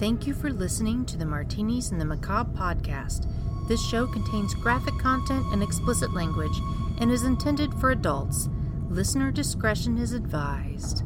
Thank 0.00 0.26
you 0.26 0.32
for 0.32 0.50
listening 0.50 1.04
to 1.04 1.18
the 1.18 1.26
Martinis 1.26 1.90
and 1.90 2.00
the 2.00 2.06
Macabre 2.06 2.50
podcast. 2.52 3.26
This 3.68 3.86
show 3.86 4.06
contains 4.06 4.54
graphic 4.54 4.96
content 4.98 5.44
and 5.52 5.62
explicit 5.62 6.14
language 6.14 6.58
and 7.00 7.10
is 7.10 7.24
intended 7.24 7.74
for 7.74 7.90
adults. 7.90 8.48
Listener 8.88 9.30
discretion 9.30 9.98
is 9.98 10.12
advised. 10.12 11.02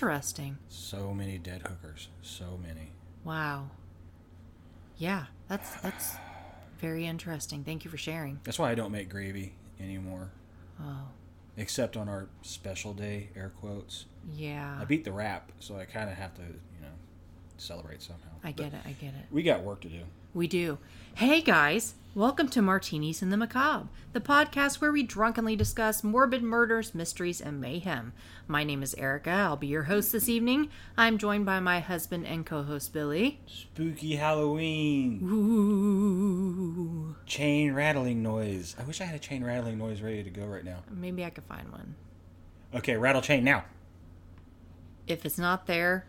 Interesting. 0.00 0.56
So 0.70 1.12
many 1.12 1.36
dead 1.36 1.60
hookers. 1.62 2.08
So 2.22 2.58
many. 2.62 2.90
Wow. 3.22 3.68
Yeah, 4.96 5.26
that's 5.46 5.76
that's 5.82 6.14
very 6.78 7.06
interesting. 7.06 7.64
Thank 7.64 7.84
you 7.84 7.90
for 7.90 7.98
sharing. 7.98 8.40
That's 8.44 8.58
why 8.58 8.70
I 8.70 8.74
don't 8.74 8.92
make 8.92 9.10
gravy 9.10 9.52
anymore. 9.78 10.30
Oh, 10.80 11.08
Except 11.58 11.98
on 11.98 12.08
our 12.08 12.28
special 12.40 12.94
day, 12.94 13.28
air 13.36 13.52
quotes. 13.60 14.06
yeah. 14.34 14.78
I 14.80 14.84
beat 14.84 15.04
the 15.04 15.12
rap, 15.12 15.52
so 15.60 15.76
I 15.76 15.84
kind 15.84 16.08
of 16.08 16.16
have 16.16 16.32
to, 16.36 16.42
you 16.42 16.80
know, 16.80 16.88
celebrate 17.58 18.00
somehow. 18.00 18.30
I 18.42 18.52
get 18.52 18.70
But 18.70 18.78
it. 18.78 18.82
I 18.86 18.92
get 18.92 19.08
it. 19.14 19.26
We 19.30 19.42
got 19.42 19.62
work 19.62 19.82
to 19.82 19.88
do. 19.90 20.00
We 20.32 20.46
do. 20.46 20.78
Hey 21.14 21.40
guys, 21.40 21.94
welcome 22.14 22.48
to 22.50 22.62
Martinis 22.62 23.20
and 23.20 23.32
the 23.32 23.36
Macabre, 23.36 23.88
the 24.12 24.20
podcast 24.20 24.80
where 24.80 24.92
we 24.92 25.02
drunkenly 25.02 25.56
discuss 25.56 26.04
morbid 26.04 26.40
murders, 26.40 26.94
mysteries, 26.94 27.40
and 27.40 27.60
mayhem. 27.60 28.12
My 28.46 28.62
name 28.62 28.84
is 28.84 28.94
Erica. 28.94 29.30
I'll 29.30 29.56
be 29.56 29.66
your 29.66 29.82
host 29.84 30.12
this 30.12 30.28
evening. 30.28 30.68
I'm 30.96 31.18
joined 31.18 31.46
by 31.46 31.58
my 31.58 31.80
husband 31.80 32.28
and 32.28 32.46
co-host 32.46 32.92
Billy. 32.92 33.40
Spooky 33.48 34.14
Halloween. 34.14 35.20
Ooh. 35.24 37.16
Chain 37.26 37.72
rattling 37.72 38.22
noise. 38.22 38.76
I 38.78 38.84
wish 38.84 39.00
I 39.00 39.06
had 39.06 39.16
a 39.16 39.18
chain 39.18 39.42
rattling 39.42 39.78
noise 39.78 40.00
ready 40.00 40.22
to 40.22 40.30
go 40.30 40.46
right 40.46 40.64
now. 40.64 40.84
Maybe 40.88 41.24
I 41.24 41.30
could 41.30 41.44
find 41.44 41.72
one. 41.72 41.96
Okay, 42.72 42.96
rattle 42.96 43.20
chain 43.20 43.42
now. 43.42 43.64
If 45.08 45.26
it's 45.26 45.38
not 45.38 45.66
there, 45.66 46.06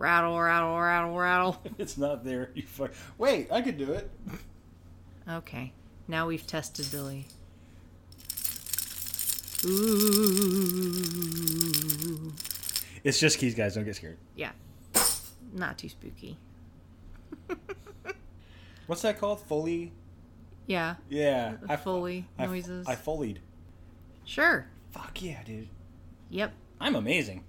rattle, 0.00 0.40
rattle, 0.40 0.76
rattle, 0.80 1.14
rattle. 1.16 1.60
If 1.64 1.72
it's 1.78 1.98
not 1.98 2.24
there, 2.24 2.50
you 2.54 2.62
fuck. 2.62 2.90
Wait, 3.18 3.52
I 3.52 3.60
could 3.60 3.76
do 3.78 3.92
it. 3.92 4.10
Okay, 5.28 5.72
now 6.08 6.26
we've 6.26 6.46
tested 6.46 6.86
Billy. 6.90 7.26
Ooh. 11.00 12.32
It's 13.04 13.18
just 13.20 13.38
keys, 13.38 13.54
guys. 13.54 13.74
Don't 13.74 13.84
get 13.84 13.96
scared. 13.96 14.18
Yeah, 14.36 14.52
not 15.52 15.78
too 15.78 15.88
spooky. 15.88 16.36
What's 18.86 19.02
that 19.02 19.18
called? 19.20 19.40
Foley? 19.42 19.92
Yeah, 20.66 20.96
Yeah. 21.08 21.54
The 21.66 21.76
Foley 21.78 22.26
I, 22.38 22.46
noises. 22.46 22.86
I 22.86 22.94
folied. 22.94 23.40
sure. 24.24 24.66
Fuck 24.92 25.22
yeah, 25.22 25.42
dude. 25.44 25.68
Yep, 26.30 26.52
I'm 26.80 26.96
amazing. 26.96 27.44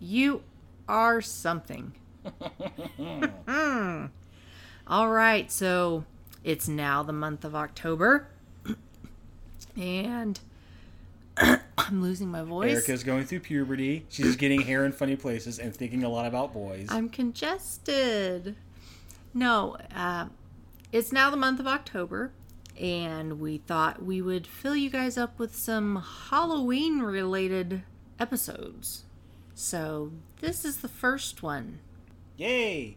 you 0.00 0.42
are 0.88 1.20
something. 1.20 1.92
Hmm. 3.46 4.06
All 4.86 5.08
right, 5.08 5.50
so 5.50 6.04
it's 6.42 6.68
now 6.68 7.02
the 7.02 7.12
month 7.12 7.44
of 7.44 7.54
October, 7.54 8.28
and 9.76 10.38
I'm 11.36 12.02
losing 12.02 12.28
my 12.28 12.42
voice. 12.42 12.72
Erica's 12.72 13.02
going 13.02 13.24
through 13.24 13.40
puberty. 13.40 14.06
She's 14.08 14.36
getting 14.36 14.62
hair 14.62 14.84
in 14.84 14.92
funny 14.92 15.16
places 15.16 15.58
and 15.58 15.74
thinking 15.74 16.04
a 16.04 16.08
lot 16.08 16.26
about 16.26 16.52
boys. 16.52 16.86
I'm 16.90 17.08
congested. 17.08 18.56
No, 19.32 19.76
uh, 19.94 20.26
it's 20.92 21.12
now 21.12 21.30
the 21.30 21.36
month 21.36 21.60
of 21.60 21.66
October, 21.66 22.30
and 22.80 23.40
we 23.40 23.58
thought 23.58 24.04
we 24.04 24.22
would 24.22 24.46
fill 24.46 24.76
you 24.76 24.90
guys 24.90 25.18
up 25.18 25.38
with 25.38 25.56
some 25.56 26.02
Halloween 26.30 27.00
related 27.00 27.82
episodes. 28.20 29.04
So, 29.54 30.10
this 30.40 30.64
is 30.64 30.78
the 30.78 30.88
first 30.88 31.42
one. 31.42 31.78
Yay! 32.36 32.96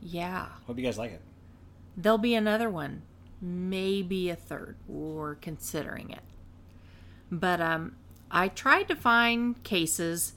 Yeah. 0.00 0.46
Hope 0.66 0.78
you 0.78 0.84
guys 0.84 0.98
like 0.98 1.12
it. 1.12 1.20
There'll 1.96 2.16
be 2.18 2.34
another 2.34 2.70
one, 2.70 3.02
maybe 3.40 4.30
a 4.30 4.36
third. 4.36 4.76
We're 4.88 5.34
considering 5.34 6.10
it. 6.10 6.22
But 7.30 7.60
um, 7.60 7.96
I 8.30 8.48
tried 8.48 8.88
to 8.88 8.96
find 8.96 9.62
cases 9.62 10.32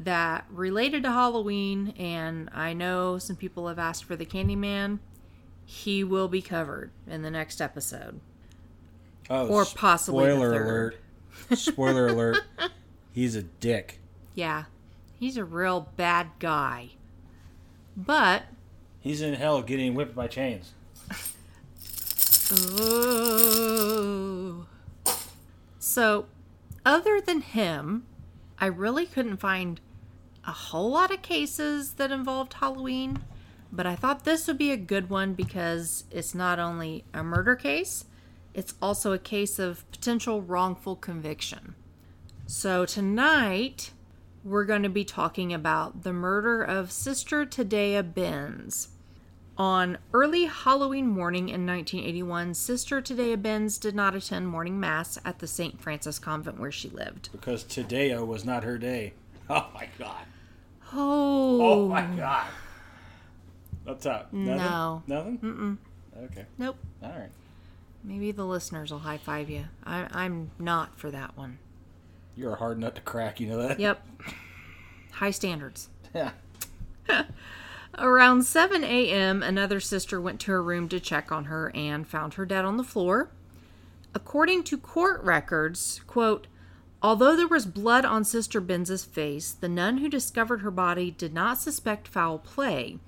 that 0.00 0.44
related 0.50 1.04
to 1.04 1.10
Halloween, 1.12 1.94
and 1.96 2.50
I 2.52 2.72
know 2.72 3.18
some 3.18 3.36
people 3.36 3.68
have 3.68 3.78
asked 3.78 4.04
for 4.04 4.16
the 4.16 4.26
Candyman. 4.26 4.98
He 5.64 6.02
will 6.02 6.28
be 6.28 6.42
covered 6.42 6.90
in 7.06 7.22
the 7.22 7.30
next 7.30 7.60
episode. 7.60 8.20
Oh, 9.30 9.46
Or 9.46 9.64
possibly 9.64 10.24
spoiler 10.24 10.62
alert. 10.62 10.96
Spoiler 11.54 12.06
alert. 12.08 12.38
He's 13.12 13.36
a 13.36 13.42
dick. 13.44 14.00
Yeah, 14.34 14.64
he's 15.18 15.36
a 15.36 15.44
real 15.44 15.88
bad 15.96 16.28
guy. 16.38 16.90
But 17.96 18.44
He's 19.00 19.20
in 19.20 19.34
hell 19.34 19.62
getting 19.62 19.94
whipped 19.94 20.14
by 20.14 20.28
chains. 20.28 20.72
Oh. 22.52 24.66
So, 25.78 26.26
other 26.84 27.20
than 27.20 27.40
him, 27.40 28.04
I 28.58 28.66
really 28.66 29.06
couldn't 29.06 29.38
find 29.38 29.80
a 30.46 30.52
whole 30.52 30.90
lot 30.90 31.10
of 31.10 31.22
cases 31.22 31.94
that 31.94 32.10
involved 32.10 32.54
Halloween, 32.54 33.20
but 33.72 33.86
I 33.86 33.96
thought 33.96 34.24
this 34.24 34.46
would 34.46 34.58
be 34.58 34.72
a 34.72 34.76
good 34.76 35.08
one 35.08 35.34
because 35.34 36.04
it's 36.10 36.34
not 36.34 36.58
only 36.58 37.04
a 37.14 37.22
murder 37.22 37.56
case, 37.56 38.04
it's 38.52 38.74
also 38.80 39.12
a 39.12 39.18
case 39.18 39.58
of 39.58 39.90
potential 39.90 40.42
wrongful 40.42 40.96
conviction. 40.96 41.74
So, 42.46 42.84
tonight 42.84 43.90
we're 44.44 44.64
going 44.66 44.82
to 44.82 44.88
be 44.88 45.04
talking 45.04 45.52
about 45.52 46.02
the 46.02 46.12
murder 46.12 46.62
of 46.62 46.92
Sister 46.92 47.46
Tadea 47.46 48.14
Benz. 48.14 48.88
On 49.56 49.98
early 50.12 50.46
Halloween 50.46 51.06
morning 51.06 51.48
in 51.48 51.64
1981, 51.64 52.54
Sister 52.54 53.00
Tadea 53.00 53.40
Benz 53.40 53.78
did 53.78 53.94
not 53.94 54.14
attend 54.14 54.48
morning 54.48 54.78
mass 54.78 55.16
at 55.24 55.38
the 55.38 55.46
St. 55.46 55.80
Francis 55.80 56.18
convent 56.18 56.58
where 56.58 56.72
she 56.72 56.90
lived. 56.90 57.30
Because 57.32 57.64
Tadeo 57.64 58.26
was 58.26 58.44
not 58.44 58.64
her 58.64 58.78
day. 58.78 59.14
Oh 59.48 59.68
my 59.74 59.88
god. 59.98 60.24
Oh, 60.92 61.60
Oh 61.62 61.88
my 61.88 62.04
god. 62.16 62.46
What's 63.84 64.06
up? 64.06 64.32
Nothing? 64.32 64.56
No. 64.56 65.02
Nothing? 65.06 65.38
Mm-mm. 65.38 66.24
Okay. 66.24 66.46
Nope. 66.58 66.76
Alright. 67.02 67.30
Maybe 68.02 68.32
the 68.32 68.44
listeners 68.44 68.90
will 68.90 69.00
high 69.00 69.18
five 69.18 69.48
you. 69.48 69.66
I, 69.84 70.06
I'm 70.12 70.50
not 70.58 70.98
for 70.98 71.10
that 71.10 71.36
one. 71.36 71.58
You're 72.36 72.52
a 72.52 72.56
hard 72.56 72.78
nut 72.78 72.94
to 72.96 73.00
crack, 73.00 73.40
you 73.40 73.48
know 73.48 73.58
that? 73.58 73.78
Yep. 73.78 74.06
High 75.12 75.30
standards. 75.30 75.88
Yeah. 76.14 76.30
Around 77.98 78.44
7 78.44 78.84
a.m., 78.84 79.42
another 79.42 79.80
sister 79.80 80.20
went 80.20 80.38
to 80.42 80.52
her 80.52 80.62
room 80.62 80.88
to 80.90 81.00
check 81.00 81.32
on 81.32 81.46
her 81.46 81.72
and 81.74 82.06
found 82.06 82.34
her 82.34 82.46
dead 82.46 82.64
on 82.64 82.76
the 82.76 82.84
floor. 82.84 83.30
According 84.14 84.62
to 84.64 84.78
court 84.78 85.20
records, 85.24 86.00
quote, 86.06 86.46
although 87.02 87.34
there 87.34 87.48
was 87.48 87.66
blood 87.66 88.04
on 88.04 88.24
Sister 88.24 88.60
Benz's 88.60 89.04
face, 89.04 89.50
the 89.50 89.68
nun 89.68 89.98
who 89.98 90.08
discovered 90.08 90.60
her 90.60 90.70
body 90.70 91.10
did 91.10 91.34
not 91.34 91.58
suspect 91.58 92.06
foul 92.06 92.38
play, 92.38 92.98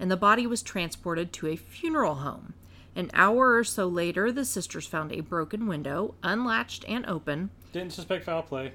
and 0.00 0.10
the 0.10 0.16
body 0.16 0.44
was 0.44 0.62
transported 0.62 1.32
to 1.34 1.46
a 1.46 1.56
funeral 1.56 2.16
home. 2.16 2.54
An 2.96 3.10
hour 3.12 3.54
or 3.54 3.62
so 3.62 3.86
later, 3.86 4.32
the 4.32 4.44
sisters 4.44 4.86
found 4.86 5.12
a 5.12 5.20
broken 5.20 5.66
window, 5.66 6.14
unlatched 6.22 6.84
and 6.88 7.04
open, 7.06 7.50
Didn't 7.72 7.92
suspect 7.92 8.24
foul 8.24 8.42
play. 8.42 8.72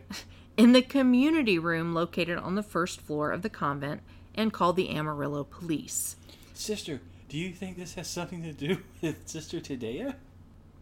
in 0.55 0.71
the 0.73 0.83
community 0.83 1.57
room 1.57 1.93
located 1.93 2.37
on 2.37 2.53
the 2.55 2.61
first 2.63 3.01
floor 3.01 3.31
of 3.31 3.41
the 3.41 3.49
convent 3.49 4.01
and 4.35 4.53
called 4.53 4.75
the 4.75 4.91
Amarillo 4.91 5.43
police. 5.43 6.15
Sister, 6.53 7.01
do 7.29 7.37
you 7.37 7.51
think 7.51 7.75
this 7.77 7.95
has 7.95 8.07
something 8.07 8.43
to 8.43 8.53
do 8.53 8.77
with 9.01 9.27
Sister 9.27 9.59
Tadea? 9.59 10.15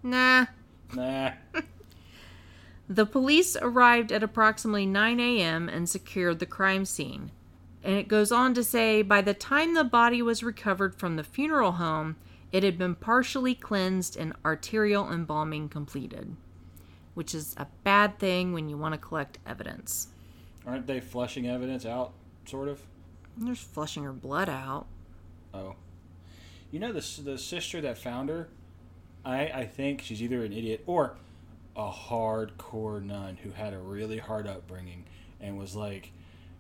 Nah. 0.03 0.45
Nah. 0.93 1.31
The 2.91 3.05
police 3.05 3.55
arrived 3.55 4.11
at 4.11 4.23
approximately 4.23 4.87
9 4.87 5.19
a.m. 5.19 5.69
and 5.69 5.87
secured 5.87 6.39
the 6.39 6.47
crime 6.47 6.85
scene. 6.85 7.29
And 7.83 7.93
it 7.93 8.07
goes 8.07 8.31
on 8.31 8.55
to 8.55 8.63
say 8.63 9.03
by 9.03 9.21
the 9.21 9.35
time 9.35 9.75
the 9.75 9.83
body 9.83 10.23
was 10.23 10.41
recovered 10.41 10.95
from 10.95 11.15
the 11.15 11.23
funeral 11.23 11.73
home, 11.73 12.15
it 12.51 12.63
had 12.63 12.77
been 12.77 12.95
partially 12.95 13.55
cleansed 13.55 14.17
and 14.17 14.33
arterial 14.43 15.11
embalming 15.11 15.69
completed, 15.69 16.35
which 17.13 17.35
is 17.35 17.53
a 17.57 17.67
bad 17.83 18.19
thing 18.19 18.53
when 18.53 18.69
you 18.69 18.77
want 18.77 18.93
to 18.93 18.99
collect 18.99 19.39
evidence. 19.45 20.07
Aren't 20.65 20.87
they 20.87 20.99
flushing 20.99 21.47
evidence 21.47 21.85
out 21.85 22.13
sort 22.49 22.67
of. 22.67 22.81
There's 23.37 23.59
flushing 23.59 24.03
her 24.03 24.13
blood 24.13 24.49
out. 24.49 24.87
Oh, 25.53 25.75
you 26.71 26.79
know 26.79 26.91
the 26.91 27.21
the 27.21 27.37
sister 27.37 27.81
that 27.81 27.97
found 27.97 28.29
her. 28.29 28.49
I 29.23 29.41
I 29.47 29.65
think 29.65 30.01
she's 30.01 30.21
either 30.21 30.43
an 30.43 30.51
idiot 30.51 30.83
or 30.85 31.15
a 31.75 31.89
hardcore 31.89 33.01
nun 33.03 33.37
who 33.41 33.51
had 33.51 33.73
a 33.73 33.77
really 33.77 34.17
hard 34.17 34.47
upbringing 34.47 35.05
and 35.39 35.57
was 35.57 35.75
like, 35.75 36.11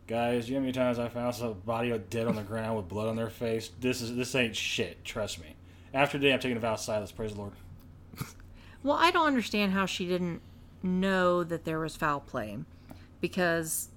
guys, 0.07 0.47
you 0.47 0.55
know 0.55 0.61
how 0.61 0.61
many 0.61 0.73
times 0.73 0.99
I 0.99 1.09
found 1.09 1.35
some 1.35 1.53
body 1.65 1.97
dead 2.09 2.27
on 2.27 2.35
the 2.35 2.43
ground 2.43 2.77
with 2.77 2.87
blood 2.87 3.09
on 3.09 3.15
their 3.15 3.29
face? 3.29 3.71
This 3.81 4.01
is 4.01 4.15
this 4.15 4.35
ain't 4.35 4.55
shit. 4.55 5.03
Trust 5.03 5.41
me. 5.41 5.55
After 5.93 6.17
today, 6.19 6.33
I'm 6.33 6.39
taking 6.39 6.57
a 6.57 6.59
vow 6.59 6.73
of 6.73 6.79
silence. 6.79 7.11
Praise 7.11 7.33
the 7.33 7.39
Lord. 7.39 7.53
Well, 8.81 8.95
I 8.95 9.11
don't 9.11 9.27
understand 9.27 9.73
how 9.73 9.85
she 9.85 10.07
didn't 10.07 10.41
know 10.81 11.43
that 11.43 11.65
there 11.65 11.79
was 11.79 11.97
foul 11.97 12.21
play 12.21 12.59
because 13.19 13.89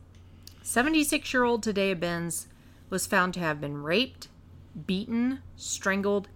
76 0.62 1.32
year 1.32 1.44
old 1.44 1.62
Tadea 1.62 1.98
Benz 1.98 2.48
was 2.90 3.06
found 3.06 3.32
to 3.34 3.40
have 3.40 3.60
been 3.60 3.80
raped, 3.80 4.26
beaten, 4.86 5.38
strangled, 5.54 6.26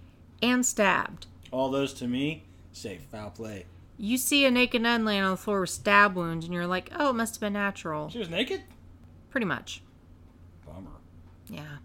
and 0.40 0.64
stabbed. 0.64 1.26
All 1.50 1.70
those 1.72 1.92
to 1.94 2.06
me 2.06 2.44
say 2.72 2.98
foul 3.10 3.30
play. 3.30 3.66
You 3.98 4.16
see 4.16 4.44
a 4.44 4.50
naked 4.50 4.82
nun 4.82 5.04
laying 5.04 5.22
on 5.22 5.32
the 5.32 5.36
floor 5.36 5.62
with 5.62 5.70
stab 5.70 6.14
wounds, 6.14 6.44
and 6.44 6.54
you're 6.54 6.68
like, 6.68 6.92
oh, 6.96 7.10
it 7.10 7.14
must 7.14 7.34
have 7.34 7.40
been 7.40 7.54
natural. 7.54 8.10
She 8.10 8.20
was 8.20 8.30
naked. 8.30 8.62
Pretty 9.30 9.46
much. 9.46 9.82
Bummer. 10.64 10.90
Yeah. 11.48 11.78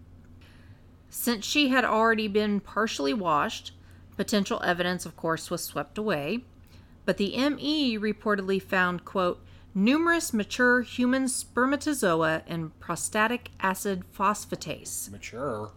Since 1.14 1.44
she 1.44 1.68
had 1.68 1.84
already 1.84 2.26
been 2.26 2.58
partially 2.58 3.12
washed, 3.12 3.72
potential 4.16 4.62
evidence, 4.64 5.04
of 5.04 5.14
course, 5.14 5.50
was 5.50 5.62
swept 5.62 5.98
away. 5.98 6.38
But 7.04 7.18
the 7.18 7.36
ME 7.36 7.98
reportedly 7.98 8.60
found, 8.62 9.04
quote, 9.04 9.44
numerous 9.74 10.32
mature 10.32 10.80
human 10.80 11.28
spermatozoa 11.28 12.44
and 12.46 12.78
prostatic 12.80 13.50
acid 13.60 14.04
phosphatase. 14.16 15.10
Mature. 15.10 15.70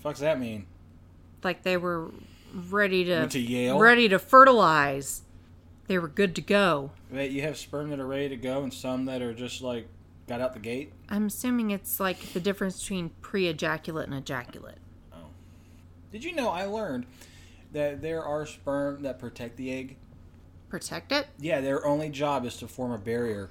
what 0.00 0.12
Fuck's 0.14 0.20
that 0.20 0.38
mean? 0.38 0.66
Like 1.42 1.64
they 1.64 1.76
were 1.76 2.12
ready 2.54 3.04
to, 3.06 3.16
Went 3.18 3.32
to 3.32 3.40
Yale? 3.40 3.80
ready 3.80 4.08
to 4.08 4.20
fertilize. 4.20 5.22
They 5.88 5.98
were 5.98 6.06
good 6.08 6.36
to 6.36 6.40
go. 6.40 6.92
Wait, 7.10 7.32
you 7.32 7.42
have 7.42 7.58
sperm 7.58 7.90
that 7.90 7.98
are 7.98 8.06
ready 8.06 8.28
to 8.28 8.36
go 8.36 8.62
and 8.62 8.72
some 8.72 9.06
that 9.06 9.22
are 9.22 9.34
just 9.34 9.60
like 9.60 9.88
out 10.40 10.54
the 10.54 10.60
gate. 10.60 10.92
I'm 11.08 11.26
assuming 11.26 11.70
it's 11.70 12.00
like 12.00 12.32
the 12.32 12.40
difference 12.40 12.80
between 12.80 13.10
pre-ejaculate 13.20 14.06
and 14.06 14.16
ejaculate. 14.16 14.78
Oh. 15.12 15.26
Did 16.10 16.24
you 16.24 16.32
know 16.32 16.48
I 16.48 16.64
learned 16.64 17.06
that 17.72 18.02
there 18.02 18.24
are 18.24 18.46
sperm 18.46 19.02
that 19.02 19.18
protect 19.18 19.56
the 19.56 19.72
egg? 19.72 19.96
Protect 20.68 21.12
it? 21.12 21.26
Yeah, 21.38 21.60
their 21.60 21.86
only 21.86 22.08
job 22.08 22.46
is 22.46 22.56
to 22.58 22.68
form 22.68 22.92
a 22.92 22.98
barrier 22.98 23.50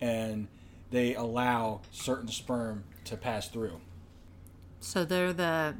and 0.00 0.48
they 0.90 1.14
allow 1.14 1.80
certain 1.92 2.28
sperm 2.28 2.84
to 3.04 3.16
pass 3.16 3.48
through. 3.48 3.80
So 4.80 5.04
they're 5.04 5.32
the 5.32 5.76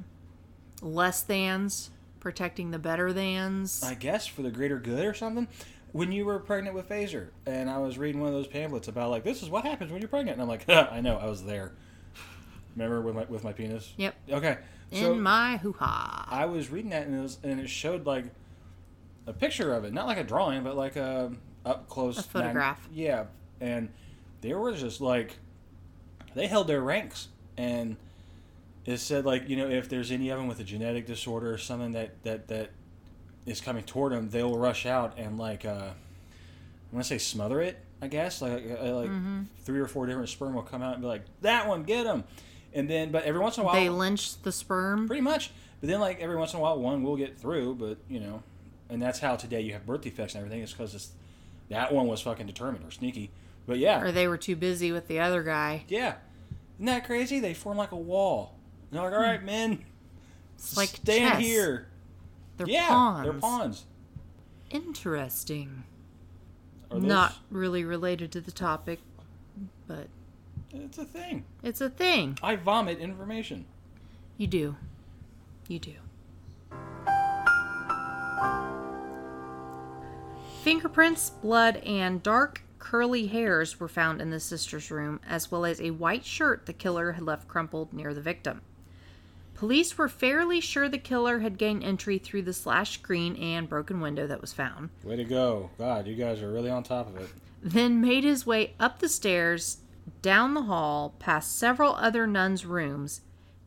less 0.82 1.23
thans 1.23 1.91
protecting 2.20 2.70
the 2.70 2.79
better 2.79 3.12
thans. 3.12 3.82
I 3.82 3.94
guess 3.94 4.26
for 4.26 4.43
the 4.43 4.50
greater 4.50 4.79
good 4.79 5.05
or 5.05 5.14
something. 5.14 5.49
When 5.93 6.13
you 6.13 6.25
were 6.25 6.39
pregnant 6.39 6.75
with 6.77 6.89
Phaser, 6.89 7.29
and 7.47 7.69
I 7.69 7.79
was 7.79 7.99
reading 7.99 8.21
one 8.21 8.29
of 8.29 8.35
those 8.35 8.47
pamphlets 8.47 8.89
about 8.89 9.11
like 9.11 9.25
this 9.25 9.43
is 9.43 9.51
what 9.51 9.65
happens 9.65 9.91
when 9.91 10.01
you're 10.01 10.09
pregnant, 10.09 10.35
and 10.35 10.43
I'm 10.43 10.49
like, 10.49 10.69
I 10.69 11.01
know, 11.01 11.17
I 11.17 11.27
was 11.27 11.45
there. 11.45 11.73
Remember 12.77 13.01
with 13.01 13.15
my 13.17 13.25
with 13.25 13.43
my 13.45 13.53
penis? 13.53 13.93
Yep. 13.97 14.15
Okay. 14.31 14.59
So 14.93 15.13
In 15.13 15.23
my 15.23 15.57
hoo 15.59 15.73
ha. 15.79 16.27
I 16.31 16.47
was 16.47 16.69
reading 16.71 16.91
that 16.91 17.07
and 17.07 17.17
it 17.17 17.23
was 17.23 17.39
and 17.43 17.61
it 17.61 17.69
showed 17.69 18.07
like 18.07 18.25
a 19.27 19.33
picture 19.33 19.73
of 19.73 19.85
it, 19.85 19.93
not 19.93 20.07
like 20.07 20.19
a 20.19 20.25
drawing, 20.25 20.63
but 20.65 20.77
like 20.77 20.97
a 20.97 21.33
up 21.65 21.89
close 21.89 22.19
A 22.19 22.23
photograph. 22.23 22.89
yeah, 22.93 23.27
and 23.61 23.89
they 24.41 24.55
were 24.55 24.73
just 24.73 25.01
like 25.01 25.37
they 26.35 26.47
held 26.47 26.67
their 26.69 26.81
ranks 26.81 27.29
and 27.57 27.97
it 28.87 28.99
said 28.99 29.25
like 29.27 29.49
you 29.49 29.57
know 29.57 29.69
if 29.69 29.89
there's 29.89 30.11
any 30.11 30.31
of 30.31 30.39
them 30.39 30.47
with 30.49 30.59
a 30.61 30.65
genetic 30.65 31.07
disorder 31.07 31.53
or 31.53 31.59
something 31.59 31.93
that 31.93 32.23
that 32.25 32.49
that 32.49 32.71
is 33.47 33.61
coming 33.61 33.83
toward 33.85 34.13
them, 34.13 34.31
they'll 34.31 34.57
rush 34.59 34.87
out 34.87 35.19
and 35.19 35.39
like 35.39 35.65
uh, 35.65 35.69
I 35.91 35.93
want 36.93 37.05
to 37.05 37.09
say 37.09 37.19
smother 37.19 37.61
it. 37.61 37.79
I 38.03 38.09
guess 38.09 38.41
like 38.43 38.65
uh, 38.81 38.95
like 38.95 39.11
Mm-hmm. 39.11 39.43
three 39.65 39.81
or 39.81 39.87
four 39.87 40.07
different 40.07 40.29
sperm 40.29 40.55
will 40.55 40.63
come 40.63 40.83
out 40.83 40.95
and 40.95 41.03
be 41.03 41.09
like 41.09 41.23
that 41.43 41.67
one, 41.69 41.83
get 41.85 42.07
him, 42.07 42.25
and 42.73 42.89
then 42.89 43.11
but 43.11 43.25
every 43.25 43.41
once 43.41 43.57
in 43.57 43.63
a 43.63 43.67
while 43.67 43.75
They 43.75 43.89
lynch 43.89 44.41
the 44.43 44.53
sperm. 44.53 45.07
Pretty 45.07 45.23
much. 45.23 45.51
But 45.81 45.89
then, 45.89 46.01
like 46.01 46.21
every 46.21 46.37
once 46.37 46.53
in 46.53 46.59
a 46.59 46.63
while, 46.63 46.79
one 46.79 47.03
will 47.03 47.17
get 47.17 47.39
through. 47.39 47.75
But 47.77 47.99
you 48.09 48.21
know, 48.21 48.43
and 48.91 49.01
that's 49.01 49.19
how 49.19 49.37
today 49.37 49.61
you 49.63 49.73
have 49.73 49.87
birth 49.87 50.03
defects 50.03 50.35
and 50.35 50.43
everything. 50.45 50.63
Is 50.63 50.73
because 50.73 51.11
that 51.71 51.93
one 51.93 52.07
was 52.07 52.21
fucking 52.21 52.47
determined 52.47 52.85
or 52.87 52.91
sneaky. 52.91 53.31
But 53.67 53.79
yeah, 53.79 54.01
Or 54.03 54.11
they 54.13 54.27
were 54.27 54.37
too 54.39 54.57
busy 54.57 54.91
with 54.93 55.07
the 55.09 55.21
other 55.21 55.43
guy. 55.43 55.85
yeah, 55.89 56.15
isn't 56.77 56.87
that 56.87 57.05
crazy? 57.07 57.39
They 57.41 57.55
form 57.55 57.77
like 57.79 57.93
a 57.93 57.97
wall. 57.97 58.57
And 58.91 58.99
they're 58.99 59.05
like, 59.11 59.15
all 59.19 59.25
right, 59.25 59.45
men, 59.45 59.85
It's 60.59 60.77
like 60.77 60.89
stand 60.89 61.35
chess. 61.35 61.43
here. 61.43 61.87
They're 62.61 62.69
yeah, 62.69 62.89
pawns. 62.89 63.25
they're 63.25 63.33
pawns. 63.41 63.87
Interesting. 64.69 65.85
Those- 66.91 67.03
Not 67.03 67.35
really 67.51 67.85
related 67.85 68.31
to 68.33 68.41
the 68.43 68.51
topic, 68.51 69.01
but 69.87 70.09
It's 70.71 70.99
a 70.99 71.07
thing. 71.07 71.45
it's 71.62 71.81
a 71.81 71.89
thing. 71.89 72.37
I 72.43 72.57
vomit 72.57 72.99
information. 72.99 73.65
You 74.37 74.47
do. 74.47 74.77
You 75.69 75.79
do. 75.79 75.95
Fingerprints, 80.63 81.31
blood, 81.31 81.77
and 81.79 82.23
dark 82.23 82.63
curly 82.79 83.27
hairs 83.29 83.81
were 83.81 83.89
found 83.89 84.21
in 84.21 84.31
the 84.31 84.41
sister's 84.41 84.91
room, 84.91 85.21
as 85.27 85.51
well 85.51 85.65
as 85.65 85.81
a 85.81 85.91
white 85.93 86.25
shirt 86.27 86.67
the 86.67 86.73
killer 86.75 87.13
had 87.13 87.23
left 87.25 87.49
crumpled 87.49 87.93
near 87.95 88.13
the 88.13 88.21
victim. 88.21 88.61
Police 89.61 89.99
were 89.99 90.09
fairly 90.09 90.59
sure 90.59 90.89
the 90.89 90.97
killer 90.97 91.41
had 91.41 91.59
gained 91.59 91.85
entry 91.85 92.17
through 92.17 92.41
the 92.41 92.55
slash 92.55 92.95
screen 92.95 93.37
and 93.37 93.69
broken 93.69 94.01
window 94.01 94.27
that 94.27 94.41
was 94.41 94.55
found, 94.55 94.89
Way 95.05 95.17
to 95.17 95.25
go, 95.25 95.69
God! 95.77 96.07
You 96.07 96.15
guys 96.15 96.41
are 96.41 96.51
really 96.51 96.71
on 96.71 96.83
top 96.83 97.09
of 97.09 97.19
it. 97.19 97.29
then 97.62 98.01
made 98.01 98.25
his 98.25 98.47
way 98.47 98.73
up 98.81 99.01
the 99.01 99.09
stairs, 99.11 99.83
down 100.23 100.55
the 100.55 100.62
hall, 100.62 101.15
past 101.19 101.59
several 101.59 101.95
other 101.97 102.27
nuns' 102.27 102.65
rooms, 102.65 103.21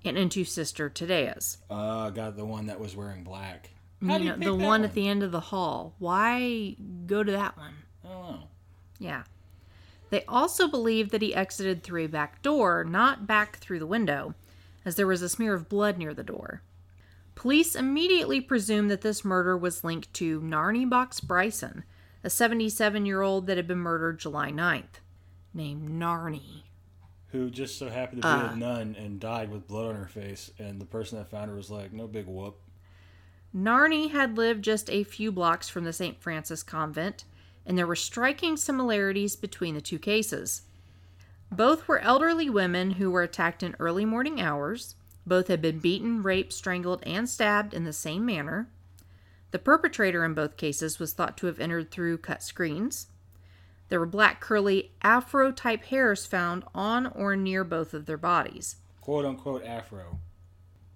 and 0.03 0.17
into 0.17 0.43
Sister 0.43 0.89
Tadea's. 0.89 1.59
Uh, 1.69 2.09
got 2.09 2.37
the 2.37 2.43
one 2.43 2.65
that 2.65 2.79
was 2.79 2.95
wearing 2.95 3.23
black. 3.23 3.69
you 4.01 4.07
How 4.07 4.17
do 4.17 4.23
you 4.23 4.29
know, 4.31 4.35
pick 4.37 4.45
the 4.45 4.57
that 4.57 4.65
one, 4.65 4.83
at 4.83 4.95
the 4.95 5.07
end 5.07 5.21
of 5.21 5.31
the 5.31 5.41
hall. 5.41 5.93
Why 5.99 6.75
go 7.05 7.21
to 7.21 7.31
that 7.33 7.55
one? 7.55 7.75
I 8.03 8.07
don't 8.07 8.31
know. 8.31 8.47
Yeah. 8.97 9.23
They 10.09 10.25
also 10.25 10.67
believe 10.67 11.11
that 11.11 11.21
he 11.21 11.35
exited 11.35 11.83
through 11.83 12.05
a 12.05 12.07
back 12.07 12.41
door, 12.41 12.83
not 12.83 13.27
back 13.27 13.57
through 13.57 13.77
the 13.77 13.85
window, 13.85 14.33
as 14.85 14.95
there 14.95 15.07
was 15.07 15.21
a 15.21 15.29
smear 15.29 15.53
of 15.53 15.69
blood 15.69 15.97
near 15.97 16.13
the 16.13 16.23
door. 16.23 16.61
Police 17.35 17.75
immediately 17.75 18.39
presumed 18.41 18.91
that 18.91 19.01
this 19.01 19.25
murder 19.25 19.57
was 19.57 19.83
linked 19.83 20.13
to 20.15 20.39
Narnie 20.41 20.89
Box 20.89 21.19
Bryson, 21.19 21.83
a 22.23 22.29
77 22.29 23.05
year 23.05 23.21
old 23.21 23.47
that 23.47 23.57
had 23.57 23.67
been 23.67 23.79
murdered 23.79 24.19
July 24.19 24.51
9th, 24.51 24.99
named 25.53 25.89
Narnie. 25.89 26.63
who 27.31 27.49
just 27.49 27.79
so 27.79 27.89
happened 27.89 28.21
to 28.21 28.27
be 28.27 28.31
Uh. 28.31 28.53
a 28.53 28.55
nun 28.55 28.95
and 28.95 29.19
died 29.19 29.49
with 29.51 29.67
blood 29.67 29.87
on 29.87 29.95
her 29.95 30.07
face, 30.07 30.51
and 30.59 30.79
the 30.79 30.85
person 30.85 31.17
that 31.17 31.31
found 31.31 31.49
her 31.49 31.57
was 31.57 31.71
like, 31.71 31.91
"No 31.91 32.05
big 32.07 32.27
whoop." 32.27 32.59
Narnie 33.55 34.11
had 34.11 34.37
lived 34.37 34.63
just 34.63 34.87
a 34.89 35.03
few 35.03 35.31
blocks 35.31 35.67
from 35.67 35.83
the 35.83 35.93
St. 35.93 36.21
Francis 36.21 36.61
convent, 36.61 37.25
and 37.65 37.75
there 37.75 37.87
were 37.87 37.95
striking 37.95 38.55
similarities 38.55 39.35
between 39.35 39.73
the 39.73 39.81
two 39.81 39.97
cases. 39.97 40.61
Both 41.55 41.87
were 41.87 41.99
elderly 41.99 42.49
women 42.49 42.91
who 42.91 43.11
were 43.11 43.21
attacked 43.21 43.61
in 43.61 43.75
early 43.79 44.05
morning 44.05 44.41
hours. 44.41 44.95
Both 45.25 45.49
had 45.49 45.61
been 45.61 45.77
beaten, 45.77 46.23
raped, 46.23 46.51
strangled, 46.51 47.03
and 47.05 47.29
stabbed 47.29 47.75
in 47.75 47.83
the 47.83 47.93
same 47.93 48.25
manner. 48.25 48.69
The 49.51 49.59
perpetrator 49.59 50.25
in 50.25 50.33
both 50.33 50.57
cases 50.57 50.97
was 50.97 51.13
thought 51.13 51.37
to 51.37 51.45
have 51.45 51.59
entered 51.59 51.91
through 51.91 52.17
cut 52.17 52.41
screens. 52.41 53.05
There 53.89 53.99
were 53.99 54.07
black, 54.07 54.41
curly, 54.41 54.93
afro 55.03 55.51
type 55.51 55.83
hairs 55.83 56.25
found 56.25 56.63
on 56.73 57.05
or 57.05 57.35
near 57.35 57.63
both 57.63 57.93
of 57.93 58.07
their 58.07 58.17
bodies. 58.17 58.77
"Quote 58.99 59.23
unquote 59.23 59.63
afro." 59.63 60.19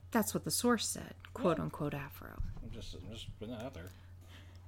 That's 0.09 0.33
what 0.33 0.43
the 0.43 0.49
source 0.51 0.87
said, 0.87 1.13
quote 1.35 1.59
unquote 1.59 1.93
afro. 1.93 2.41
I'm 2.63 2.71
just, 2.71 2.95
I'm 2.95 3.13
just 3.13 3.27
putting 3.37 3.53
that 3.55 3.63
out 3.63 3.75
there. 3.75 3.91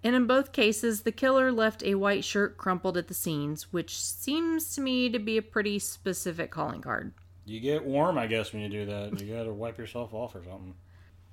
And 0.03 0.15
in 0.15 0.27
both 0.27 0.53
cases, 0.53 1.01
the 1.01 1.11
killer 1.11 1.51
left 1.51 1.83
a 1.83 1.95
white 1.95 2.23
shirt 2.23 2.57
crumpled 2.57 2.95
at 2.97 3.07
the 3.07 3.13
seams, 3.13 3.73
which 3.73 3.99
seems 3.99 4.73
to 4.75 4.81
me 4.81 5.09
to 5.09 5.19
be 5.19 5.37
a 5.37 5.41
pretty 5.41 5.79
specific 5.79 6.51
calling 6.51 6.81
card. 6.81 7.13
You 7.45 7.59
get 7.59 7.83
warm, 7.83 8.17
I 8.17 8.27
guess, 8.27 8.53
when 8.53 8.61
you 8.61 8.69
do 8.69 8.85
that. 8.85 9.19
You 9.19 9.33
gotta 9.33 9.51
wipe 9.51 9.77
yourself 9.77 10.13
off 10.13 10.35
or 10.35 10.43
something. 10.43 10.75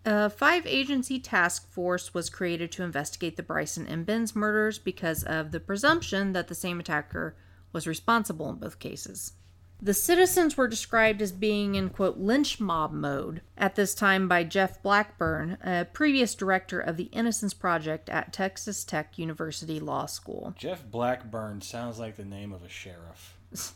A 0.05 0.31
five 0.31 0.67
agency 0.67 1.19
task 1.19 1.69
force 1.69 2.15
was 2.15 2.31
created 2.31 2.73
to 2.73 2.83
investigate 2.83 3.37
the 3.37 3.43
Bryson 3.43 3.87
and 3.87 4.07
Benz 4.07 4.35
murders 4.35 4.79
because 4.79 5.25
of 5.25 5.51
the 5.51 5.61
presumption 5.61 6.33
that 6.33 6.49
the 6.49 6.55
same 6.55 6.81
attacker 6.81 7.37
was 7.73 7.87
responsible 7.87 8.49
in 8.49 8.57
both 8.57 8.79
cases. 8.79 9.33
The 9.81 9.95
citizens 9.95 10.57
were 10.57 10.69
described 10.69 11.21
as 11.21 11.33
being 11.33 11.75
in, 11.75 11.91
quote, 11.91 12.17
lynch 12.17 12.59
mob 12.59 12.93
mode 12.93 13.43
at 13.59 13.75
this 13.75 13.95
time 13.95 14.27
by 14.27 14.43
Jeff 14.43 14.83
Blackburn, 14.83 15.59
a 15.63 15.87
previous 15.93 16.35
director 16.35 16.81
of 16.81 16.97
the 16.97 17.05
Innocence 17.13 17.53
Project 17.53 18.09
at 18.09 18.33
Texas 18.33 18.85
Tech 18.85 19.19
University 19.19 19.79
Law 19.79 20.07
School. 20.07 20.55
Jeff 20.57 20.83
Blackburn 20.91 21.61
sounds 21.61 21.99
like 21.99 22.17
the 22.17 22.25
name 22.25 22.53
of 22.53 22.63
a 22.63 22.69
sheriff. 22.69 23.37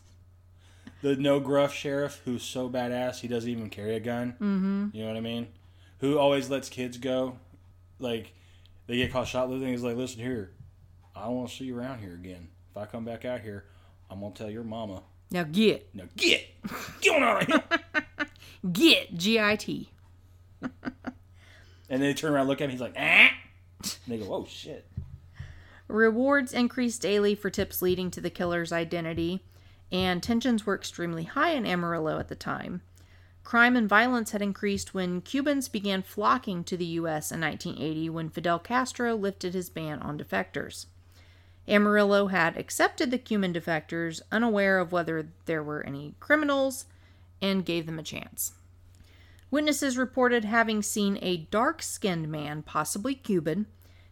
the 1.03 1.17
no 1.17 1.39
gruff 1.39 1.75
sheriff 1.75 2.21
who's 2.25 2.43
so 2.43 2.69
badass 2.69 3.21
he 3.21 3.29
doesn't 3.29 3.51
even 3.51 3.69
carry 3.69 3.95
a 3.97 4.01
gun. 4.01 4.33
Mm-hmm. 4.33 4.89
You 4.93 5.03
know 5.03 5.09
what 5.09 5.17
I 5.17 5.21
mean? 5.21 5.49
Who 5.99 6.19
always 6.19 6.49
lets 6.49 6.71
kids 6.71 6.97
go, 6.97 7.37
like 7.99 8.33
they 8.87 8.97
get 8.97 9.13
caught 9.13 9.29
shoplifting. 9.29 9.69
He's 9.69 9.83
like, 9.83 9.97
listen 9.97 10.21
here, 10.21 10.53
I 11.15 11.25
don't 11.25 11.37
want 11.37 11.51
to 11.51 11.57
see 11.57 11.65
you 11.65 11.79
around 11.79 12.01
here 12.01 12.15
again. 12.15 12.49
If 12.71 12.77
I 12.77 12.87
come 12.87 13.05
back 13.05 13.27
out 13.27 13.41
here, 13.41 13.67
I'm 14.11 14.21
gonna 14.21 14.35
tell 14.35 14.51
your 14.51 14.65
mama. 14.65 15.03
Now 15.31 15.45
get. 15.45 15.89
Now 15.95 16.05
get, 16.17 16.45
get 17.01 17.17
on 17.17 17.23
out 17.23 17.43
of 17.43 17.49
here. 17.49 17.63
Get. 18.73 19.15
G 19.15 19.41
I 19.41 19.57
T. 19.57 19.91
And 20.61 20.71
then 21.89 22.01
they 22.01 22.15
turn 22.15 22.33
around, 22.33 22.43
and 22.43 22.49
look 22.49 22.61
at 22.61 22.65
him. 22.65 22.71
He's 22.71 22.81
like, 22.81 22.95
ah. 22.97 23.31
And 23.83 23.91
they 24.07 24.19
go, 24.19 24.33
oh 24.33 24.47
shit. 24.47 24.87
Rewards 25.89 26.53
increased 26.53 27.03
daily 27.03 27.35
for 27.35 27.51
tips 27.51 27.83
leading 27.83 28.11
to 28.13 28.21
the 28.21 28.31
killer's 28.31 28.71
identity, 28.71 29.43
and 29.91 30.23
tensions 30.23 30.65
were 30.65 30.75
extremely 30.77 31.25
high 31.25 31.51
in 31.51 31.67
Amarillo 31.67 32.19
at 32.19 32.29
the 32.29 32.37
time. 32.37 32.83
Crime 33.43 33.75
and 33.75 33.89
violence 33.89 34.31
had 34.31 34.43
increased 34.43 34.95
when 34.95 35.21
Cubans 35.21 35.69
began 35.69 36.03
flocking 36.03 36.63
to 36.63 36.77
the 36.77 36.85
U.S. 36.85 37.33
in 37.33 37.41
1980 37.41 38.11
when 38.11 38.29
Fidel 38.29 38.61
Castro 38.61 39.17
lifted 39.17 39.55
his 39.55 39.71
ban 39.71 39.99
on 40.01 40.17
defectors. 40.17 40.87
Amarillo 41.71 42.27
had 42.27 42.57
accepted 42.57 43.11
the 43.11 43.19
Cuban 43.19 43.55
defectors, 43.55 44.21
unaware 44.33 44.81
of 44.81 44.91
whether 44.91 45.29
there 45.47 45.63
were 45.63 45.87
any 45.87 46.15
criminals, 46.19 46.87
and 47.41 47.65
gave 47.65 47.87
them 47.87 47.99
a 47.99 48.03
chance. 48.03 48.55
Witnesses 49.53 49.97
reported 49.97 50.45
having 50.45 50.83
seen 50.83 51.19
a 51.23 51.49
dark 51.51 51.81
skinned 51.81 52.29
man, 52.29 52.63
possibly 52.63 53.15
Cuban, 53.15 53.67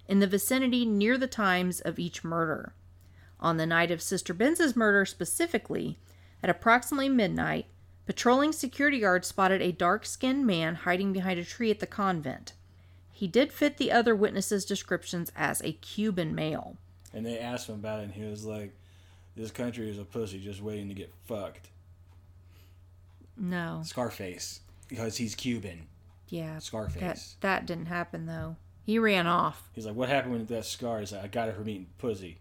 in 0.07 0.21
the 0.21 0.27
vicinity 0.27 0.87
near 0.87 1.19
the 1.19 1.27
times 1.27 1.81
of 1.81 1.99
each 1.99 2.23
murder. 2.23 2.73
On 3.41 3.57
the 3.57 3.67
night 3.67 3.91
of 3.91 4.03
Sister 4.03 4.33
Benz's 4.33 4.77
murder 4.77 5.05
specifically, 5.05 5.99
at 6.43 6.51
approximately 6.51 7.09
midnight, 7.09 7.67
patrolling 8.07 8.53
security 8.53 9.01
guards 9.01 9.29
spotted 9.29 9.61
a 9.61 9.73
dark 9.73 10.07
skinned 10.07 10.47
man 10.47 10.77
hiding 10.77 11.13
behind 11.13 11.39
a 11.39 11.45
tree 11.45 11.71
at 11.71 11.81
the 11.81 11.87
convent. 11.87 12.53
He 13.13 13.27
did 13.27 13.53
fit 13.53 13.79
the 13.79 13.91
other 13.91 14.15
witnesses' 14.15 14.65
descriptions 14.65 15.33
as 15.37 15.61
a 15.63 15.73
Cuban 15.73 16.35
male. 16.35 16.77
And 17.19 17.27
they 17.27 17.41
asked 17.41 17.69
him 17.69 17.75
about 17.75 17.99
it, 17.99 18.05
and 18.05 18.13
he 18.13 18.23
was 18.23 18.45
like, 18.45 18.77
"This 19.35 19.51
country 19.51 19.91
is 19.91 19.99
a 19.99 20.05
pussy 20.05 20.39
just 20.39 20.63
waiting 20.63 20.87
to 20.87 20.95
get 20.95 21.13
fucked." 21.27 21.69
No. 23.37 23.83
Scarface, 23.85 24.61
because 24.87 25.17
he's 25.17 25.35
Cuban. 25.35 25.89
Yeah. 26.29 26.61
Scarface. 26.61 27.37
That, 27.41 27.41
that 27.41 27.67
didn't 27.67 27.87
happen, 27.87 28.27
though. 28.27 28.55
He 28.85 29.01
ran 29.01 29.27
off. 29.27 29.69
He's 29.75 29.85
like, 29.85 29.97
"What 29.97 30.09
happened 30.09 30.35
with 30.35 30.47
that 30.49 30.65
scar?" 30.65 31.01
He's 31.01 31.11
like, 31.11 31.25
"I 31.25 31.27
got 31.27 31.49
it 31.49 31.57
from 31.57 31.69
eating 31.69 31.89
pussy." 31.99 32.39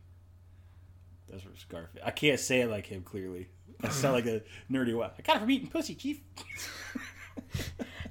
That's 1.27 1.43
where 1.43 1.55
Scarface. 1.55 2.01
I 2.05 2.11
can't 2.11 2.39
say 2.39 2.61
it 2.61 2.69
like 2.69 2.85
him 2.85 3.01
clearly. 3.01 3.49
I 3.83 3.89
sound 3.89 4.13
like 4.13 4.27
a 4.27 4.43
nerdy 4.71 4.95
one. 4.95 5.09
I 5.17 5.21
got 5.23 5.37
it 5.37 5.39
from 5.39 5.51
eating 5.51 5.69
pussy, 5.69 5.95
chief. 5.95 6.21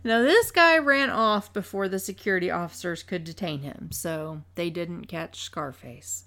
Now, 0.05 0.23
this 0.23 0.53
guy 0.53 0.79
ran 0.79 1.11
off 1.11 1.53
before 1.53 1.89
the 1.89 1.99
security 1.99 2.49
officers 2.49 3.03
could 3.03 3.25
detain 3.25 3.63
him, 3.63 3.89
so 3.91 4.43
they 4.55 4.71
didn't 4.71 5.07
catch 5.07 5.41
Scarface. 5.41 6.26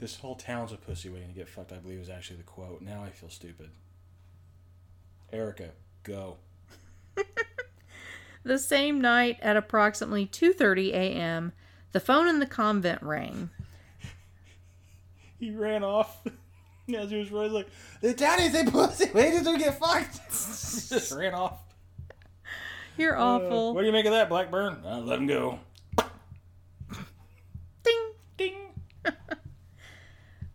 This 0.00 0.16
whole 0.18 0.34
town's 0.34 0.72
a 0.72 0.76
pussy 0.76 1.10
waiting 1.10 1.28
to 1.28 1.34
get 1.34 1.48
fucked. 1.48 1.72
I 1.72 1.76
believe 1.76 2.00
is 2.00 2.08
actually 2.08 2.38
the 2.38 2.42
quote. 2.42 2.80
Now 2.80 3.04
I 3.04 3.10
feel 3.10 3.28
stupid. 3.28 3.70
Erica, 5.32 5.70
go. 6.02 6.38
The 8.42 8.58
same 8.58 9.02
night 9.02 9.36
at 9.42 9.58
approximately 9.58 10.26
2:30 10.26 10.92
a.m., 10.94 11.52
the 11.92 12.00
phone 12.00 12.26
in 12.26 12.40
the 12.40 12.46
convent 12.46 13.02
rang. 13.02 13.50
He 15.38 15.50
ran 15.50 15.84
off. 15.84 16.22
As 16.96 17.10
he 17.10 17.18
was 17.18 17.30
running, 17.30 17.52
like 17.52 17.68
the 18.00 18.08
is 18.08 18.54
a 18.54 18.64
pussy 18.70 19.10
waiting 19.12 19.44
to 19.44 19.58
get 19.58 19.78
fucked. 19.78 20.20
Just 20.30 21.12
ran 21.12 21.34
off. 21.34 21.58
You're 22.96 23.16
Uh, 23.18 23.22
awful. 23.24 23.74
what 23.74 23.82
do 23.82 23.86
you 23.86 23.92
make 23.92 24.06
of 24.06 24.12
that, 24.12 24.28
Blackburn? 24.30 24.78
Uh, 24.84 24.98
let 25.00 25.18
him 25.18 25.26
go. 25.26 25.60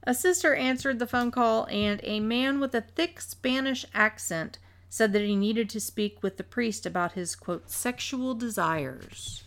A 0.07 0.13
sister 0.13 0.53
answered 0.53 0.99
the 0.99 1.07
phone 1.07 1.31
call, 1.31 1.65
and 1.65 1.99
a 2.03 2.19
man 2.19 2.59
with 2.59 2.75
a 2.75 2.81
thick 2.81 3.19
Spanish 3.19 3.85
accent 3.93 4.59
said 4.87 5.13
that 5.13 5.23
he 5.23 5.35
needed 5.35 5.67
to 5.71 5.79
speak 5.79 6.21
with 6.21 6.37
the 6.37 6.43
priest 6.43 6.85
about 6.85 7.13
his 7.13 7.35
quote 7.35 7.71
sexual 7.71 8.35
desires. 8.35 9.45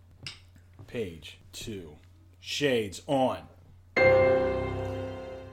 Page 0.88 1.38
two. 1.52 1.96
Shades 2.40 3.02
on. 3.06 3.42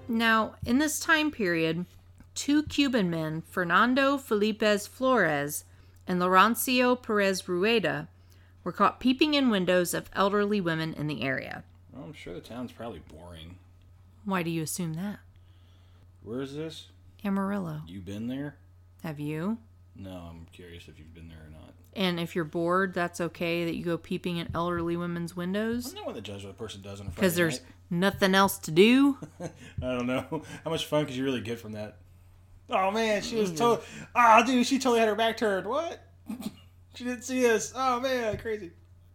Now, 0.08 0.56
in 0.66 0.80
this 0.80 1.00
time 1.00 1.30
period, 1.30 1.86
two 2.34 2.64
Cuban 2.64 3.10
men, 3.10 3.44
Fernando 3.48 4.18
Felipez 4.18 4.88
Flores 4.88 5.66
and 6.08 6.20
Laurencio 6.20 6.96
Perez 6.96 7.48
Rueda, 7.48 8.08
were 8.64 8.72
caught 8.72 9.00
peeping 9.00 9.36
in 9.36 9.50
windows 9.50 9.94
of 9.94 10.10
elderly 10.14 10.60
women 10.60 10.94
in 10.94 11.06
the 11.08 11.22
area. 11.22 11.64
Well, 11.94 12.06
I'm 12.06 12.14
sure 12.14 12.34
the 12.34 12.42
town's 12.42 12.72
probably 12.72 13.02
boring. 13.08 13.58
Why 14.26 14.44
do 14.44 14.50
you 14.50 14.64
assume 14.64 14.96
that? 14.96 15.20
Where 16.24 16.42
is 16.42 16.56
this? 16.56 16.88
Amarillo. 17.24 17.82
You 17.88 18.02
been 18.02 18.28
there? 18.28 18.58
Have 19.04 19.20
you? 19.20 19.60
No, 19.96 20.12
I'm 20.12 20.48
curious 20.52 20.88
if 20.88 20.98
you've 20.98 21.14
been 21.14 21.30
there 21.30 21.38
or 21.46 21.52
not. 21.52 21.74
And 21.96 22.20
if 22.20 22.36
you're 22.36 22.44
bored, 22.44 22.94
that's 22.94 23.22
okay 23.22 23.66
that 23.66 23.76
you 23.76 23.86
go 23.86 23.98
peeping 23.98 24.38
in 24.38 24.50
elderly 24.54 24.98
women's 24.98 25.36
windows? 25.36 25.90
I'm 25.90 25.96
not 25.96 26.06
one 26.08 26.16
to 26.16 26.22
judge 26.22 26.44
what 26.44 26.50
a 26.50 26.54
person 26.54 26.82
does 26.82 27.00
on 27.00 27.08
a 27.08 27.12
Friday 27.12 27.16
Because 27.16 27.36
there's 27.36 27.62
night. 27.62 27.70
nothing 27.90 28.36
else 28.36 28.58
to 28.60 28.72
do? 28.72 29.18
I 29.40 29.50
don't 29.80 30.08
know. 30.08 30.44
How 30.64 30.72
much 30.72 30.86
fun 30.88 31.06
could 31.06 31.16
you 31.16 31.24
really 31.24 31.42
get 31.42 31.60
from 31.60 31.74
that? 31.74 31.98
Oh 32.70 32.90
man, 32.92 33.22
she 33.22 33.36
was 33.36 33.50
mm-hmm. 33.50 33.58
totally. 33.58 33.88
Oh 34.16 34.44
dude, 34.46 34.66
she 34.66 34.80
totally 34.80 35.00
had 35.00 35.08
her 35.08 35.16
back 35.16 35.38
turned. 35.38 35.68
What? 35.68 36.04
she 36.96 37.04
didn't 37.04 37.24
see 37.24 37.50
us. 37.50 37.72
Oh 37.76 38.00
man, 38.00 38.38
crazy. 38.38 38.72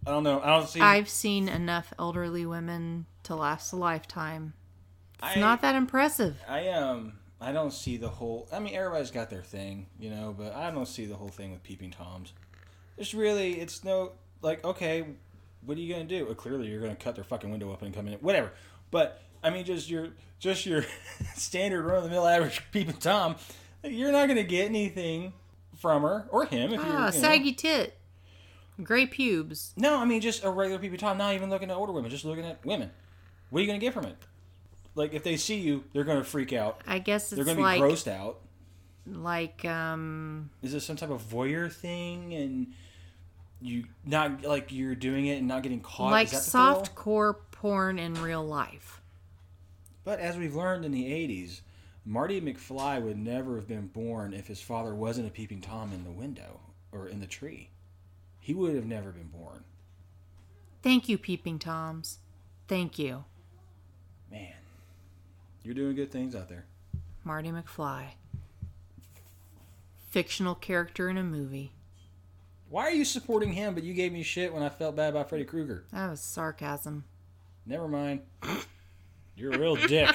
I 0.07 0.11
don't 0.11 0.23
know. 0.23 0.41
I 0.41 0.57
don't 0.57 0.69
see. 0.69 0.81
I've 0.81 1.09
seen 1.09 1.49
enough 1.49 1.93
elderly 1.99 2.47
women 2.47 3.07
to 3.25 3.35
last 3.35 3.73
a 3.73 3.77
lifetime. 3.77 4.55
It's 5.23 5.37
I- 5.37 5.41
not 5.41 5.63
that 5.63 5.75
impressive. 5.75 6.37
I 6.49 6.69
um. 6.69 7.15
I 7.43 7.53
don't 7.53 7.73
see 7.73 7.97
the 7.97 8.09
whole. 8.09 8.47
I 8.53 8.59
mean, 8.59 8.75
everybody's 8.75 9.11
got 9.11 9.31
their 9.31 9.43
thing, 9.43 9.87
you 9.99 10.11
know, 10.11 10.35
but 10.37 10.55
I 10.55 10.71
don't 10.71 10.87
see 10.87 11.07
the 11.07 11.15
whole 11.15 11.29
thing 11.31 11.53
with 11.53 11.63
peeping 11.63 11.91
toms. 11.91 12.35
It's 12.99 13.15
really, 13.15 13.59
it's 13.59 13.83
no 13.83 14.13
like, 14.43 14.63
okay, 14.63 15.07
what 15.65 15.79
are 15.79 15.81
you 15.81 15.93
gonna 15.93 16.05
do? 16.05 16.27
Well, 16.27 16.35
clearly, 16.35 16.69
you're 16.69 16.83
gonna 16.83 16.97
cut 16.97 17.15
their 17.15 17.25
fucking 17.25 17.51
window 17.51 17.73
open 17.73 17.87
and 17.87 17.95
come 17.95 18.09
in, 18.09 18.15
whatever. 18.15 18.53
But 18.91 19.23
I 19.43 19.49
mean, 19.49 19.65
just 19.65 19.89
your, 19.89 20.09
just 20.39 20.67
your 20.67 20.85
standard 21.35 21.83
run 21.83 21.99
of 21.99 22.05
the 22.05 22.11
mill 22.11 22.27
average 22.27 22.63
peeping 22.73 22.97
tom. 22.99 23.37
You're 23.83 24.13
not 24.13 24.29
gonna 24.29 24.43
get 24.43 24.67
anything 24.67 25.33
from 25.79 26.03
her 26.03 26.27
or 26.31 26.45
him 26.45 26.73
if 26.73 26.81
you're. 26.81 26.87
Ah, 26.87 27.07
you 27.07 27.13
know. 27.15 27.21
saggy 27.21 27.53
tit. 27.55 27.97
Gray 28.83 29.07
pubes. 29.07 29.73
No, 29.77 29.97
I 29.99 30.05
mean 30.05 30.21
just 30.21 30.45
a 30.45 30.51
regular 30.51 30.79
peeping 30.79 30.99
tom. 30.99 31.17
Not 31.17 31.35
even 31.35 31.49
looking 31.49 31.71
at 31.71 31.77
older 31.77 31.93
women, 31.93 32.11
just 32.11 32.27
looking 32.27 32.45
at 32.45 32.65
women. 32.67 32.91
What 33.49 33.61
are 33.61 33.63
you 33.63 33.67
gonna 33.67 33.79
get 33.79 33.95
from 33.95 34.05
it? 34.05 34.17
Like 34.95 35.15
if 35.15 35.23
they 35.23 35.37
see 35.37 35.59
you, 35.61 35.85
they're 35.93 36.05
gonna 36.05 36.25
freak 36.25 36.53
out. 36.53 36.83
I 36.87 36.99
guess 36.99 37.31
They're 37.31 37.45
gonna 37.45 37.57
be 37.57 37.63
grossed 37.63 38.09
out. 38.09 38.41
like 39.07 39.65
um 39.65 40.51
Is 40.63 40.73
this 40.73 40.85
some 40.85 40.97
type 40.97 41.11
of 41.11 41.23
voyeur 41.23 41.73
thing 41.73 42.35
and 42.35 42.73
you 43.61 43.85
not 44.05 44.43
like 44.43 44.73
you're 44.73 44.95
doing 44.95 45.27
it 45.27 45.39
and 45.39 45.49
not 45.49 45.63
getting 45.63 45.81
caught? 45.81 46.11
like 46.11 46.29
soft 46.29 46.95
core 46.95 47.35
porn 47.53 47.99
in 47.99 48.15
real 48.15 48.45
life. 48.45 49.01
But 50.03 50.19
as 50.19 50.37
we've 50.37 50.55
learned 50.55 50.85
in 50.85 50.93
the 50.93 51.05
'80s, 51.05 51.61
Marty 52.05 52.41
McFly 52.41 53.01
would 53.03 53.19
never 53.19 53.57
have 53.57 53.69
been 53.69 53.87
born 53.89 54.33
if 54.33 54.47
his 54.47 54.61
father 54.61 54.95
wasn't 54.95 55.29
a 55.29 55.31
peeping 55.31 55.61
tom 55.61 55.93
in 55.93 56.05
the 56.05 56.11
window 56.11 56.61
or 56.91 57.07
in 57.07 57.21
the 57.21 57.27
tree. 57.27 57.71
He 58.41 58.55
would 58.55 58.75
have 58.75 58.87
never 58.87 59.13
been 59.13 59.29
born. 59.29 59.65
Thank 60.83 61.09
you, 61.11 61.19
peeping 61.19 61.59
toms. 61.59 62.19
Thank 62.67 62.99
you, 62.99 63.25
Man, 64.31 64.55
you're 65.63 65.75
doing 65.75 65.95
good 65.95 66.11
things 66.11 66.35
out 66.35 66.49
there. 66.49 66.65
Marty 67.25 67.51
McFly. 67.51 68.05
Fictional 70.11 70.55
character 70.55 71.09
in 71.09 71.17
a 71.17 71.23
movie. 71.23 71.73
Why 72.69 72.85
are 72.85 72.93
you 72.93 73.05
supporting 73.05 73.53
him, 73.53 73.75
but 73.75 73.83
you 73.83 73.95
gave 73.95 74.13
me 74.13 74.23
shit 74.23 74.53
when 74.53 74.63
I 74.63 74.69
felt 74.69 74.97
bad 74.97 75.11
about 75.11 75.29
Freddy 75.29 75.45
Krueger? 75.45 75.85
That 75.93 76.11
was 76.11 76.21
sarcasm. 76.21 77.05
Never 77.67 77.89
mind. 77.89 78.21
You're 79.37 79.53
a 79.53 79.59
real 79.59 79.77
dick. 79.77 80.15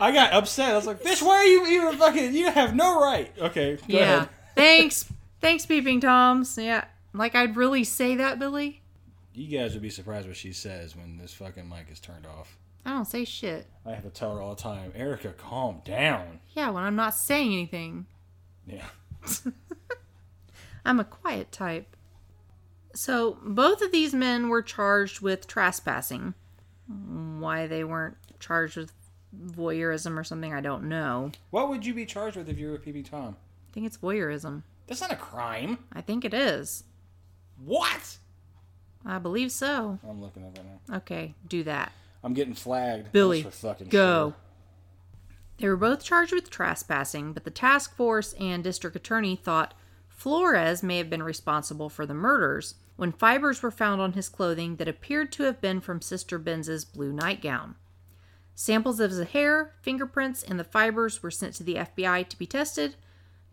I 0.00 0.12
got 0.12 0.32
upset. 0.32 0.72
I 0.72 0.76
was 0.76 0.86
like, 0.86 1.02
"Bitch, 1.02 1.22
why 1.22 1.36
are 1.36 1.44
you 1.44 1.66
even 1.66 1.98
fucking? 1.98 2.34
You 2.34 2.50
have 2.50 2.74
no 2.74 3.00
right." 3.00 3.32
Okay, 3.38 3.76
go 3.76 3.82
yeah. 3.86 4.16
ahead. 4.16 4.28
Thanks. 4.54 5.10
Thanks, 5.40 5.66
peeping 5.66 6.00
toms. 6.00 6.56
Yeah. 6.58 6.84
Like 7.12 7.34
I'd 7.34 7.56
really 7.56 7.84
say 7.84 8.16
that, 8.16 8.38
Billy. 8.38 8.82
You 9.34 9.58
guys 9.58 9.72
would 9.74 9.82
be 9.82 9.90
surprised 9.90 10.26
what 10.26 10.36
she 10.36 10.52
says 10.52 10.96
when 10.96 11.18
this 11.18 11.32
fucking 11.34 11.68
mic 11.68 11.86
is 11.90 12.00
turned 12.00 12.26
off. 12.26 12.56
I 12.84 12.90
don't 12.90 13.04
say 13.04 13.24
shit. 13.24 13.66
I 13.84 13.90
have 13.90 14.04
to 14.04 14.10
tell 14.10 14.34
her 14.34 14.42
all 14.42 14.54
the 14.54 14.62
time, 14.62 14.92
Erica, 14.94 15.30
calm 15.30 15.82
down. 15.84 16.40
Yeah, 16.54 16.70
when 16.70 16.82
I'm 16.82 16.96
not 16.96 17.14
saying 17.14 17.52
anything. 17.52 18.06
Yeah. 18.66 18.86
I'm 20.84 21.00
a 21.00 21.04
quiet 21.04 21.52
type. 21.52 21.96
So, 22.94 23.38
both 23.42 23.82
of 23.82 23.92
these 23.92 24.14
men 24.14 24.48
were 24.48 24.62
charged 24.62 25.20
with 25.20 25.46
trespassing. 25.46 26.34
Why 26.88 27.66
they 27.66 27.84
weren't 27.84 28.16
charged 28.40 28.76
with 28.76 28.92
voyeurism 29.38 30.18
or 30.18 30.24
something. 30.24 30.52
I 30.52 30.60
don't 30.60 30.84
know. 30.84 31.30
What 31.50 31.68
would 31.68 31.86
you 31.86 31.94
be 31.94 32.06
charged 32.06 32.36
with 32.36 32.48
if 32.48 32.58
you 32.58 32.70
were 32.70 32.78
peeping 32.78 33.04
Tom? 33.04 33.36
I 33.70 33.72
think 33.72 33.86
it's 33.86 33.98
voyeurism. 33.98 34.62
That's 34.86 35.00
not 35.00 35.12
a 35.12 35.16
crime. 35.16 35.78
I 35.92 36.00
think 36.00 36.24
it 36.24 36.34
is. 36.34 36.82
What? 37.64 38.18
I 39.06 39.18
believe 39.18 39.52
so. 39.52 39.98
I'm 40.08 40.20
looking 40.20 40.44
up 40.44 40.56
right 40.56 40.66
now. 40.66 40.96
Okay, 40.98 41.34
do 41.46 41.62
that. 41.64 41.92
I'm 42.22 42.34
getting 42.34 42.54
flagged. 42.54 43.12
Billy, 43.12 43.42
for 43.42 43.50
fucking 43.50 43.88
go. 43.88 44.30
sure. 44.30 44.36
They 45.58 45.68
were 45.68 45.76
both 45.76 46.02
charged 46.02 46.32
with 46.32 46.50
trespassing, 46.50 47.32
but 47.32 47.44
the 47.44 47.50
task 47.50 47.94
force 47.94 48.32
and 48.34 48.64
district 48.64 48.96
attorney 48.96 49.36
thought 49.36 49.74
Flores 50.08 50.82
may 50.82 50.98
have 50.98 51.10
been 51.10 51.22
responsible 51.22 51.88
for 51.88 52.06
the 52.06 52.14
murders 52.14 52.74
when 52.96 53.12
fibers 53.12 53.62
were 53.62 53.70
found 53.70 54.00
on 54.00 54.12
his 54.12 54.28
clothing 54.28 54.76
that 54.76 54.88
appeared 54.88 55.32
to 55.32 55.44
have 55.44 55.60
been 55.60 55.80
from 55.80 56.02
Sister 56.02 56.38
Benz's 56.38 56.84
blue 56.84 57.12
nightgown. 57.12 57.76
Samples 58.54 59.00
of 59.00 59.10
his 59.10 59.28
hair, 59.30 59.74
fingerprints, 59.80 60.42
and 60.42 60.60
the 60.60 60.64
fibers 60.64 61.22
were 61.22 61.30
sent 61.30 61.54
to 61.54 61.62
the 61.62 61.76
FBI 61.76 62.28
to 62.28 62.38
be 62.38 62.46
tested, 62.46 62.96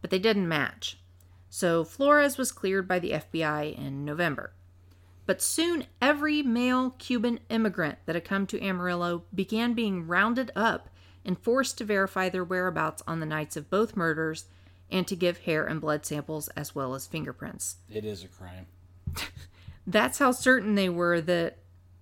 but 0.01 0.09
they 0.09 0.19
didn't 0.19 0.49
match. 0.49 0.99
So 1.49 1.85
Flores 1.85 2.37
was 2.37 2.51
cleared 2.51 2.87
by 2.87 2.99
the 2.99 3.11
FBI 3.11 3.77
in 3.77 4.03
November. 4.03 4.51
But 5.27 5.41
soon 5.41 5.85
every 6.01 6.41
male 6.41 6.91
Cuban 6.97 7.41
immigrant 7.49 7.99
that 8.05 8.15
had 8.15 8.25
come 8.25 8.47
to 8.47 8.63
Amarillo 8.63 9.23
began 9.35 9.73
being 9.73 10.07
rounded 10.07 10.51
up 10.55 10.89
and 11.23 11.37
forced 11.37 11.77
to 11.77 11.83
verify 11.83 12.29
their 12.29 12.45
whereabouts 12.45 13.03
on 13.05 13.19
the 13.19 13.25
nights 13.25 13.57
of 13.57 13.69
both 13.69 13.97
murders 13.97 14.45
and 14.89 15.05
to 15.05 15.17
give 15.17 15.39
hair 15.39 15.65
and 15.65 15.81
blood 15.81 16.05
samples 16.05 16.47
as 16.49 16.73
well 16.73 16.95
as 16.95 17.05
fingerprints. 17.05 17.75
It 17.93 18.05
is 18.05 18.23
a 18.23 18.27
crime. 18.27 18.67
That's 19.87 20.19
how 20.19 20.31
certain 20.31 20.75
they 20.75 20.87
were 20.87 21.19
that 21.19 21.57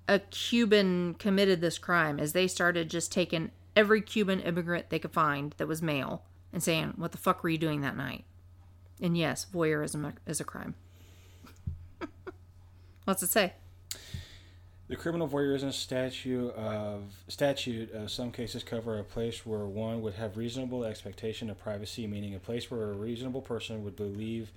a 0.08 0.20
Cuban 0.20 1.16
committed 1.16 1.62
this 1.62 1.80
crime, 1.80 2.20
as 2.20 2.34
they 2.34 2.48
started 2.48 2.92
just 2.92 3.12
taking 3.12 3.50
every 3.76 4.02
Cuban 4.02 4.40
immigrant 4.40 4.92
they 4.92 5.00
could 5.00 5.14
find 5.14 5.56
that 5.58 5.68
was 5.68 5.82
male 5.82 6.24
and 6.54 6.62
saying, 6.62 6.94
What 6.96 7.12
the 7.12 7.18
fuck 7.18 7.42
were 7.42 7.50
you 7.50 7.58
doing 7.58 7.82
that 7.82 7.98
night? 7.98 8.24
And 9.02 9.18
yes, 9.18 9.48
voyeurism 9.52 10.14
is 10.28 10.40
a 10.40 10.44
crime. 10.44 10.76
What's 13.06 13.22
it 13.24 13.30
say? 13.30 13.54
The 14.88 14.96
criminal 14.96 15.28
voyeurism 15.28 15.72
statute 15.74 16.54
of 16.54 17.04
statute 17.28 17.92
of 17.94 18.12
some 18.12 18.32
cases 18.32 18.64
cover 18.64 19.00
a 19.00 19.04
place 19.04 19.46
where 19.46 19.66
one 19.66 20.02
would 20.02 20.16
have 20.16 20.38
reasonable 20.38 20.84
expectation 20.84 21.50
of 21.50 21.58
privacy, 21.60 22.06
meaning 22.06 22.36
a 22.36 22.40
place 22.40 22.70
where 22.70 22.92
a 22.92 22.94
reasonable 22.94 23.42
person 23.42 23.84
would 23.84 23.96
believe 23.96 24.52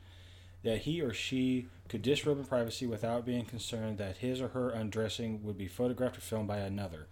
that 0.64 0.78
he 0.78 1.00
or 1.00 1.14
she 1.14 1.66
could 1.88 2.02
disrobe 2.02 2.38
in 2.38 2.44
privacy 2.44 2.86
without 2.86 3.24
being 3.24 3.44
concerned 3.44 3.96
that 3.98 4.18
his 4.18 4.40
or 4.40 4.48
her 4.48 4.70
undressing 4.70 5.42
would 5.44 5.56
be 5.56 5.68
photographed 5.68 6.18
or 6.18 6.22
filmed 6.22 6.48
by 6.48 6.58
another. 6.58 7.06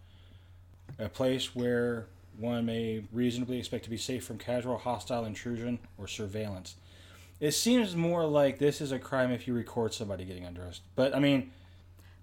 A 0.98 1.08
place 1.08 1.54
where 1.54 2.06
one 2.38 2.66
may 2.66 3.04
reasonably 3.12 3.58
expect 3.58 3.84
to 3.84 3.90
be 3.90 3.96
safe 3.96 4.24
from 4.24 4.36
casual 4.36 4.78
hostile 4.78 5.24
intrusion 5.24 5.78
or 5.96 6.06
surveillance. 6.06 6.74
It 7.38 7.52
seems 7.52 7.94
more 7.94 8.24
like 8.26 8.58
this 8.58 8.80
is 8.80 8.92
a 8.92 8.98
crime 8.98 9.30
if 9.30 9.46
you 9.46 9.54
record 9.54 9.92
somebody 9.92 10.24
getting 10.24 10.44
undressed. 10.44 10.82
But 10.94 11.14
I 11.14 11.18
mean, 11.18 11.50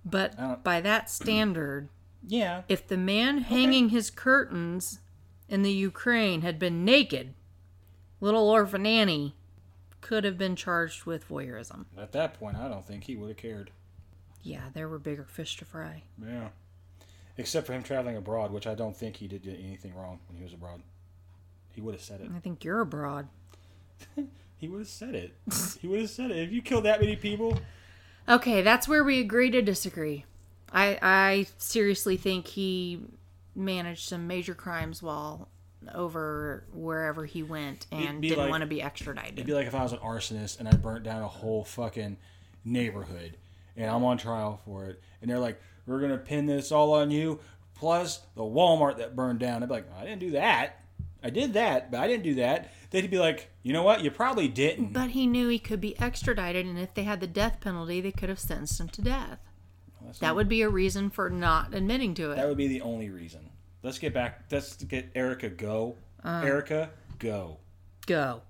But 0.04 0.38
I 0.40 0.56
by 0.56 0.82
that 0.82 1.10
standard, 1.10 1.90
yeah, 2.28 2.64
if 2.68 2.88
the 2.88 2.98
man 2.98 3.40
hanging 3.40 3.90
his 3.90 4.10
curtains 4.10 5.00
in 5.48 5.62
the 5.62 5.72
Ukraine 5.72 6.42
had 6.42 6.58
been 6.58 6.84
naked, 6.84 7.34
little 8.20 8.50
orphan 8.50 8.86
Annie 8.86 9.36
could 10.02 10.24
have 10.24 10.38
been 10.38 10.56
charged 10.56 11.06
with 11.06 11.28
voyeurism. 11.30 11.86
At 11.98 12.12
that 12.14 12.34
point, 12.40 12.58
I 12.58 12.68
don't 12.68 12.86
think 12.86 13.06
he 13.06 13.16
would 13.16 13.30
have 13.30 13.38
cared. 13.38 13.72
Yeah, 14.42 14.64
there 14.74 14.90
were 14.90 15.00
bigger 15.00 15.24
fish 15.24 15.56
to 15.58 15.66
fry. 15.66 16.04
Yeah. 16.22 16.50
Except 17.38 17.66
for 17.66 17.74
him 17.74 17.82
traveling 17.84 18.18
abroad, 18.18 18.52
which 18.52 18.68
I 18.68 18.76
don't 18.76 18.96
think 18.96 19.16
he 19.16 19.28
did 19.28 19.48
anything 19.48 19.96
wrong 19.96 20.20
when 20.28 20.38
he 20.38 20.44
was 20.44 20.54
abroad. 20.54 20.82
He 21.72 21.82
would 21.82 21.96
have 21.96 22.04
said 22.04 22.20
it. 22.22 22.30
I 22.36 22.40
think 22.40 22.64
you're 22.64 22.82
abroad. 22.82 23.30
He 24.64 24.70
would 24.70 24.80
have 24.80 24.88
said 24.88 25.14
it. 25.14 25.34
he 25.82 25.90
would 25.90 26.00
have 26.00 26.10
said 26.10 26.32
it. 26.32 26.38
If 26.38 26.54
you 26.54 26.62
killed 26.62 26.86
that 26.86 27.02
many 27.02 27.18
people, 27.18 27.60
Okay, 28.30 28.62
that's 28.62 28.88
where 28.88 29.04
we 29.04 29.20
agree 29.20 29.52
to 29.52 29.62
disagree. 29.62 30.24
I 30.72 30.98
I 31.02 31.48
seriously 31.58 32.16
think 32.16 32.48
he 32.48 33.02
managed 33.54 34.08
some 34.08 34.26
major 34.26 34.54
crimes 34.56 35.04
while 35.04 35.50
over 35.94 36.64
wherever 36.72 37.26
he 37.26 37.44
went 37.44 37.88
and 37.92 38.22
didn't 38.22 38.38
like- 38.38 38.50
want 38.50 38.62
to 38.62 38.68
be 38.68 38.82
extradited. 38.82 39.34
it'd 39.34 39.46
be 39.46 39.54
like 39.54 39.68
if 39.68 39.76
I 39.76 39.84
was 39.84 39.92
an 39.92 40.00
arsonist 40.00 40.60
and 40.60 40.70
I 40.70 40.72
burnt 40.72 41.04
down 41.04 41.22
a 41.22 41.28
whole 41.28 41.66
fucking 41.66 42.16
neighborhood 42.64 43.36
and 43.76 43.90
I'm 43.92 44.06
on 44.06 44.18
trial 44.18 44.62
for 44.64 44.86
it. 44.86 45.02
And 45.22 45.30
they're 45.30 45.40
like, 45.40 45.62
we're 45.86 46.00
going 46.00 46.12
to 46.12 46.18
pin 46.18 46.46
this 46.46 46.72
all 46.72 46.94
on 46.94 47.12
you, 47.12 47.42
plus 47.76 48.22
the 48.36 48.44
Walmart 48.44 48.96
that 49.00 49.14
burned 49.14 49.40
down. 49.40 49.62
I'd 49.62 49.68
be 49.68 49.76
like, 49.76 49.92
I 50.00 50.06
didn't 50.06 50.22
do 50.22 50.32
that. 50.32 50.80
I 51.24 51.30
did 51.30 51.54
that, 51.54 51.90
but 51.90 52.02
I 52.02 52.08
didn't 52.08 52.24
do 52.24 52.36
that. 52.36 52.72
They'd 52.90 53.10
be 53.10 53.18
like, 53.18 53.50
you 53.64 53.74
know 53.74 53.84
what? 53.84 54.04
You 54.04 54.12
probably 54.12 54.48
didn't. 54.48 54.94
But 54.94 55.12
he 55.12 55.26
knew 55.26 55.48
he 55.48 55.60
could 55.60 55.80
be 55.80 56.00
extradited, 56.00 56.66
and 56.66 56.78
if 56.78 56.94
they 56.94 57.04
had 57.04 57.22
the 57.22 57.28
death 57.28 57.60
penalty, 57.62 58.02
they 58.02 58.12
could 58.12 58.30
have 58.30 58.40
sentenced 58.40 58.80
him 58.80 58.90
to 58.90 59.02
death. 59.02 59.40
That's 60.06 60.20
That 60.20 60.36
would 60.36 60.50
be 60.50 60.62
a 60.62 60.70
reason 60.70 61.10
for 61.10 61.30
not 61.30 61.74
admitting 61.74 62.14
to 62.16 62.32
it. 62.32 62.36
That 62.36 62.48
would 62.48 62.58
be 62.58 62.68
the 62.68 62.82
only 62.82 63.10
reason. 63.10 63.50
Let's 63.84 64.00
get 64.00 64.14
back. 64.14 64.44
Let's 64.52 64.76
get 64.76 65.10
Erica 65.16 65.50
go. 65.50 65.96
Uh-huh. 66.24 66.46
Erica 66.46 66.90
go. 67.20 67.58
Go. 68.06 68.42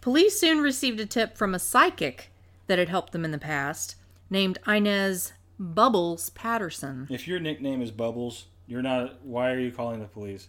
Police 0.00 0.40
soon 0.40 0.60
received 0.60 0.98
a 0.98 1.06
tip 1.06 1.36
from 1.36 1.54
a 1.54 1.58
psychic 1.58 2.32
that 2.66 2.78
had 2.78 2.88
helped 2.88 3.12
them 3.12 3.24
in 3.24 3.32
the 3.32 3.38
past, 3.38 3.96
named 4.30 4.58
Inez 4.66 5.34
Bubbles 5.58 6.30
Patterson. 6.30 7.06
If 7.10 7.28
your 7.28 7.38
nickname 7.38 7.82
is 7.82 7.90
Bubbles, 7.90 8.46
you're 8.66 8.82
not. 8.82 9.22
Why 9.22 9.50
are 9.50 9.58
you 9.58 9.70
calling 9.70 10.00
the 10.00 10.06
police? 10.06 10.48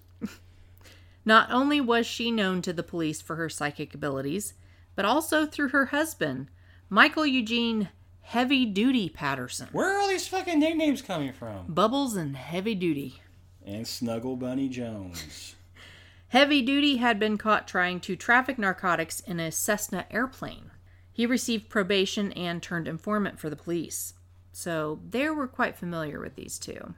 Not 1.24 1.52
only 1.52 1.80
was 1.80 2.06
she 2.06 2.32
known 2.32 2.62
to 2.64 2.74
the 2.74 2.84
police 2.84 3.22
for 3.22 3.36
her 3.36 3.50
psychic 3.50 3.94
abilities, 3.94 4.54
but 4.96 5.06
also 5.06 5.46
through 5.46 5.70
her 5.70 5.88
husband, 5.88 6.48
Michael 6.90 7.26
Eugene 7.26 7.90
Heavy 8.22 8.66
Duty 8.66 9.10
Patterson. 9.10 9.68
Where 9.72 9.96
are 9.96 10.02
all 10.02 10.08
these 10.08 10.28
fucking 10.28 10.60
nicknames 10.60 11.02
coming 11.02 11.34
from? 11.34 11.66
Bubbles 11.68 12.16
and 12.16 12.38
Heavy 12.38 12.76
Duty. 12.76 13.22
And 13.66 13.88
Snuggle 13.88 14.36
Bunny 14.36 14.70
Jones. 14.70 15.56
Heavy 16.30 16.62
Duty 16.62 16.98
had 16.98 17.20
been 17.20 17.38
caught 17.38 17.68
trying 17.68 18.00
to 18.02 18.16
traffic 18.16 18.58
narcotics 18.58 19.20
in 19.20 19.40
a 19.40 19.52
Cessna 19.52 20.06
airplane. 20.10 20.72
He 21.12 21.26
received 21.26 21.70
probation 21.70 22.32
and 22.32 22.64
turned 22.64 22.88
informant 22.88 23.38
for 23.38 23.50
the 23.50 23.58
police. 23.58 24.14
So 24.54 25.02
they 25.10 25.30
were 25.30 25.48
quite 25.48 25.76
familiar 25.76 26.22
with 26.22 26.36
these 26.36 26.58
two. 26.58 26.96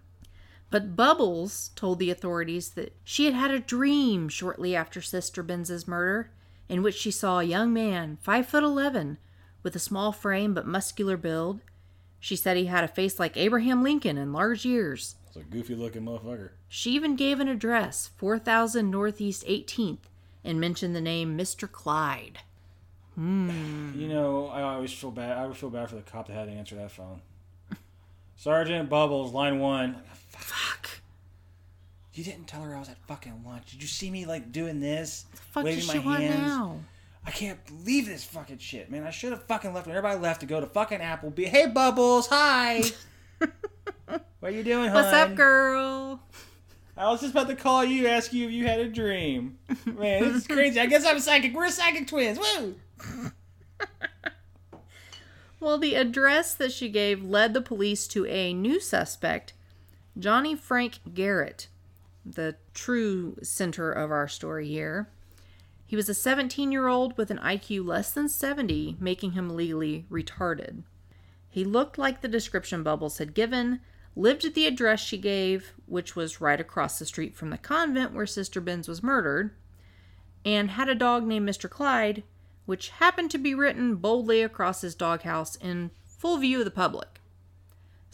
But 0.74 0.96
Bubbles 0.96 1.70
told 1.76 2.00
the 2.00 2.10
authorities 2.10 2.72
that 2.72 2.96
she 3.04 3.26
had 3.26 3.36
had 3.36 3.52
a 3.52 3.60
dream 3.60 4.28
shortly 4.28 4.76
after 4.76 5.04
Sister 5.04 5.44
Benz's 5.44 5.88
murder, 5.88 6.32
in 6.68 6.82
which 6.82 6.96
she 6.96 7.12
saw 7.12 7.38
a 7.38 7.44
young 7.44 7.72
man, 7.72 8.18
five 8.24 8.48
foot 8.48 8.64
eleven, 8.64 9.20
with 9.62 9.76
a 9.76 9.80
small 9.80 10.12
frame 10.12 10.56
but 10.56 10.66
muscular 10.66 11.16
build. 11.16 11.62
She 12.20 12.36
said 12.36 12.58
he 12.58 12.66
had 12.66 12.84
a 12.84 12.88
face 12.88 13.20
like 13.20 13.38
Abraham 13.38 13.84
Lincoln 13.84 14.18
and 14.18 14.34
large 14.34 14.66
ears. 14.66 15.14
It's 15.28 15.36
a 15.36 15.42
goofy 15.42 15.76
looking 15.76 16.06
motherfucker. 16.06 16.50
She 16.68 16.90
even 16.94 17.16
gave 17.16 17.40
an 17.40 17.50
address, 17.50 18.10
4000 18.18 18.90
Northeast 18.90 19.46
18th, 19.46 20.10
and 20.44 20.60
mentioned 20.60 20.96
the 20.96 21.02
name 21.02 21.38
Mr. 21.38 21.72
Clyde. 21.72 22.40
Hmm. 23.14 23.92
You 23.96 24.08
know, 24.08 24.48
I 24.48 24.64
always 24.64 24.92
feel 24.92 25.12
bad. 25.12 25.38
I 25.38 25.46
would 25.46 25.56
feel 25.56 25.70
bad 25.70 25.90
for 25.90 25.98
the 25.98 26.02
cop 26.02 26.26
that 26.26 26.34
had 26.34 26.48
to 26.48 26.52
answer 26.52 26.74
that 26.78 26.90
phone. 26.90 27.22
Sergeant 28.36 28.90
Bubbles, 28.90 29.34
line 29.34 29.60
one. 29.60 29.98
Fuck. 30.44 30.90
You 32.14 32.24
didn't 32.24 32.48
tell 32.48 32.62
her 32.62 32.76
I 32.76 32.80
was 32.80 32.90
at 32.90 32.98
fucking 33.08 33.44
lunch. 33.46 33.72
Did 33.72 33.82
you 33.82 33.88
see 33.88 34.12
me 34.12 34.26
like 34.26 34.52
doing 34.52 34.80
this? 34.80 35.26
Fuck 35.52 35.64
waving 35.64 35.88
my 36.04 36.20
hands? 36.20 36.38
now? 36.42 36.80
I 37.26 37.32
can't 37.32 37.66
believe 37.66 38.06
this 38.06 38.26
fucking 38.26 38.58
shit, 38.58 38.92
man. 38.92 39.04
I 39.04 39.10
should 39.10 39.32
have 39.32 39.44
fucking 39.44 39.74
left 39.74 39.88
when 39.88 39.96
everybody 39.96 40.20
left 40.20 40.42
to 40.42 40.46
go 40.46 40.60
to 40.60 40.68
fucking 40.68 41.00
Applebee. 41.00 41.46
Hey, 41.46 41.68
Bubbles, 41.68 42.28
hi. 42.28 42.84
what 44.08 44.22
are 44.42 44.50
you 44.52 44.64
doing? 44.64 44.92
What's 44.92 45.14
up, 45.14 45.34
girl? 45.34 46.20
I 46.98 47.10
was 47.10 47.22
just 47.22 47.32
about 47.32 47.48
to 47.48 47.56
call 47.56 47.86
you, 47.86 48.08
ask 48.08 48.34
you 48.34 48.46
if 48.46 48.52
you 48.52 48.68
had 48.68 48.80
a 48.80 48.90
dream. 48.90 49.58
Man, 49.86 50.24
this 50.24 50.36
is 50.36 50.48
crazy. 50.48 50.80
I 50.80 50.86
guess 50.86 51.06
I'm 51.06 51.20
psychic. 51.20 51.56
We're 51.56 51.70
psychic 51.70 52.08
twins. 52.08 52.38
Woo! 52.38 52.76
Well, 55.64 55.78
the 55.78 55.96
address 55.96 56.54
that 56.56 56.74
she 56.74 56.90
gave 56.90 57.24
led 57.24 57.54
the 57.54 57.62
police 57.62 58.06
to 58.10 58.26
a 58.26 58.54
new 58.54 58.82
suspect, 58.82 59.54
Johnny 60.18 60.56
Frank 60.56 61.00
Garrett, 61.12 61.70
the 62.24 62.56
true 62.76 63.36
center 63.42 63.92
of 63.92 64.12
our 64.12 64.28
story 64.28 64.68
here. 64.68 65.10
He 65.88 65.96
was 65.96 66.08
a 66.08 66.14
17 66.14 66.72
year 66.72 66.88
old 66.88 67.18
with 67.18 67.32
an 67.32 67.40
IQ 67.40 67.86
less 67.86 68.12
than 68.12 68.30
70, 68.30 68.98
making 69.00 69.32
him 69.32 69.50
legally 69.50 70.06
retarded. 70.12 70.84
He 71.50 71.64
looked 71.64 71.98
like 71.98 72.22
the 72.22 72.28
description 72.28 72.84
Bubbles 72.84 73.18
had 73.18 73.34
given, 73.34 73.80
lived 74.16 74.46
at 74.46 74.54
the 74.54 74.68
address 74.68 75.00
she 75.00 75.18
gave, 75.18 75.74
which 75.88 76.16
was 76.16 76.40
right 76.40 76.60
across 76.60 77.00
the 77.00 77.06
street 77.06 77.36
from 77.36 77.50
the 77.50 77.58
convent 77.58 78.14
where 78.14 78.28
Sister 78.28 78.62
Benz 78.62 78.88
was 78.88 79.02
murdered, 79.02 79.52
and 80.46 80.72
had 80.72 80.90
a 80.90 80.96
dog 80.96 81.26
named 81.26 81.50
Mr. 81.50 81.68
Clyde, 81.68 82.24
which 82.68 82.90
happened 82.90 83.32
to 83.32 83.40
be 83.40 83.56
written 83.56 83.96
boldly 83.96 84.44
across 84.44 84.82
his 84.82 84.94
doghouse 84.94 85.56
in 85.56 85.90
full 86.06 86.38
view 86.38 86.60
of 86.60 86.66
the 86.66 86.72
public. 86.72 87.20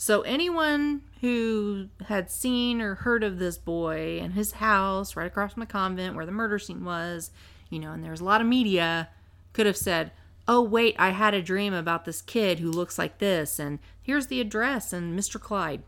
So 0.02 0.22
anyone 0.22 1.02
who 1.20 1.90
had 2.06 2.32
seen 2.32 2.80
or 2.80 2.96
heard 2.96 3.22
of 3.22 3.38
this 3.38 3.58
boy 3.58 4.18
and 4.22 4.32
his 4.32 4.54
house 4.54 5.18
right 5.18 5.28
across 5.28 5.52
from 5.52 5.60
the 5.60 5.66
convent 5.68 6.16
where 6.16 6.26
the 6.26 6.32
murder 6.32 6.58
scene 6.58 6.86
was, 6.86 7.32
you 7.70 7.80
know, 7.80 7.92
and 7.92 8.02
there 8.02 8.12
was 8.12 8.22
a 8.22 8.24
lot 8.24 8.40
of 8.40 8.48
media, 8.48 9.10
could 9.52 9.66
have 9.66 9.76
said, 9.76 10.12
"Oh 10.48 10.62
wait, 10.62 10.96
I 10.98 11.10
had 11.10 11.34
a 11.34 11.42
dream 11.42 11.74
about 11.74 12.06
this 12.06 12.22
kid 12.22 12.60
who 12.60 12.72
looks 12.72 12.98
like 12.98 13.18
this, 13.18 13.60
and 13.60 13.80
here's 14.02 14.28
the 14.28 14.40
address 14.40 14.94
and 14.94 15.20
Mr. 15.20 15.38
Clyde." 15.38 15.84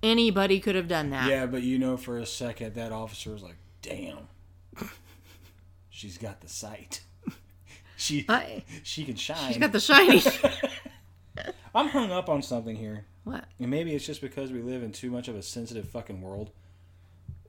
Anybody 0.00 0.60
could 0.60 0.76
have 0.76 0.86
done 0.86 1.10
that. 1.10 1.28
Yeah, 1.28 1.46
but 1.46 1.62
you 1.62 1.76
know, 1.76 1.96
for 1.96 2.18
a 2.18 2.26
second, 2.26 2.76
that 2.76 2.92
officer 2.92 3.32
was 3.32 3.42
like, 3.42 3.56
"Damn, 3.82 4.28
she's 5.88 6.18
got 6.18 6.40
the 6.40 6.48
sight. 6.48 7.00
she 7.96 8.24
I- 8.28 8.62
she 8.84 9.04
can 9.04 9.16
shine." 9.16 9.48
She's 9.48 9.58
got 9.58 9.72
the 9.72 9.80
shiny. 9.80 10.22
I'm 11.74 11.88
hung 11.88 12.12
up 12.12 12.28
on 12.28 12.42
something 12.42 12.76
here, 12.76 13.06
what? 13.24 13.44
and 13.58 13.70
maybe 13.70 13.94
it's 13.94 14.06
just 14.06 14.20
because 14.20 14.50
we 14.50 14.62
live 14.62 14.82
in 14.82 14.92
too 14.92 15.10
much 15.10 15.28
of 15.28 15.36
a 15.36 15.42
sensitive 15.42 15.88
fucking 15.88 16.20
world. 16.20 16.50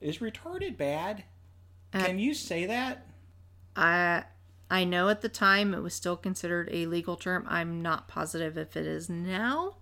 Is 0.00 0.18
retarded 0.18 0.76
bad? 0.76 1.24
Uh, 1.94 2.04
Can 2.04 2.18
you 2.18 2.34
say 2.34 2.66
that? 2.66 3.06
I 3.76 4.24
I 4.70 4.84
know 4.84 5.08
at 5.08 5.20
the 5.20 5.28
time 5.28 5.74
it 5.74 5.82
was 5.82 5.94
still 5.94 6.16
considered 6.16 6.68
a 6.72 6.86
legal 6.86 7.16
term. 7.16 7.46
I'm 7.48 7.82
not 7.82 8.08
positive 8.08 8.56
if 8.56 8.76
it 8.76 8.86
is 8.86 9.08
now, 9.08 9.76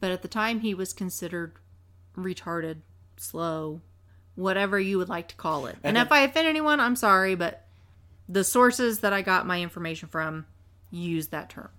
but 0.00 0.10
at 0.10 0.22
the 0.22 0.28
time 0.28 0.60
he 0.60 0.74
was 0.74 0.92
considered 0.92 1.54
retarded, 2.16 2.78
slow, 3.16 3.80
whatever 4.34 4.78
you 4.78 4.98
would 4.98 5.08
like 5.08 5.28
to 5.28 5.34
call 5.34 5.66
it. 5.66 5.76
And 5.82 5.96
And 5.96 6.06
if 6.06 6.12
I 6.12 6.20
offend 6.20 6.46
anyone, 6.46 6.78
I'm 6.78 6.96
sorry, 6.96 7.34
but 7.34 7.64
the 8.28 8.44
sources 8.44 9.00
that 9.00 9.12
I 9.12 9.22
got 9.22 9.46
my 9.46 9.62
information 9.62 10.08
from 10.08 10.46
use 10.90 11.28
that 11.28 11.48
term. 11.50 11.70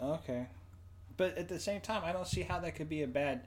Okay. 0.00 0.46
But 1.16 1.36
at 1.38 1.48
the 1.48 1.58
same 1.58 1.80
time, 1.80 2.02
I 2.04 2.12
don't 2.12 2.26
see 2.26 2.42
how 2.42 2.58
that 2.60 2.74
could 2.74 2.88
be 2.88 3.02
a 3.02 3.06
bad 3.06 3.42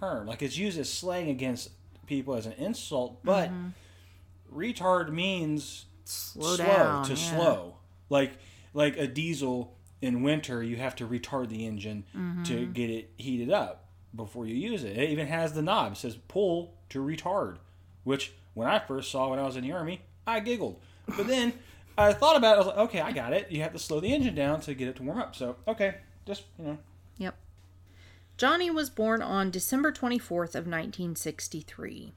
term. 0.00 0.26
Like 0.26 0.42
it's 0.42 0.56
used 0.56 0.78
as 0.78 0.92
slang 0.92 1.28
against 1.30 1.70
people 2.06 2.34
as 2.34 2.46
an 2.46 2.52
insult, 2.58 3.22
but 3.24 3.50
retard 4.54 5.10
means 5.12 5.86
Slow, 6.04 6.56
down. 6.56 7.04
to 7.04 7.10
yeah. 7.14 7.16
slow. 7.36 7.74
Like 8.08 8.32
like 8.74 8.96
a 8.96 9.06
diesel 9.06 9.76
in 10.00 10.22
winter, 10.22 10.62
you 10.62 10.76
have 10.76 10.96
to 10.96 11.06
retard 11.06 11.48
the 11.48 11.66
engine 11.66 12.04
Mm-hmm. 12.16 12.42
to 12.44 12.66
get 12.66 12.90
it 12.90 13.10
heated 13.16 13.50
up 13.50 13.84
before 14.14 14.46
you 14.46 14.54
use 14.54 14.84
it. 14.84 14.96
It 14.96 15.10
even 15.10 15.26
has 15.26 15.52
the 15.52 15.62
knob. 15.62 15.92
It 15.92 15.96
says 15.96 16.16
pull 16.28 16.74
to 16.90 17.00
retard, 17.04 17.56
which 18.04 18.32
when 18.54 18.66
I 18.68 18.78
first 18.78 19.10
saw 19.10 19.28
when 19.30 19.38
I 19.38 19.42
was 19.44 19.56
in 19.56 19.64
the 19.64 19.72
army, 19.72 20.00
I 20.26 20.40
giggled. 20.40 20.80
But 21.16 21.26
then 21.26 21.52
I 21.96 22.12
thought 22.12 22.36
about 22.36 22.52
it. 22.52 22.54
I 22.54 22.58
was 22.58 22.66
like, 22.68 22.78
okay, 22.78 23.00
I 23.00 23.12
got 23.12 23.32
it. 23.32 23.50
You 23.50 23.62
have 23.62 23.72
to 23.72 23.78
slow 23.78 24.00
the 24.00 24.12
engine 24.12 24.34
down 24.34 24.60
to 24.62 24.74
get 24.74 24.88
it 24.88 24.96
to 24.96 25.02
warm 25.02 25.18
up. 25.18 25.36
So 25.36 25.56
okay, 25.66 25.96
just 26.28 26.44
you 26.58 26.64
know. 26.64 26.78
Yep. 27.16 27.34
Johnny 28.36 28.70
was 28.70 28.88
born 28.90 29.20
on 29.20 29.50
December 29.50 29.90
24th 29.90 30.54
of 30.54 30.66
1963. 30.66 32.14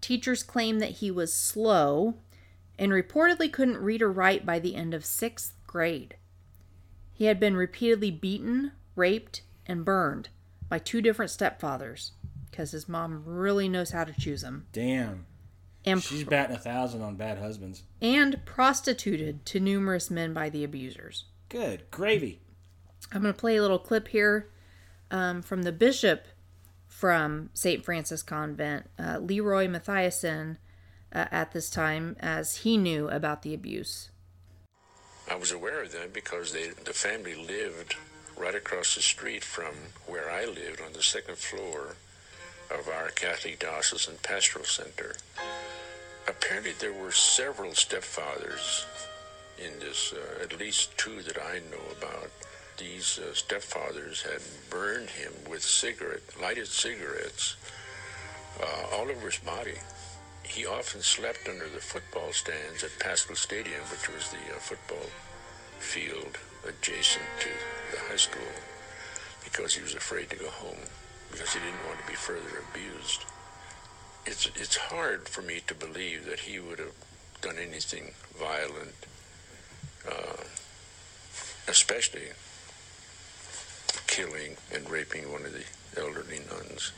Teachers 0.00 0.42
claim 0.44 0.78
that 0.78 0.92
he 0.92 1.10
was 1.10 1.32
slow 1.32 2.14
and 2.78 2.92
reportedly 2.92 3.52
couldn't 3.52 3.78
read 3.78 4.02
or 4.02 4.10
write 4.12 4.46
by 4.46 4.58
the 4.58 4.74
end 4.76 4.94
of 4.94 5.02
6th 5.02 5.52
grade. 5.66 6.16
He 7.12 7.24
had 7.26 7.38
been 7.40 7.56
repeatedly 7.56 8.10
beaten, 8.10 8.72
raped, 8.96 9.42
and 9.66 9.84
burned 9.84 10.28
by 10.68 10.78
two 10.78 11.00
different 11.02 11.30
stepfathers 11.30 12.12
because 12.50 12.72
his 12.72 12.88
mom 12.88 13.22
really 13.24 13.68
knows 13.68 13.90
how 13.90 14.04
to 14.04 14.12
choose 14.12 14.42
them. 14.42 14.66
Damn. 14.72 15.26
And 15.84 16.02
She's 16.02 16.24
batting 16.24 16.54
a 16.56 16.58
thousand 16.60 17.02
on 17.02 17.16
bad 17.16 17.38
husbands. 17.38 17.82
and 18.00 18.44
prostituted 18.44 19.44
to 19.46 19.58
numerous 19.60 20.10
men 20.10 20.32
by 20.32 20.48
the 20.48 20.62
abusers. 20.62 21.24
Good 21.48 21.90
gravy. 21.90 22.40
I'm 23.10 23.22
going 23.22 23.34
to 23.34 23.40
play 23.40 23.56
a 23.56 23.62
little 23.62 23.78
clip 23.78 24.08
here 24.08 24.48
um, 25.10 25.42
from 25.42 25.62
the 25.62 25.72
bishop 25.72 26.26
from 26.88 27.50
St. 27.54 27.84
Francis 27.84 28.22
Convent, 28.22 28.88
uh, 28.98 29.18
Leroy 29.18 29.66
Matthiesen, 29.66 30.58
uh, 31.14 31.26
at 31.30 31.52
this 31.52 31.68
time, 31.70 32.16
as 32.20 32.58
he 32.58 32.76
knew 32.76 33.08
about 33.08 33.42
the 33.42 33.54
abuse. 33.54 34.10
I 35.30 35.34
was 35.34 35.52
aware 35.52 35.82
of 35.82 35.92
them 35.92 36.10
because 36.12 36.52
they, 36.52 36.68
the 36.68 36.92
family 36.92 37.34
lived 37.34 37.96
right 38.36 38.54
across 38.54 38.94
the 38.94 39.02
street 39.02 39.44
from 39.44 39.74
where 40.06 40.30
I 40.30 40.44
lived 40.44 40.80
on 40.80 40.92
the 40.92 41.02
second 41.02 41.38
floor 41.38 41.96
of 42.70 42.88
our 42.88 43.08
Catholic 43.10 43.58
Diocesan 43.58 44.16
Pastoral 44.22 44.64
Center. 44.64 45.16
Apparently, 46.28 46.72
there 46.78 46.92
were 46.92 47.12
several 47.12 47.72
stepfathers 47.72 48.84
in 49.58 49.78
this, 49.80 50.12
uh, 50.12 50.42
at 50.42 50.58
least 50.58 50.96
two 50.96 51.22
that 51.22 51.38
I 51.38 51.60
know 51.70 51.84
about. 51.98 52.30
These 52.78 53.18
uh, 53.18 53.32
stepfathers 53.34 54.22
had 54.22 54.40
burned 54.70 55.10
him 55.10 55.32
with 55.48 55.62
cigarette, 55.62 56.22
lighted 56.40 56.66
cigarettes, 56.66 57.56
uh, 58.60 58.96
all 58.96 59.10
over 59.10 59.26
his 59.26 59.38
body. 59.38 59.74
He 60.42 60.66
often 60.66 61.00
slept 61.02 61.48
under 61.48 61.68
the 61.68 61.80
football 61.80 62.32
stands 62.32 62.82
at 62.82 62.98
Pascal 62.98 63.36
Stadium, 63.36 63.80
which 63.90 64.08
was 64.08 64.30
the 64.30 64.54
uh, 64.54 64.58
football 64.58 65.06
field 65.78 66.38
adjacent 66.66 67.24
to 67.40 67.48
the 67.92 68.00
high 68.08 68.16
school, 68.16 68.52
because 69.44 69.74
he 69.74 69.82
was 69.82 69.94
afraid 69.94 70.30
to 70.30 70.36
go 70.36 70.48
home, 70.48 70.84
because 71.30 71.52
he 71.52 71.60
didn't 71.60 71.86
want 71.86 72.00
to 72.00 72.06
be 72.06 72.14
further 72.14 72.62
abused. 72.70 73.24
It's, 74.26 74.46
it's 74.56 74.76
hard 74.76 75.28
for 75.28 75.42
me 75.42 75.60
to 75.66 75.74
believe 75.74 76.26
that 76.26 76.40
he 76.40 76.58
would 76.58 76.78
have 76.78 76.94
done 77.40 77.56
anything 77.58 78.14
violent, 78.38 78.94
uh, 80.08 80.44
especially 81.68 82.28
killing 84.12 84.56
and 84.74 84.88
raping 84.90 85.32
one 85.32 85.44
of 85.46 85.52
the 85.52 85.64
elderly 85.98 86.40
nuns. 86.50 86.92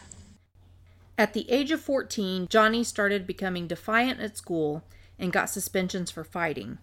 At 1.17 1.33
the 1.33 1.49
age 1.49 1.71
of 1.71 1.81
14, 1.81 2.49
Johnny 2.49 2.83
started 2.83 3.27
becoming 3.27 3.69
defiant 3.69 4.21
at 4.21 4.37
school 4.37 4.83
and 5.17 5.33
got 5.33 5.49
suspensions 5.49 6.11
for 6.11 6.25
fighting. 6.25 6.79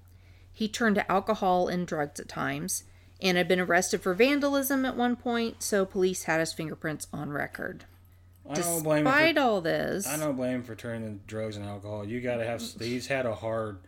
He 0.54 0.70
turned 0.70 0.96
to 0.96 1.12
alcohol 1.12 1.68
and 1.68 1.86
drugs 1.86 2.20
at 2.20 2.30
times 2.30 2.86
and 3.22 3.38
had 3.38 3.50
been 3.50 3.60
arrested 3.60 4.02
for 4.02 4.14
vandalism 4.14 4.86
at 4.86 4.96
one 4.96 5.18
point, 5.18 5.62
so 5.62 5.86
police 5.86 6.24
had 6.24 6.40
his 6.40 6.54
fingerprints 6.54 7.08
on 7.12 7.32
record. 7.32 7.84
I 8.50 8.56
don't 8.56 8.84
blame 8.84 9.00
him. 9.00 9.04
Despite 9.04 9.36
For, 9.36 9.42
all 9.42 9.62
this, 9.62 10.08
I 10.08 10.18
don't 10.18 10.36
blame 10.36 10.56
him 10.56 10.64
for 10.64 10.76
turning 10.76 11.20
to 11.20 11.26
drugs 11.28 11.58
and 11.58 11.66
alcohol. 11.66 12.06
You 12.06 12.22
got 12.22 12.38
to 12.38 12.46
have. 12.46 12.62
He's 12.80 13.08
had 13.08 13.26
a 13.26 13.36
hard. 13.36 13.80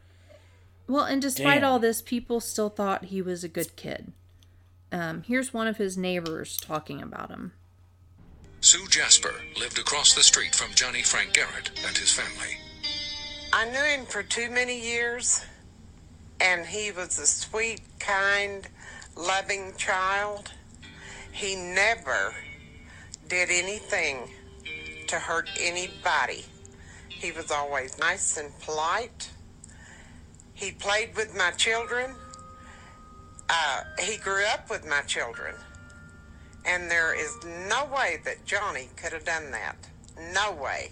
Well, 0.88 1.06
and 1.06 1.21
despite 1.21 1.62
Damn. 1.62 1.71
all 1.71 1.79
this, 1.79 2.01
people 2.01 2.39
still 2.39 2.69
thought 2.69 3.06
he 3.06 3.21
was 3.21 3.43
a 3.43 3.47
good 3.47 3.75
kid. 3.75 4.12
Um, 4.93 5.23
here's 5.23 5.51
one 5.51 5.65
of 5.65 5.77
his 5.77 5.97
neighbors 5.97 6.56
talking 6.56 7.01
about 7.01 7.29
him. 7.32 7.53
Sue 8.62 8.88
Jasper 8.89 9.34
lived 9.60 9.79
across 9.79 10.13
the 10.13 10.21
street 10.21 10.53
from 10.53 10.71
Johnny 10.75 11.01
Frank 11.01 11.34
Garrett 11.34 11.71
and 11.86 11.97
his 11.97 12.12
family. 12.12 12.58
I 13.51 13.65
knew 13.71 13.84
him 13.84 14.06
for 14.06 14.21
too 14.21 14.51
many 14.51 14.79
years, 14.79 15.43
and 16.39 16.63
he 16.65 16.91
was 16.91 17.17
a 17.17 17.25
sweet, 17.25 17.82
kind, 17.99 18.67
loving 19.17 19.73
child. 19.77 20.51
He 21.32 21.56
never 21.56 22.36
did 23.27 23.49
anything 23.49 24.29
to 25.08 25.15
hurt 25.15 25.49
anybody. 25.60 26.45
He 27.10 27.32
was 27.32 27.49
always 27.49 27.97
nice 27.97 28.38
and 28.38 28.51
polite. 28.60 29.32
He 30.53 30.71
played 30.71 31.15
with 31.15 31.36
my 31.36 31.49
children. 31.51 32.13
Uh, 33.56 33.84
he 34.00 34.18
grew 34.18 34.44
up 34.52 34.68
with 34.68 34.84
my 34.88 35.02
children. 35.02 35.54
And 36.66 36.89
there 36.89 37.13
is 37.13 37.38
no 37.70 37.86
way 37.86 38.18
that 38.26 38.46
Johnny 38.46 38.89
could 38.96 39.13
have 39.13 39.26
done 39.26 39.52
that. 39.52 39.76
No 40.34 40.54
way. 40.54 40.89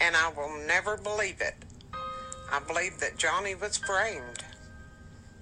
And 0.00 0.16
I 0.16 0.30
will 0.30 0.66
never 0.66 0.96
believe 0.96 1.42
it. 1.42 1.56
I 2.50 2.60
believe 2.66 2.98
that 3.00 3.18
Johnny 3.18 3.54
was 3.54 3.76
framed. 3.76 4.44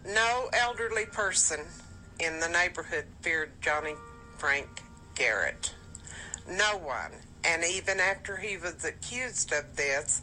No 0.04 0.48
elderly 0.52 1.06
person 1.06 1.60
in 2.18 2.40
the 2.40 2.48
neighborhood 2.48 3.04
feared 3.20 3.52
Johnny 3.60 3.94
Frank 4.36 4.82
Garrett. 5.14 5.72
No 6.48 6.76
one. 6.76 7.12
And 7.44 7.62
even 7.64 8.00
after 8.00 8.36
he 8.36 8.56
was 8.56 8.84
accused 8.84 9.52
of 9.52 9.76
this, 9.76 10.22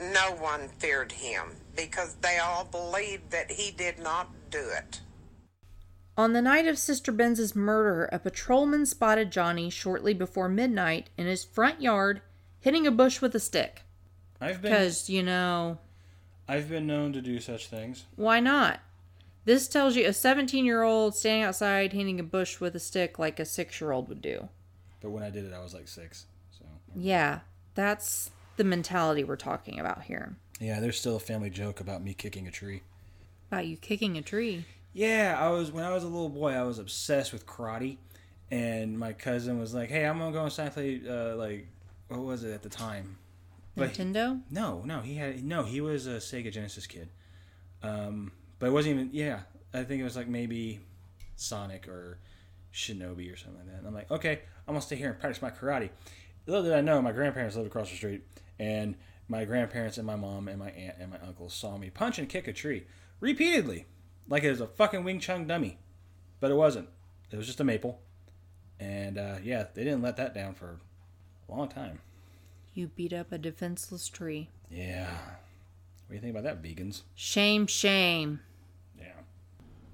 no 0.00 0.34
one 0.38 0.68
feared 0.78 1.12
him 1.12 1.56
because 1.76 2.14
they 2.22 2.38
all 2.38 2.64
believed 2.64 3.30
that 3.30 3.50
he 3.50 3.70
did 3.72 3.98
not 3.98 4.30
do 4.50 4.70
it. 4.70 5.00
On 6.16 6.32
the 6.32 6.42
night 6.42 6.66
of 6.66 6.78
Sister 6.78 7.12
Benz's 7.12 7.56
murder, 7.56 8.08
a 8.12 8.18
patrolman 8.18 8.84
spotted 8.86 9.30
Johnny 9.30 9.70
shortly 9.70 10.12
before 10.12 10.48
midnight 10.48 11.08
in 11.16 11.26
his 11.26 11.44
front 11.44 11.80
yard 11.80 12.20
hitting 12.60 12.86
a 12.86 12.90
bush 12.90 13.20
with 13.22 13.34
a 13.34 13.40
stick. 13.40 13.82
I've 14.40 14.60
been. 14.60 14.72
Because, 14.72 15.08
you 15.08 15.22
know, 15.22 15.78
I've 16.48 16.68
been 16.68 16.86
known 16.86 17.12
to 17.14 17.22
do 17.22 17.40
such 17.40 17.68
things. 17.68 18.04
why 18.16 18.40
not? 18.40 18.80
This 19.46 19.66
tells 19.68 19.96
you 19.96 20.06
a 20.06 20.12
17 20.12 20.64
year 20.66 20.82
old 20.82 21.14
standing 21.16 21.42
outside 21.44 21.92
hitting 21.94 22.20
a 22.20 22.24
bush 22.24 22.60
with 22.60 22.76
a 22.76 22.80
stick 22.80 23.18
like 23.18 23.40
a 23.40 23.44
six 23.46 23.80
year 23.80 23.90
old 23.92 24.08
would 24.08 24.20
do. 24.20 24.48
But 25.00 25.10
when 25.10 25.22
I 25.22 25.30
did 25.30 25.44
it, 25.46 25.54
I 25.54 25.60
was 25.60 25.72
like 25.72 25.88
six. 25.88 26.26
So 26.50 26.64
Yeah, 26.94 27.40
that's 27.74 28.30
the 28.56 28.64
mentality 28.64 29.24
we're 29.24 29.36
talking 29.36 29.80
about 29.80 30.02
here. 30.02 30.36
yeah, 30.60 30.80
there's 30.80 30.98
still 31.00 31.16
a 31.16 31.20
family 31.20 31.48
joke 31.48 31.80
about 31.80 32.02
me 32.04 32.12
kicking 32.12 32.46
a 32.46 32.50
tree. 32.50 32.82
About 33.50 33.66
you 33.66 33.78
kicking 33.78 34.18
a 34.18 34.22
tree. 34.22 34.66
Yeah, 34.92 35.36
I 35.38 35.50
was 35.50 35.70
when 35.70 35.84
I 35.84 35.92
was 35.92 36.04
a 36.04 36.08
little 36.08 36.28
boy. 36.28 36.52
I 36.52 36.62
was 36.62 36.78
obsessed 36.78 37.32
with 37.32 37.46
karate, 37.46 37.98
and 38.50 38.98
my 38.98 39.12
cousin 39.12 39.58
was 39.60 39.72
like, 39.72 39.88
"Hey, 39.88 40.04
I'm 40.04 40.18
gonna 40.18 40.32
go 40.32 40.44
inside 40.44 40.64
and 40.64 40.72
play 40.74 41.00
uh, 41.08 41.36
like 41.36 41.68
what 42.08 42.20
was 42.20 42.42
it 42.44 42.52
at 42.52 42.62
the 42.62 42.68
time?" 42.68 43.16
But 43.76 43.90
he- 43.96 44.02
Nintendo? 44.02 44.42
no, 44.50 44.82
no, 44.84 45.00
he 45.00 45.14
had 45.14 45.44
no. 45.44 45.62
He 45.62 45.80
was 45.80 46.06
a 46.06 46.16
Sega 46.16 46.50
Genesis 46.52 46.86
kid, 46.86 47.08
um, 47.82 48.32
but 48.58 48.66
it 48.66 48.72
wasn't 48.72 48.94
even. 48.96 49.10
Yeah, 49.12 49.40
I 49.72 49.84
think 49.84 50.00
it 50.00 50.04
was 50.04 50.16
like 50.16 50.26
maybe 50.28 50.80
Sonic 51.36 51.86
or 51.86 52.18
Shinobi 52.74 53.32
or 53.32 53.36
something 53.36 53.58
like 53.58 53.68
that. 53.70 53.78
And 53.78 53.86
I'm 53.86 53.94
like, 53.94 54.10
okay, 54.10 54.40
I'm 54.66 54.74
gonna 54.74 54.80
stay 54.82 54.96
here 54.96 55.10
and 55.10 55.20
practice 55.20 55.40
my 55.40 55.50
karate. 55.50 55.90
Little 56.46 56.64
did 56.64 56.72
I 56.72 56.80
know, 56.80 57.00
my 57.00 57.12
grandparents 57.12 57.54
lived 57.54 57.68
across 57.68 57.90
the 57.90 57.96
street, 57.96 58.22
and 58.58 58.96
my 59.28 59.44
grandparents 59.44 59.98
and 59.98 60.06
my 60.06 60.16
mom 60.16 60.48
and 60.48 60.58
my 60.58 60.70
aunt 60.70 60.96
and 60.98 61.10
my 61.12 61.18
uncle 61.24 61.48
saw 61.48 61.76
me 61.76 61.90
punch 61.90 62.18
and 62.18 62.28
kick 62.28 62.48
a 62.48 62.52
tree 62.52 62.84
repeatedly, 63.20 63.86
like 64.30 64.42
it 64.42 64.50
was 64.50 64.62
a 64.62 64.66
fucking 64.66 65.04
Wing 65.04 65.20
Chun 65.20 65.46
dummy, 65.46 65.76
but 66.40 66.50
it 66.50 66.54
wasn't. 66.54 66.88
It 67.30 67.36
was 67.36 67.46
just 67.46 67.60
a 67.60 67.64
maple, 67.64 68.00
and 68.78 69.18
uh, 69.18 69.36
yeah, 69.42 69.66
they 69.74 69.84
didn't 69.84 70.00
let 70.00 70.16
that 70.16 70.34
down 70.34 70.54
for 70.54 70.80
a 71.48 71.54
long 71.54 71.68
time. 71.68 72.00
You 72.72 72.86
beat 72.88 73.12
up 73.12 73.32
a 73.32 73.38
defenseless 73.38 74.08
tree. 74.08 74.48
Yeah. 74.70 75.10
What 75.10 76.08
do 76.10 76.14
you 76.14 76.20
think 76.20 76.36
about 76.36 76.44
that, 76.44 76.62
vegans? 76.62 77.02
Shame, 77.14 77.66
shame. 77.66 78.40
Yeah. 78.98 79.12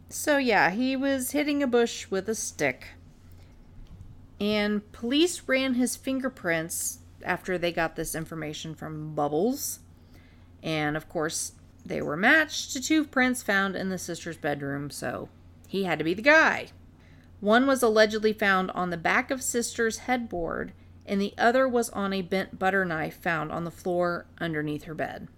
So, 0.08 0.36
yeah, 0.36 0.70
he 0.70 0.94
was 0.94 1.32
hitting 1.32 1.62
a 1.62 1.66
bush 1.66 2.06
with 2.10 2.28
a 2.28 2.34
stick. 2.34 2.88
And 4.38 4.90
police 4.92 5.42
ran 5.46 5.74
his 5.74 5.96
fingerprints 5.96 6.98
after 7.24 7.56
they 7.56 7.72
got 7.72 7.96
this 7.96 8.14
information 8.14 8.74
from 8.74 9.14
Bubbles. 9.14 9.80
And 10.62 10.96
of 10.96 11.08
course, 11.08 11.52
they 11.88 12.02
were 12.02 12.16
matched 12.16 12.72
to 12.72 12.80
two 12.80 13.04
prints 13.04 13.42
found 13.42 13.76
in 13.76 13.88
the 13.88 13.98
sister's 13.98 14.36
bedroom, 14.36 14.90
so 14.90 15.28
he 15.68 15.84
had 15.84 15.98
to 15.98 16.04
be 16.04 16.14
the 16.14 16.22
guy. 16.22 16.68
One 17.40 17.66
was 17.66 17.82
allegedly 17.82 18.32
found 18.32 18.70
on 18.72 18.90
the 18.90 18.96
back 18.96 19.30
of 19.30 19.42
sister's 19.42 19.98
headboard, 19.98 20.72
and 21.04 21.20
the 21.20 21.34
other 21.38 21.68
was 21.68 21.90
on 21.90 22.12
a 22.12 22.22
bent 22.22 22.58
butter 22.58 22.84
knife 22.84 23.20
found 23.20 23.52
on 23.52 23.64
the 23.64 23.70
floor 23.70 24.26
underneath 24.38 24.84
her 24.84 24.94
bed. 24.94 25.28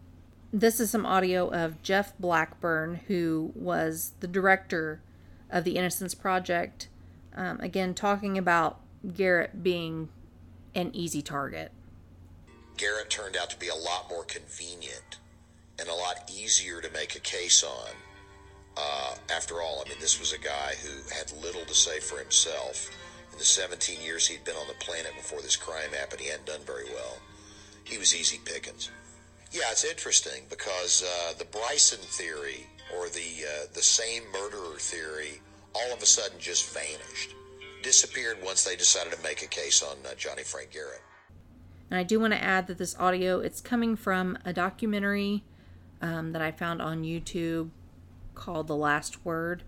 This 0.52 0.80
is 0.80 0.90
some 0.90 1.04
audio 1.04 1.48
of 1.50 1.82
Jeff 1.82 2.16
Blackburn, 2.18 3.00
who 3.08 3.52
was 3.54 4.12
the 4.20 4.26
director 4.26 5.02
of 5.50 5.64
the 5.64 5.76
Innocence 5.76 6.14
Project. 6.14 6.88
Um, 7.36 7.60
again, 7.60 7.92
talking 7.92 8.38
about 8.38 8.80
Garrett 9.14 9.62
being 9.62 10.08
an 10.74 10.90
easy 10.94 11.20
target. 11.20 11.72
Garrett 12.76 13.10
turned 13.10 13.36
out 13.36 13.50
to 13.50 13.58
be 13.58 13.68
a 13.68 13.74
lot 13.74 14.08
more 14.08 14.24
convenient 14.24 15.18
and 15.78 15.88
a 15.88 15.94
lot 15.94 16.30
easier 16.34 16.80
to 16.80 16.90
make 16.90 17.16
a 17.16 17.20
case 17.20 17.62
on. 17.62 17.90
Uh, 18.76 19.14
after 19.34 19.60
all, 19.60 19.82
I 19.84 19.88
mean, 19.88 19.98
this 20.00 20.20
was 20.20 20.32
a 20.32 20.38
guy 20.38 20.74
who 20.82 20.90
had 21.14 21.32
little 21.42 21.64
to 21.64 21.74
say 21.74 22.00
for 22.00 22.18
himself. 22.18 22.90
In 23.32 23.38
the 23.38 23.44
17 23.44 24.00
years 24.00 24.26
he'd 24.26 24.44
been 24.44 24.56
on 24.56 24.68
the 24.68 24.84
planet 24.84 25.12
before 25.16 25.40
this 25.42 25.56
crime 25.56 25.90
happened, 25.92 26.20
he 26.20 26.28
hadn't 26.28 26.46
done 26.46 26.60
very 26.64 26.86
well. 26.86 27.18
He 27.84 27.98
was 27.98 28.14
easy 28.14 28.40
pickings. 28.44 28.90
Yeah, 29.50 29.70
it's 29.70 29.84
interesting 29.84 30.42
because 30.50 31.02
uh, 31.02 31.32
the 31.38 31.46
Bryson 31.46 32.00
theory 32.00 32.66
or 32.94 33.08
the 33.08 33.46
uh, 33.46 33.66
the 33.72 33.82
same 33.82 34.22
murderer 34.32 34.76
theory 34.76 35.40
all 35.74 35.92
of 35.92 36.02
a 36.02 36.06
sudden 36.06 36.38
just 36.38 36.72
vanished, 36.74 37.34
disappeared 37.82 38.38
once 38.42 38.64
they 38.64 38.76
decided 38.76 39.12
to 39.12 39.22
make 39.22 39.42
a 39.42 39.46
case 39.46 39.82
on 39.82 39.96
uh, 40.04 40.14
Johnny 40.16 40.42
Frank 40.42 40.70
Garrett. 40.72 41.00
And 41.90 41.98
I 41.98 42.02
do 42.02 42.20
want 42.20 42.34
to 42.34 42.42
add 42.42 42.66
that 42.66 42.78
this 42.78 42.94
audio 42.98 43.40
it's 43.40 43.60
coming 43.60 43.96
from 43.96 44.38
a 44.44 44.52
documentary 44.52 45.44
um, 46.00 46.32
that 46.32 46.42
I 46.42 46.50
found 46.50 46.80
on 46.80 47.02
YouTube 47.02 47.70
called 48.34 48.68
The 48.68 48.76
Last 48.76 49.24
Word. 49.24 49.62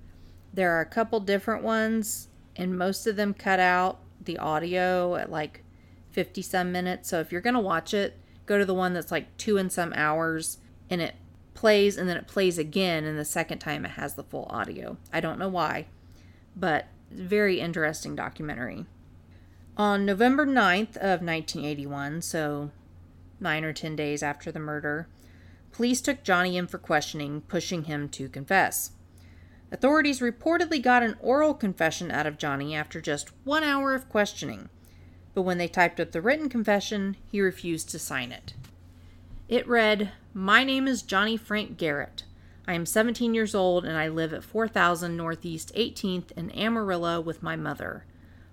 There 0.53 0.73
are 0.73 0.81
a 0.81 0.87
couple 0.87 1.21
different 1.21 1.63
ones, 1.63 2.29
and 2.57 2.77
most 2.79 3.07
of 3.07 3.17
them 3.17 3.35
cut 3.35 3.61
out 3.61 4.01
the 4.21 4.39
audio 4.39 5.17
at 5.17 5.31
like 5.31 5.65
50 6.11 6.43
some 6.43 6.73
minutes. 6.73 7.09
So 7.09 7.21
if 7.21 7.33
you're 7.33 7.41
going 7.41 7.55
to 7.55 7.61
watch 7.61 7.95
it, 7.95 8.19
go 8.47 8.59
to 8.59 8.65
the 8.65 8.75
one 8.75 8.93
that's 8.93 9.13
like 9.13 9.37
two 9.37 9.57
and 9.57 9.73
some 9.73 9.93
hours 9.95 10.59
and 10.89 11.01
it 11.01 11.15
plays 11.55 11.97
and 11.97 12.09
then 12.09 12.17
it 12.17 12.27
plays 12.27 12.59
again, 12.59 13.05
and 13.05 13.19
the 13.19 13.25
second 13.25 13.59
time 13.59 13.85
it 13.85 13.93
has 13.93 14.15
the 14.15 14.25
full 14.25 14.47
audio. 14.51 14.97
I 15.13 15.21
don't 15.21 15.39
know 15.39 15.49
why, 15.49 15.87
but 16.57 16.87
very 17.11 17.61
interesting 17.61 18.17
documentary. 18.17 18.87
On 19.77 20.05
November 20.05 20.47
9th 20.47 20.97
of 20.97 21.23
1981, 21.23 22.23
so 22.23 22.71
9 23.41 23.65
or 23.65 23.73
10 23.73 23.97
days 23.97 24.23
after 24.23 24.51
the 24.51 24.59
murder, 24.59 25.07
police 25.73 26.01
took 26.01 26.23
Johnny 26.23 26.57
in 26.57 26.67
for 26.67 26.79
questioning, 26.79 27.43
pushing 27.43 27.85
him 27.85 28.09
to 28.11 28.29
confess. 28.29 28.93
Authorities 29.73 30.21
reportedly 30.21 30.83
got 30.83 31.03
an 31.03 31.17
oral 31.21 31.55
confession 31.55 32.11
out 32.11 32.27
of 32.27 32.39
Johnny 32.39 32.75
after 32.75 33.01
just 33.01 33.31
1 33.45 33.63
hour 33.63 33.95
of 33.95 34.09
questioning, 34.09 34.69
but 35.33 35.43
when 35.43 35.59
they 35.59 35.69
typed 35.69 36.01
up 36.01 36.11
the 36.13 36.21
written 36.21 36.49
confession, 36.49 37.17
he 37.31 37.41
refused 37.41 37.89
to 37.91 37.99
sign 37.99 38.33
it. 38.33 38.55
It 39.49 39.67
read, 39.69 40.13
"My 40.35 40.65
name 40.65 40.89
is 40.89 41.03
Johnny 41.03 41.37
Frank 41.37 41.77
Garrett. 41.77 42.25
I 42.67 42.75
am 42.75 42.87
17 42.87 43.35
years 43.35 43.55
old 43.55 43.85
and 43.85 43.97
I 43.97 44.09
live 44.09 44.33
at 44.33 44.45
4000 44.45 45.17
Northeast 45.17 45.73
18th 45.75 46.33
in 46.37 46.51
Amarillo 46.51 47.21
with 47.21 47.43
my 47.43 47.57
mother. 47.57 48.05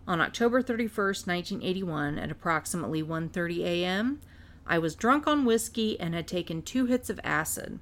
On 0.07 0.21
October 0.21 0.61
31st, 0.61 1.27
1981, 1.27 2.17
at 2.17 2.31
approximately 2.31 3.03
1:30 3.03 3.63
a.m., 3.63 4.21
I 4.67 4.77
was 4.77 4.95
drunk 4.95 5.27
on 5.27 5.45
whiskey 5.45 5.97
and 5.99 6.13
had 6.13 6.27
taken 6.27 6.61
two 6.61 6.85
hits 6.85 7.09
of 7.09 7.21
acid. 7.23 7.79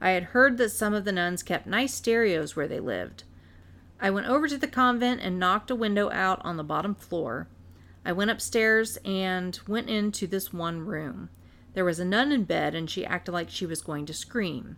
I 0.00 0.10
had 0.10 0.24
heard 0.24 0.58
that 0.58 0.70
some 0.70 0.92
of 0.92 1.04
the 1.04 1.12
nuns 1.12 1.42
kept 1.42 1.66
nice 1.66 1.94
stereos 1.94 2.56
where 2.56 2.68
they 2.68 2.80
lived. 2.80 3.22
I 4.00 4.10
went 4.10 4.26
over 4.26 4.48
to 4.48 4.58
the 4.58 4.66
convent 4.66 5.20
and 5.22 5.38
knocked 5.38 5.70
a 5.70 5.76
window 5.76 6.10
out 6.10 6.40
on 6.44 6.56
the 6.56 6.64
bottom 6.64 6.94
floor. 6.94 7.48
I 8.04 8.12
went 8.12 8.30
upstairs 8.30 8.96
and 9.04 9.58
went 9.66 9.88
into 9.88 10.26
this 10.26 10.52
one 10.52 10.80
room. 10.80 11.30
There 11.74 11.84
was 11.84 12.00
a 12.00 12.04
nun 12.04 12.32
in 12.32 12.44
bed 12.44 12.74
and 12.74 12.90
she 12.90 13.06
acted 13.06 13.32
like 13.32 13.50
she 13.50 13.66
was 13.66 13.80
going 13.82 14.06
to 14.06 14.14
scream. 14.14 14.76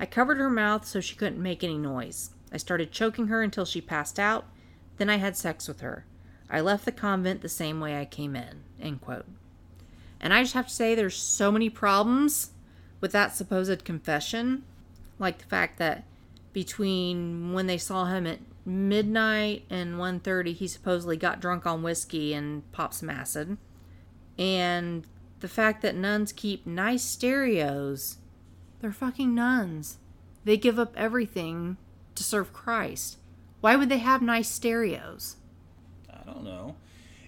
I 0.00 0.06
covered 0.06 0.38
her 0.38 0.50
mouth 0.50 0.86
so 0.86 1.00
she 1.00 1.16
couldn't 1.16 1.42
make 1.42 1.64
any 1.64 1.78
noise. 1.78 2.30
I 2.52 2.56
started 2.56 2.92
choking 2.92 3.26
her 3.26 3.42
until 3.42 3.64
she 3.64 3.80
passed 3.80 4.18
out. 4.18 4.46
Then 4.96 5.10
I 5.10 5.16
had 5.16 5.36
sex 5.36 5.68
with 5.68 5.80
her. 5.80 6.06
I 6.48 6.60
left 6.60 6.84
the 6.84 6.92
convent 6.92 7.42
the 7.42 7.48
same 7.48 7.80
way 7.80 7.98
I 7.98 8.04
came 8.04 8.34
in. 8.34 8.62
End 8.80 9.00
quote. 9.00 9.26
And 10.20 10.34
I 10.34 10.42
just 10.42 10.54
have 10.54 10.68
to 10.68 10.74
say, 10.74 10.94
there's 10.94 11.16
so 11.16 11.52
many 11.52 11.70
problems 11.70 12.50
with 13.00 13.12
that 13.12 13.34
supposed 13.34 13.84
confession. 13.84 14.64
Like 15.18 15.38
the 15.38 15.44
fact 15.44 15.78
that 15.78 16.04
between 16.52 17.52
when 17.52 17.66
they 17.66 17.78
saw 17.78 18.06
him 18.06 18.26
at 18.26 18.40
midnight 18.64 19.64
and 19.70 19.94
1.30, 19.94 20.54
he 20.54 20.68
supposedly 20.68 21.16
got 21.16 21.40
drunk 21.40 21.66
on 21.66 21.82
whiskey 21.82 22.34
and 22.34 22.70
popped 22.72 22.94
some 22.94 23.10
acid. 23.10 23.56
And 24.38 25.06
the 25.40 25.48
fact 25.48 25.82
that 25.82 25.94
nuns 25.94 26.32
keep 26.32 26.66
nice 26.66 27.02
stereos. 27.02 28.18
They're 28.80 28.92
fucking 28.92 29.34
nuns. 29.34 29.98
They 30.44 30.56
give 30.56 30.78
up 30.78 30.94
everything 30.96 31.76
to 32.14 32.22
serve 32.22 32.52
Christ. 32.52 33.18
Why 33.60 33.76
would 33.76 33.88
they 33.88 33.98
have 33.98 34.22
nice 34.22 34.48
stereos? 34.48 35.36
I 36.10 36.24
don't 36.24 36.44
know. 36.44 36.76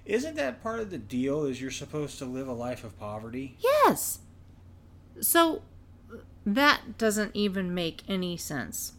Isn't 0.05 0.37
that 0.37 0.63
part 0.63 0.81
of 0.81 0.91
the 0.91 0.99
deal? 0.99 1.45
Is 1.45 1.61
you're 1.61 1.71
supposed 1.71 2.19
to 2.19 2.25
live 2.25 2.49
a 2.49 2.53
life 2.53 2.85
of 2.85 2.99
poverty? 2.99 3.57
Yes. 3.61 4.21
So 5.21 5.63
that 6.47 6.99
doesn't 6.99 7.35
even 7.35 7.75
make 7.75 8.03
any 8.09 8.37
sense. 8.37 8.95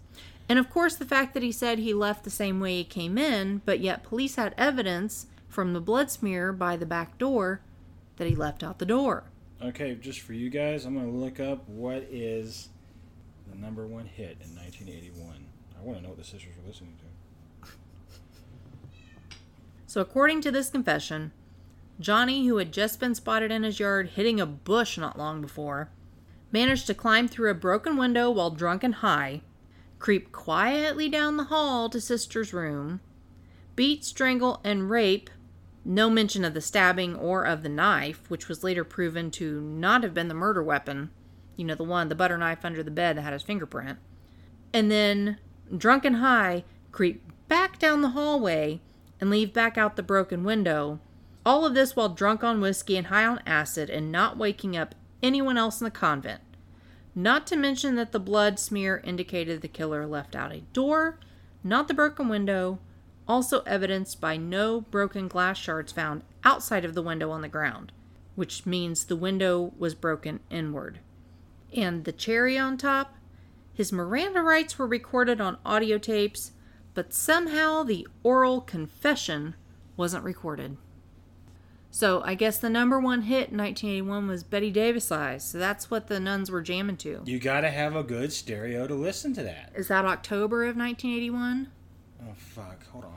And 0.48 0.60
of 0.60 0.70
course, 0.70 0.96
the 0.96 1.06
fact 1.06 1.34
that 1.34 1.44
he 1.44 1.52
said 1.52 1.80
he 1.80 1.94
left 1.94 2.24
the 2.24 2.30
same 2.30 2.60
way 2.60 2.78
he 2.78 2.84
came 2.84 3.18
in, 3.18 3.62
but 3.66 3.80
yet 3.80 4.04
police 4.04 4.36
had 4.36 4.54
evidence 4.58 5.28
from 5.48 5.74
the 5.74 5.82
blood 5.82 6.12
smear 6.12 6.52
by 6.54 6.76
the 6.76 6.86
back 6.86 7.18
door 7.18 7.62
that 8.18 8.28
he 8.28 8.36
left 8.36 8.64
out 8.64 8.80
the 8.80 8.86
door. 8.86 9.24
Okay, 9.62 9.96
just 9.96 10.22
for 10.22 10.34
you 10.34 10.50
guys, 10.50 10.86
I'm 10.86 10.96
gonna 10.96 11.10
look 11.10 11.40
up 11.40 11.68
what 11.68 12.04
is 12.10 12.70
the 13.50 13.58
number 13.58 13.86
one 13.86 14.06
hit 14.06 14.38
in 14.44 14.56
1981. 14.56 15.46
I 15.78 15.84
want 15.84 15.98
to 15.98 16.04
know 16.04 16.10
what 16.10 16.18
the 16.18 16.24
sisters 16.24 16.52
were 16.62 16.68
listening 16.68 16.98
to. 17.00 17.11
So, 19.92 20.00
according 20.00 20.40
to 20.44 20.52
this 20.52 20.70
confession, 20.70 21.34
Johnny, 22.00 22.48
who 22.48 22.56
had 22.60 22.72
just 22.72 22.98
been 22.98 23.14
spotted 23.14 23.52
in 23.52 23.64
his 23.64 23.78
yard 23.78 24.12
hitting 24.16 24.40
a 24.40 24.46
bush 24.46 24.98
not 24.98 25.20
long 25.20 25.42
before, 25.42 25.90
managed 26.50 26.88
to 26.88 26.94
climb 26.94 27.28
through 27.28 27.52
a 27.52 27.54
broken 27.54 27.98
window 27.98 28.32
while 28.32 28.52
drunk 28.52 28.86
and 28.86 28.96
high, 28.96 29.42
creep 30.00 30.32
quietly 30.32 31.10
down 31.10 31.36
the 31.36 31.44
hall 31.44 31.90
to 31.90 32.00
Sister's 32.00 32.54
room, 32.54 33.02
beat, 33.76 34.06
strangle, 34.06 34.62
and 34.64 34.90
rape. 34.90 35.30
No 35.84 36.10
mention 36.10 36.46
of 36.46 36.54
the 36.54 36.62
stabbing 36.62 37.14
or 37.14 37.44
of 37.44 37.62
the 37.62 37.68
knife, 37.68 38.22
which 38.30 38.48
was 38.48 38.64
later 38.64 38.86
proven 38.86 39.30
to 39.32 39.60
not 39.60 40.04
have 40.04 40.14
been 40.14 40.30
the 40.30 40.34
murder 40.34 40.64
weapon. 40.64 41.10
You 41.58 41.66
know, 41.66 41.76
the 41.76 41.84
one, 41.84 42.08
the 42.08 42.16
butter 42.16 42.38
knife 42.38 42.64
under 42.64 42.82
the 42.82 42.92
bed 42.92 43.18
that 43.18 43.24
had 43.24 43.34
his 43.34 43.44
fingerprint. 43.44 44.00
And 44.74 44.90
then, 44.90 45.40
drunk 45.76 46.06
and 46.06 46.16
high, 46.16 46.64
creep 46.94 47.22
back 47.50 47.78
down 47.78 48.00
the 48.02 48.12
hallway 48.12 48.80
and 49.22 49.30
leave 49.30 49.54
back 49.54 49.78
out 49.78 49.96
the 49.96 50.04
broken 50.04 50.44
window. 50.44 51.00
All 51.46 51.66
of 51.66 51.76
this 51.76 51.96
while 51.96 52.10
drunk 52.10 52.44
on 52.44 52.60
whiskey 52.60 52.98
and 52.98 53.08
high 53.08 53.26
on 53.26 53.40
acid 53.46 53.90
and 53.90 54.12
not 54.12 54.38
waking 54.38 54.76
up 54.76 54.96
anyone 55.24 55.58
else 55.58 55.80
in 55.80 55.86
the 55.86 55.92
convent. 55.92 56.42
Not 57.14 57.46
to 57.48 57.56
mention 57.56 57.96
that 57.96 58.12
the 58.12 58.20
blood 58.20 58.60
smear 58.60 59.02
indicated 59.04 59.62
the 59.62 59.68
killer 59.68 60.08
left 60.08 60.36
out 60.36 60.52
a 60.52 60.62
door, 60.74 61.20
not 61.64 61.88
the 61.88 61.94
broken 61.94 62.28
window, 62.28 62.80
also 63.28 63.62
evidenced 63.62 64.20
by 64.20 64.38
no 64.38 64.82
broken 64.82 65.28
glass 65.28 65.58
shards 65.58 65.92
found 65.92 66.24
outside 66.44 66.84
of 66.84 66.96
the 66.96 67.02
window 67.02 67.30
on 67.32 67.42
the 67.42 67.48
ground, 67.48 67.92
which 68.36 68.66
means 68.66 69.06
the 69.06 69.16
window 69.16 69.72
was 69.78 69.94
broken 69.94 70.40
inward. 70.50 71.00
And 71.76 72.06
the 72.06 72.12
cherry 72.12 72.58
on 72.58 72.78
top, 72.78 73.16
his 73.74 73.92
Miranda 73.92 74.42
rights 74.42 74.78
were 74.78 74.88
recorded 74.88 75.40
on 75.40 75.58
audio 75.66 75.98
tapes, 75.98 76.52
but 76.94 77.14
somehow 77.14 77.84
the 77.84 78.08
oral 78.24 78.62
confession 78.62 79.56
wasn't 79.98 80.24
recorded. 80.24 80.78
So 81.94 82.22
I 82.24 82.36
guess 82.36 82.58
the 82.58 82.70
number 82.70 83.00
one 83.00 83.24
hit 83.24 83.50
in 83.50 83.58
1981 83.58 84.28
was 84.28 84.44
Bette 84.44 84.72
Davis 84.72 85.12
Eyes. 85.12 85.44
So 85.44 85.58
that's 85.58 85.92
what 85.92 86.08
the 86.08 86.22
nuns 86.22 86.50
were 86.50 86.62
jamming 86.62 86.96
to. 86.98 87.22
You 87.26 87.38
got 87.38 87.62
to 87.62 87.70
have 87.70 87.98
a 87.98 88.04
good 88.04 88.32
stereo 88.32 88.88
to 88.88 88.96
listen 88.96 89.34
to 89.34 89.44
that. 89.44 89.74
Is 89.76 89.90
that 89.90 90.06
October 90.06 90.64
of 90.64 90.78
1981? 90.78 91.70
Oh 92.24 92.34
fuck! 92.38 92.88
Hold 92.88 93.06
on. 93.06 93.12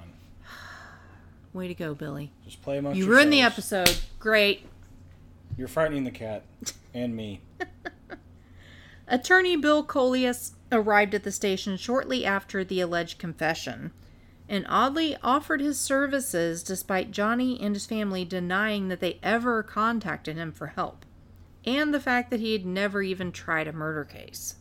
Way 1.52 1.68
to 1.68 1.74
go, 1.74 1.94
Billy. 1.94 2.32
Just 2.44 2.62
play 2.62 2.78
amongst 2.78 2.98
You 2.98 3.06
ruined 3.06 3.32
the 3.32 3.42
episode. 3.42 3.96
Great. 4.18 4.66
You're 5.56 5.68
frightening 5.68 6.02
the 6.02 6.10
cat 6.10 6.42
and 6.92 7.14
me. 7.14 7.42
Attorney 9.08 9.54
Bill 9.56 9.84
Coleus 9.84 10.53
arrived 10.72 11.14
at 11.14 11.22
the 11.22 11.32
station 11.32 11.76
shortly 11.76 12.24
after 12.24 12.64
the 12.64 12.80
alleged 12.80 13.18
confession 13.18 13.92
and 14.48 14.66
oddly 14.68 15.16
offered 15.22 15.60
his 15.60 15.78
services 15.78 16.62
despite 16.62 17.10
Johnny 17.10 17.58
and 17.60 17.74
his 17.74 17.86
family 17.86 18.24
denying 18.24 18.88
that 18.88 19.00
they 19.00 19.18
ever 19.22 19.62
contacted 19.62 20.36
him 20.36 20.52
for 20.52 20.68
help, 20.68 21.04
and 21.64 21.94
the 21.94 22.00
fact 22.00 22.30
that 22.30 22.40
he 22.40 22.52
had 22.52 22.66
never 22.66 23.02
even 23.02 23.32
tried 23.32 23.66
a 23.66 23.72
murder 23.72 24.04
case. 24.04 24.56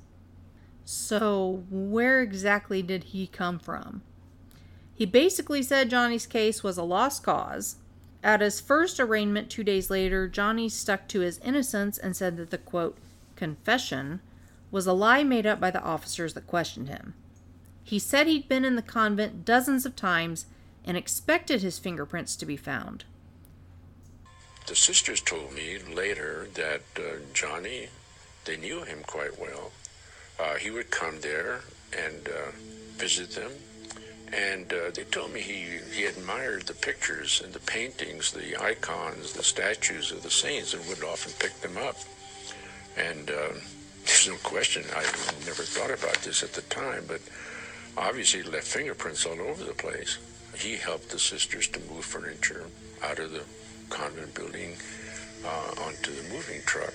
So, 0.85 1.63
where 1.69 2.21
exactly 2.21 2.81
did 2.81 3.05
he 3.05 3.27
come 3.27 3.59
from? 3.59 4.01
He 4.95 5.05
basically 5.05 5.63
said 5.63 5.89
Johnny's 5.89 6.27
case 6.27 6.63
was 6.63 6.77
a 6.77 6.83
lost 6.83 7.23
cause. 7.23 7.77
At 8.21 8.41
his 8.41 8.61
first 8.61 8.99
arraignment 8.99 9.49
two 9.49 9.63
days 9.63 9.89
later, 9.89 10.29
Johnny 10.29 10.69
stuck 10.69 11.07
to 11.09 11.21
his 11.21 11.39
innocence 11.39 11.97
and 11.97 12.15
said 12.15 12.37
that 12.37 12.51
the 12.51 12.57
quote, 12.57 12.97
confession 13.35 14.21
was 14.73 14.87
a 14.87 14.91
lie 14.91 15.23
made 15.23 15.45
up 15.45 15.59
by 15.59 15.69
the 15.69 15.83
officers 15.83 16.33
that 16.33 16.47
questioned 16.47 16.89
him. 16.89 17.13
He 17.83 17.99
said 17.99 18.25
he'd 18.25 18.49
been 18.49 18.65
in 18.65 18.75
the 18.75 18.81
convent 18.81 19.45
dozens 19.45 19.85
of 19.85 19.95
times 19.95 20.47
and 20.83 20.97
expected 20.97 21.61
his 21.61 21.77
fingerprints 21.77 22.35
to 22.37 22.45
be 22.45 22.57
found. 22.57 23.03
The 24.65 24.75
sisters 24.75 25.21
told 25.21 25.53
me 25.53 25.77
later 25.77 26.47
that 26.55 26.81
uh, 26.97 27.17
Johnny, 27.35 27.89
they 28.45 28.57
knew 28.57 28.83
him 28.83 29.03
quite 29.05 29.39
well. 29.39 29.71
Uh, 30.39 30.55
he 30.55 30.71
would 30.71 30.89
come 30.89 31.19
there 31.19 31.61
and 31.95 32.27
uh, 32.27 32.51
visit 32.97 33.29
them, 33.29 33.51
and 34.33 34.73
uh, 34.73 34.89
they 34.95 35.03
told 35.03 35.31
me 35.33 35.41
he, 35.41 35.65
he 35.95 36.05
admired 36.05 36.63
the 36.63 36.73
pictures 36.73 37.43
and 37.45 37.53
the 37.53 37.59
paintings, 37.59 38.31
the 38.31 38.59
icons, 38.59 39.33
the 39.33 39.43
statues 39.43 40.11
of 40.11 40.23
the 40.23 40.31
saints, 40.31 40.73
and 40.73 40.83
would 40.87 41.03
often 41.03 41.31
pick 41.37 41.53
them 41.61 41.77
up. 41.77 41.97
And 42.97 43.29
uh, 43.29 43.53
there's 44.05 44.27
no 44.27 44.35
question, 44.37 44.83
I 44.95 45.03
never 45.45 45.63
thought 45.63 45.91
about 45.91 46.17
this 46.23 46.43
at 46.43 46.53
the 46.53 46.61
time, 46.63 47.05
but 47.07 47.21
obviously 47.97 48.43
left 48.43 48.67
fingerprints 48.67 49.25
all 49.25 49.39
over 49.39 49.63
the 49.63 49.73
place. 49.73 50.17
He 50.55 50.75
helped 50.75 51.09
the 51.09 51.19
sisters 51.19 51.67
to 51.69 51.79
move 51.91 52.05
furniture 52.05 52.65
out 53.03 53.19
of 53.19 53.31
the 53.31 53.43
convent 53.89 54.33
building 54.33 54.75
uh, 55.45 55.85
onto 55.85 56.11
the 56.11 56.33
moving 56.33 56.61
truck. 56.65 56.93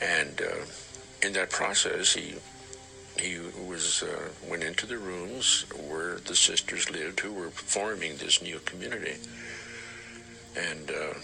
And 0.00 0.40
uh, 0.40 0.64
in 1.22 1.32
that 1.34 1.50
process, 1.50 2.12
he 2.12 2.34
he 3.20 3.38
was 3.68 4.02
uh, 4.02 4.30
went 4.48 4.62
into 4.62 4.86
the 4.86 4.96
rooms 4.96 5.66
where 5.88 6.16
the 6.20 6.34
sisters 6.34 6.90
lived, 6.90 7.20
who 7.20 7.32
were 7.32 7.50
forming 7.50 8.16
this 8.16 8.40
new 8.40 8.58
community, 8.60 9.16
and 10.56 10.90
uh, 10.90 11.14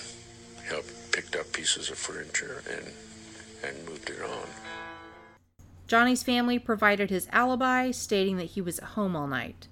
helped 0.64 0.93
picked 1.12 1.35
up 1.35 1.51
pieces 1.53 1.91
of 1.91 1.97
furniture 1.97 2.62
and 2.71 2.93
and 3.64 3.88
moved 3.88 4.11
it 4.11 4.21
on. 4.23 4.47
Johnny's 5.87 6.23
family 6.23 6.59
provided 6.59 7.09
his 7.11 7.29
alibi, 7.33 7.90
stating 7.90 8.37
that 8.37 8.51
he 8.51 8.61
was 8.61 8.79
at 8.79 8.90
home 8.90 9.16
all 9.16 9.27
night. 9.27 9.68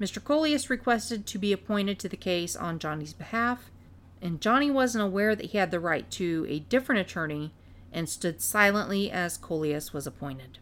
Mr. 0.00 0.22
Coleus 0.22 0.68
requested 0.68 1.26
to 1.26 1.38
be 1.38 1.52
appointed 1.52 1.98
to 1.98 2.08
the 2.08 2.16
case 2.16 2.54
on 2.54 2.78
Johnny's 2.78 3.14
behalf, 3.14 3.70
and 4.20 4.40
Johnny 4.42 4.70
wasn't 4.70 5.04
aware 5.04 5.34
that 5.34 5.46
he 5.46 5.58
had 5.58 5.70
the 5.70 5.80
right 5.80 6.10
to 6.12 6.44
a 6.48 6.58
different 6.60 7.00
attorney 7.00 7.52
and 7.92 8.08
stood 8.08 8.42
silently 8.42 9.10
as 9.10 9.38
Coleus 9.38 9.94
was 9.94 10.06
appointed. 10.06 10.58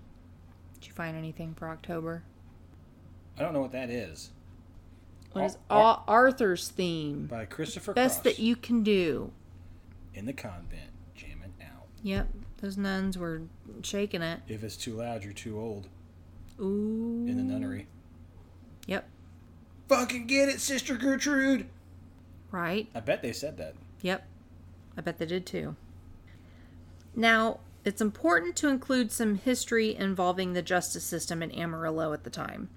Did 0.74 0.86
you 0.86 0.92
find 0.92 1.16
anything 1.16 1.54
for 1.54 1.68
October? 1.68 2.22
I 3.36 3.42
don't 3.42 3.52
know 3.52 3.60
what 3.62 3.72
that 3.72 3.90
is. 3.90 4.30
What 5.32 5.44
is 5.46 5.58
Ar- 5.68 5.82
Ar- 5.82 6.04
Arthur's 6.06 6.68
theme? 6.68 7.26
By 7.26 7.44
Christopher 7.46 7.92
Best 7.92 8.22
Cross. 8.22 8.24
that 8.36 8.38
you 8.38 8.54
can 8.54 8.84
do. 8.84 9.32
in 10.14 10.26
the 10.26 10.32
convent, 10.32 10.92
jamming 11.16 11.54
out. 11.60 11.86
Yep, 12.04 12.28
those 12.64 12.78
nuns 12.78 13.18
were 13.18 13.42
shaking 13.82 14.22
it. 14.22 14.40
If 14.48 14.64
it's 14.64 14.76
too 14.76 14.94
loud, 14.94 15.22
you're 15.22 15.34
too 15.34 15.60
old. 15.60 15.86
Ooh. 16.58 17.26
In 17.28 17.36
the 17.36 17.42
nunnery. 17.42 17.86
Yep, 18.86 19.06
Fucking 19.88 20.26
get 20.26 20.48
it, 20.48 20.60
Sister 20.60 20.94
Gertrude. 20.96 21.66
right. 22.50 22.88
I 22.94 23.00
bet 23.00 23.20
they 23.20 23.32
said 23.32 23.58
that. 23.58 23.74
Yep. 24.00 24.26
I 24.96 25.00
bet 25.02 25.18
they 25.18 25.26
did 25.26 25.44
too. 25.44 25.76
Now, 27.14 27.60
it's 27.84 28.00
important 28.00 28.56
to 28.56 28.68
include 28.68 29.12
some 29.12 29.36
history 29.36 29.94
involving 29.94 30.52
the 30.54 30.62
justice 30.62 31.04
system 31.04 31.42
in 31.42 31.50
Amarillo 31.52 32.12
at 32.14 32.24
the 32.24 32.30
time. 32.30 32.70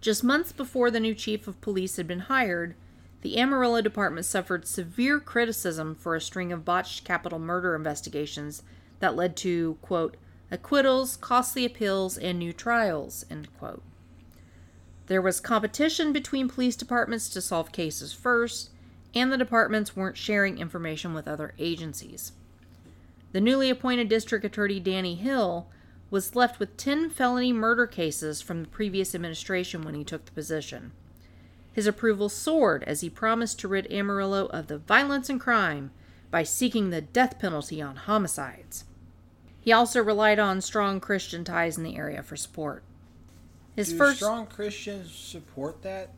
Just 0.00 0.24
months 0.24 0.50
before 0.50 0.90
the 0.90 1.00
new 1.00 1.14
chief 1.14 1.46
of 1.46 1.60
police 1.60 1.96
had 1.96 2.08
been 2.08 2.20
hired, 2.20 2.74
the 3.22 3.38
Amarillo 3.38 3.80
department 3.80 4.26
suffered 4.26 4.66
severe 4.66 5.20
criticism 5.20 5.94
for 5.94 6.14
a 6.16 6.20
string 6.20 6.52
of 6.52 6.64
botched 6.64 7.04
capital 7.04 7.38
murder 7.38 7.74
investigations 7.76 8.62
that 9.04 9.16
led 9.16 9.36
to, 9.36 9.76
quote, 9.82 10.16
acquittals, 10.50 11.18
costly 11.18 11.66
appeals, 11.66 12.16
and 12.16 12.38
new 12.38 12.54
trials, 12.54 13.26
end 13.30 13.46
quote. 13.58 13.82
There 15.08 15.20
was 15.20 15.40
competition 15.40 16.10
between 16.10 16.48
police 16.48 16.74
departments 16.74 17.28
to 17.28 17.42
solve 17.42 17.70
cases 17.70 18.14
first, 18.14 18.70
and 19.14 19.30
the 19.30 19.36
departments 19.36 19.94
weren't 19.94 20.16
sharing 20.16 20.56
information 20.56 21.12
with 21.12 21.28
other 21.28 21.52
agencies. 21.58 22.32
The 23.32 23.42
newly 23.42 23.68
appointed 23.68 24.08
district 24.08 24.42
attorney 24.42 24.80
Danny 24.80 25.16
Hill 25.16 25.66
was 26.10 26.34
left 26.34 26.58
with 26.58 26.78
10 26.78 27.10
felony 27.10 27.52
murder 27.52 27.86
cases 27.86 28.40
from 28.40 28.62
the 28.62 28.68
previous 28.70 29.14
administration 29.14 29.82
when 29.82 29.94
he 29.94 30.02
took 30.02 30.24
the 30.24 30.32
position. 30.32 30.92
His 31.74 31.86
approval 31.86 32.30
soared 32.30 32.84
as 32.84 33.02
he 33.02 33.10
promised 33.10 33.60
to 33.60 33.68
rid 33.68 33.86
Amarillo 33.92 34.46
of 34.46 34.68
the 34.68 34.78
violence 34.78 35.28
and 35.28 35.38
crime 35.38 35.90
by 36.30 36.42
seeking 36.42 36.88
the 36.88 37.02
death 37.02 37.38
penalty 37.38 37.82
on 37.82 37.96
homicides. 37.96 38.86
He 39.64 39.72
also 39.72 40.02
relied 40.02 40.38
on 40.38 40.60
strong 40.60 41.00
Christian 41.00 41.42
ties 41.42 41.78
in 41.78 41.84
the 41.84 41.96
area 41.96 42.22
for 42.22 42.36
support. 42.36 42.82
His 43.74 43.90
Do 43.90 43.96
first 43.96 44.16
strong 44.18 44.46
Christians 44.46 45.10
support 45.10 45.82
that? 45.82 46.10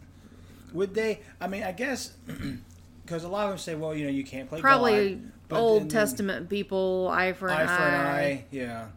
Would 0.73 0.95
they? 0.95 1.21
I 1.41 1.47
mean, 1.47 1.63
I 1.63 1.71
guess 1.71 2.13
because 3.05 3.23
a 3.23 3.29
lot 3.29 3.45
of 3.45 3.51
them 3.51 3.59
say, 3.59 3.77
well, 3.77 3.95
you 3.95 4.05
know, 4.05 4.11
you 4.11 4.25
can't 4.25 4.49
play 4.49 4.61
probably 4.61 5.21
God, 5.49 5.59
Old 5.59 5.83
then- 5.83 5.89
Testament 5.91 6.51
people, 6.51 7.09
eye 7.13 7.33
for 7.35 7.49
an 7.49 7.55
eye 7.55 7.67
for 7.67 7.83
an 7.85 7.95
eye. 7.95 8.21
eye. 8.21 8.45
Yeah, 8.51 8.89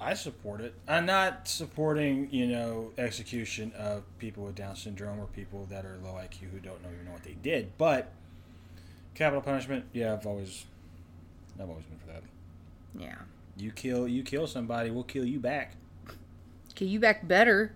I 0.00 0.14
support 0.14 0.62
it. 0.62 0.72
I'm 0.88 1.04
not 1.04 1.46
supporting, 1.46 2.28
you 2.32 2.46
know, 2.46 2.92
execution 2.96 3.72
of 3.76 4.04
people 4.18 4.44
with 4.46 4.54
Down 4.54 4.74
syndrome 4.74 5.20
or 5.20 5.26
people 5.26 5.66
that 5.70 5.84
are 5.84 5.98
low 6.02 6.14
IQ 6.14 6.50
who 6.50 6.60
don't 6.60 6.82
know 6.82 6.88
even 6.92 7.04
know 7.04 7.12
what 7.12 7.24
they 7.24 7.36
did. 7.42 7.76
But 7.76 8.10
capital 9.14 9.42
punishment, 9.42 9.84
yeah, 9.92 10.14
I've 10.14 10.26
always, 10.26 10.64
I've 11.60 11.68
always 11.68 11.84
been 11.84 11.98
for 11.98 12.06
that. 12.06 12.22
Yeah. 12.98 13.16
You 13.60 13.70
kill, 13.72 14.08
you 14.08 14.22
kill 14.22 14.46
somebody, 14.46 14.90
we'll 14.90 15.04
kill 15.04 15.24
you 15.24 15.38
back. 15.38 15.74
Okay, 16.72 16.86
you 16.86 16.98
back 16.98 17.28
better. 17.28 17.72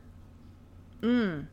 Mm. 1.03 1.47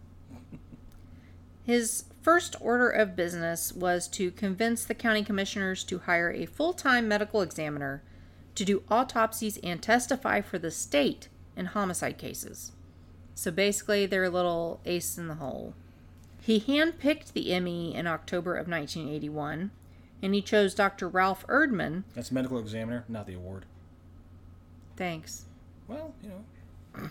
His 1.66 2.06
first 2.22 2.56
order 2.62 2.90
of 2.90 3.16
business 3.16 3.74
was 3.74 4.08
to 4.10 4.32
convince 4.32 4.86
the 4.86 4.94
county 4.94 5.24
commissioners 5.24 5.84
to 5.86 6.00
hire 6.00 6.32
a 6.32 6.46
full 6.46 6.74
time 6.74 7.08
medical 7.08 7.42
examiner 7.42 8.02
to 8.56 8.66
do 8.66 8.84
autopsies 8.90 9.58
and 9.64 9.82
testify 9.82 10.42
for 10.42 10.60
the 10.60 10.72
state 10.72 11.28
in 11.56 11.68
homicide 11.68 12.18
cases. 12.18 12.72
So 13.36 13.52
basically, 13.52 14.06
they're 14.06 14.24
a 14.24 14.30
little 14.30 14.80
ace 14.86 15.18
in 15.18 15.28
the 15.28 15.36
hole. 15.36 15.74
He 16.42 16.60
handpicked 16.60 17.34
the 17.34 17.60
ME 17.60 17.94
in 17.94 18.08
October 18.08 18.56
of 18.56 18.68
1981, 18.68 19.72
and 20.22 20.34
he 20.34 20.42
chose 20.42 20.74
Dr. 20.74 21.08
Ralph 21.08 21.46
Erdman. 21.48 22.04
That's 22.16 22.32
medical 22.32 22.60
examiner, 22.60 23.06
not 23.08 23.28
the 23.28 23.36
award. 23.36 23.66
Thanks. 25.02 25.46
Well, 25.88 26.14
you 26.22 26.30
know, 26.30 27.10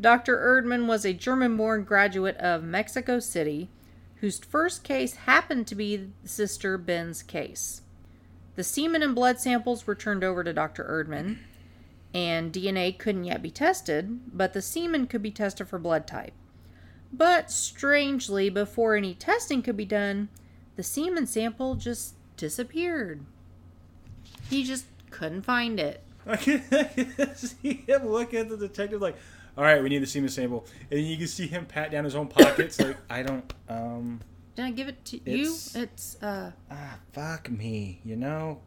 Dr. 0.00 0.36
Erdman 0.36 0.88
was 0.88 1.04
a 1.04 1.12
German 1.12 1.56
born 1.56 1.84
graduate 1.84 2.36
of 2.38 2.64
Mexico 2.64 3.20
City 3.20 3.68
whose 4.16 4.40
first 4.40 4.82
case 4.82 5.14
happened 5.14 5.68
to 5.68 5.76
be 5.76 6.10
Sister 6.24 6.76
Benz 6.76 7.22
case. 7.22 7.82
The 8.56 8.64
semen 8.64 9.04
and 9.04 9.14
blood 9.14 9.38
samples 9.38 9.86
were 9.86 9.94
turned 9.94 10.24
over 10.24 10.42
to 10.42 10.52
Dr. 10.52 10.82
Erdman, 10.82 11.38
and 12.12 12.52
DNA 12.52 12.98
couldn't 12.98 13.22
yet 13.22 13.42
be 13.42 13.50
tested, 13.52 14.36
but 14.36 14.52
the 14.52 14.60
semen 14.60 15.06
could 15.06 15.22
be 15.22 15.30
tested 15.30 15.68
for 15.68 15.78
blood 15.78 16.04
type. 16.04 16.34
But 17.12 17.48
strangely, 17.52 18.50
before 18.50 18.96
any 18.96 19.14
testing 19.14 19.62
could 19.62 19.76
be 19.76 19.84
done, 19.84 20.30
the 20.74 20.82
semen 20.82 21.28
sample 21.28 21.76
just 21.76 22.16
disappeared. 22.36 23.24
He 24.50 24.64
just 24.64 24.86
couldn't 25.10 25.42
find 25.42 25.78
it. 25.78 26.02
I 26.30 26.36
can, 26.36 26.62
I 26.72 26.84
can 26.84 27.36
see 27.36 27.84
him 27.86 28.06
look 28.08 28.34
at 28.34 28.48
the 28.48 28.56
detective 28.56 29.00
like, 29.00 29.16
all 29.56 29.64
right, 29.64 29.82
we 29.82 29.88
need 29.88 30.02
the 30.02 30.06
semen 30.06 30.28
sample. 30.28 30.66
And 30.90 31.00
you 31.00 31.16
can 31.16 31.28
see 31.28 31.46
him 31.46 31.66
pat 31.66 31.90
down 31.90 32.04
his 32.04 32.14
own 32.16 32.26
pockets 32.28 32.80
like, 32.80 32.96
I 33.08 33.22
don't, 33.22 33.54
um, 33.68 34.20
Did 34.56 34.64
I 34.64 34.70
give 34.72 34.88
it 34.88 35.04
to 35.06 35.16
It's- 35.18 35.74
you? 35.74 35.82
It's 35.82 36.22
uh 36.22 36.50
ah, 36.70 36.98
fuck 37.12 37.50
me, 37.50 38.00
you 38.04 38.16
know? 38.16 38.60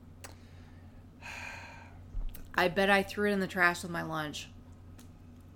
I 2.55 2.67
bet 2.67 2.89
I 2.89 3.03
threw 3.03 3.29
it 3.29 3.33
in 3.33 3.39
the 3.39 3.47
trash 3.47 3.83
with 3.83 3.91
my 3.91 4.01
lunch. 4.03 4.49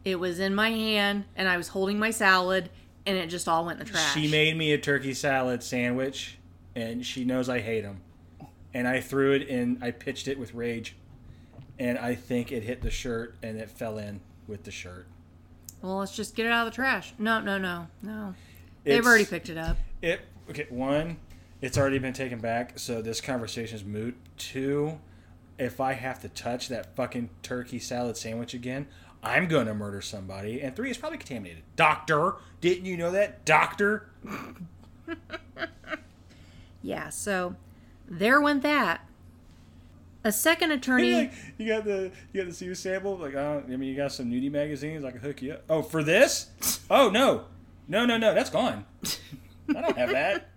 It 0.06 0.20
was 0.20 0.39
in 0.39 0.54
my 0.56 0.70
hand 0.70 1.26
and 1.36 1.47
I 1.47 1.58
was 1.58 1.70
holding 1.70 1.99
my 1.99 2.12
salad 2.12 2.70
and 3.06 3.18
it 3.18 3.28
just 3.28 3.47
all 3.47 3.66
went 3.66 3.80
in 3.80 3.86
the 3.86 3.91
trash. 3.91 4.14
She 4.14 4.30
made 4.30 4.56
me 4.58 4.72
a 4.74 4.78
turkey 4.78 5.14
salad 5.14 5.62
sandwich, 5.62 6.38
and 6.74 7.06
she 7.06 7.26
knows 7.26 7.49
I 7.49 7.60
hate 7.60 7.82
them. 7.82 7.99
And 8.74 8.88
I 8.88 9.01
threw 9.01 9.34
it 9.34 9.41
in, 9.49 9.78
I 9.82 9.91
pitched 9.91 10.30
it 10.30 10.39
with 10.39 10.54
rage. 10.54 10.95
And 11.84 11.97
I 11.97 12.15
think 12.15 12.53
it 12.53 12.63
hit 12.63 12.81
the 12.81 12.89
shirt 12.89 13.36
and 13.43 13.57
it 13.57 13.69
fell 13.69 13.97
in 13.97 14.21
with 14.47 14.63
the 14.63 14.71
shirt. 14.71 15.05
Well, 15.81 15.97
let's 15.97 16.15
just 16.15 16.34
get 16.34 16.45
it 16.45 16.51
out 16.53 16.65
of 16.65 16.71
the 16.71 16.75
trash. 16.77 17.13
No, 17.19 17.41
no, 17.41 17.57
no, 17.57 17.88
no. 18.01 18.36
They've 18.86 18.93
It's- 18.99 19.05
already 19.05 19.25
picked 19.25 19.49
it 19.49 19.57
up. 19.57 19.75
It 20.01 20.21
okay. 20.49 20.65
One, 20.69 21.17
it's 21.61 21.77
already 21.77 21.99
been 21.99 22.13
taken 22.13 22.39
back, 22.39 22.79
so 22.79 23.01
this 23.01 23.19
conversation 23.19 23.75
is 23.75 23.84
moot. 23.84 24.15
Two, 24.38 25.01
if 25.59 25.81
I 25.81 25.91
have 25.91 26.21
to 26.21 26.29
touch 26.29 26.69
that 26.69 26.95
fucking 26.95 27.29
turkey 27.41 27.79
salad 27.79 28.15
sandwich 28.15 28.53
again, 28.53 28.88
I'm 29.21 29.49
gonna 29.49 29.73
murder 29.73 30.01
somebody. 30.01 30.61
And 30.61 30.73
three, 30.77 30.89
it's 30.89 30.97
probably 30.97 31.17
contaminated. 31.17 31.63
Doctor, 31.75 32.36
didn't 32.61 32.86
you 32.86 32.95
know 32.95 33.11
that? 33.11 33.43
Doctor. 33.43 34.09
Yeah, 36.81 37.09
so 37.09 37.55
there 38.09 38.41
went 38.41 38.61
that. 38.63 39.07
A 40.26 40.32
second 40.32 40.71
attorney. 40.71 41.13
Like, 41.13 41.34
you 41.57 41.67
got 41.67 41.84
the 41.84 42.11
you 42.32 42.41
got 42.41 42.47
the 42.49 42.53
semen 42.55 42.76
sample. 42.76 43.17
Like 43.17 43.36
I 43.36 43.43
don't. 43.55 43.65
I 43.74 43.78
mean, 43.78 43.89
you 43.89 43.95
got 43.95 44.11
some 44.11 44.32
nudie 44.32 44.51
magazines. 44.51 45.03
I 45.03 45.11
can 45.11 45.19
hook 45.19 45.41
you 45.41 45.53
up. 45.53 45.63
Oh, 45.69 45.82
for 45.82 46.01
this? 46.03 46.49
Oh 46.89 47.09
no, 47.09 47.45
no, 47.88 48.05
no, 48.05 48.17
no. 48.17 48.34
That's 48.34 48.49
gone. 48.49 48.86
I 49.69 49.82
don't 49.82 49.97
have 49.97 50.09
that. 50.11 50.49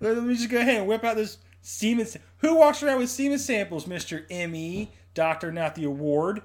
Let 0.00 0.14
let 0.16 0.24
me 0.24 0.34
just 0.34 0.50
go 0.50 0.58
ahead 0.58 0.76
and 0.76 0.86
whip 0.86 1.02
out 1.04 1.16
this 1.16 1.38
semen. 1.62 2.06
sa- 2.06 2.20
Who 2.38 2.54
walks 2.56 2.82
around 2.82 2.98
with 2.98 3.10
semen 3.10 3.38
samples, 3.38 3.86
Mister 3.86 4.24
M.E. 4.30 4.90
Doctor, 5.14 5.50
not 5.50 5.74
the 5.74 5.84
award. 5.84 6.42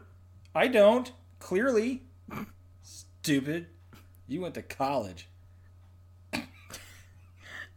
I 0.55 0.67
don't. 0.67 1.11
Clearly, 1.39 2.01
stupid. 2.81 3.67
You 4.27 4.41
went 4.41 4.55
to 4.55 4.63
college. 4.63 5.27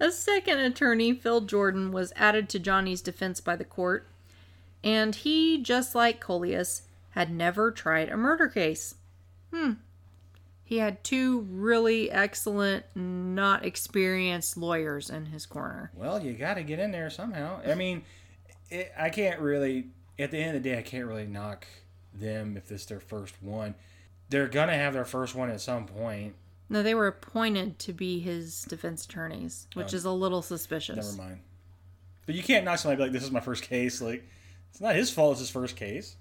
A 0.00 0.10
second 0.12 0.60
attorney, 0.60 1.12
Phil 1.12 1.40
Jordan, 1.42 1.90
was 1.92 2.12
added 2.16 2.48
to 2.50 2.58
Johnny's 2.60 3.02
defense 3.02 3.40
by 3.40 3.56
the 3.56 3.64
court, 3.64 4.08
and 4.82 5.14
he, 5.14 5.62
just 5.62 5.94
like 5.94 6.20
Coleus, 6.20 6.82
had 7.10 7.30
never 7.30 7.70
tried 7.70 8.08
a 8.08 8.16
murder 8.16 8.48
case. 8.48 8.94
Hmm. 9.52 9.72
He 10.64 10.78
had 10.78 11.02
two 11.02 11.40
really 11.50 12.10
excellent, 12.10 12.84
not 12.94 13.64
experienced 13.64 14.56
lawyers 14.56 15.08
in 15.08 15.26
his 15.26 15.46
corner. 15.46 15.90
Well, 15.94 16.22
you 16.22 16.34
got 16.34 16.54
to 16.54 16.62
get 16.62 16.78
in 16.78 16.90
there 16.90 17.08
somehow. 17.08 17.60
I 17.66 17.74
mean, 17.74 18.02
it, 18.70 18.92
I 18.98 19.08
can't 19.10 19.40
really. 19.40 19.86
At 20.18 20.30
the 20.30 20.38
end 20.38 20.56
of 20.56 20.62
the 20.62 20.68
day, 20.68 20.76
I 20.78 20.82
can't 20.82 21.06
really 21.06 21.26
knock 21.26 21.66
them 22.12 22.56
if 22.56 22.68
this 22.68 22.82
is 22.82 22.86
their 22.86 23.00
first 23.00 23.42
one. 23.42 23.74
They're 24.28 24.48
gonna 24.48 24.74
have 24.74 24.92
their 24.92 25.04
first 25.04 25.34
one 25.34 25.48
at 25.48 25.60
some 25.60 25.86
point. 25.86 26.34
No, 26.68 26.82
they 26.82 26.94
were 26.94 27.06
appointed 27.06 27.78
to 27.80 27.92
be 27.92 28.20
his 28.20 28.64
defense 28.64 29.06
attorneys, 29.06 29.68
which 29.72 29.94
is 29.94 30.04
a 30.04 30.10
little 30.10 30.42
suspicious. 30.42 31.16
Never 31.16 31.30
mind. 31.30 31.40
But 32.26 32.34
you 32.34 32.42
can't 32.42 32.64
knock 32.64 32.78
somebody 32.78 33.00
like, 33.00 33.12
"This 33.12 33.22
is 33.22 33.30
my 33.30 33.40
first 33.40 33.62
case." 33.62 34.02
Like, 34.02 34.28
it's 34.70 34.80
not 34.80 34.94
his 34.96 35.10
fault. 35.10 35.32
It's 35.32 35.40
his 35.40 35.50
first 35.50 35.76
case. 35.76 36.16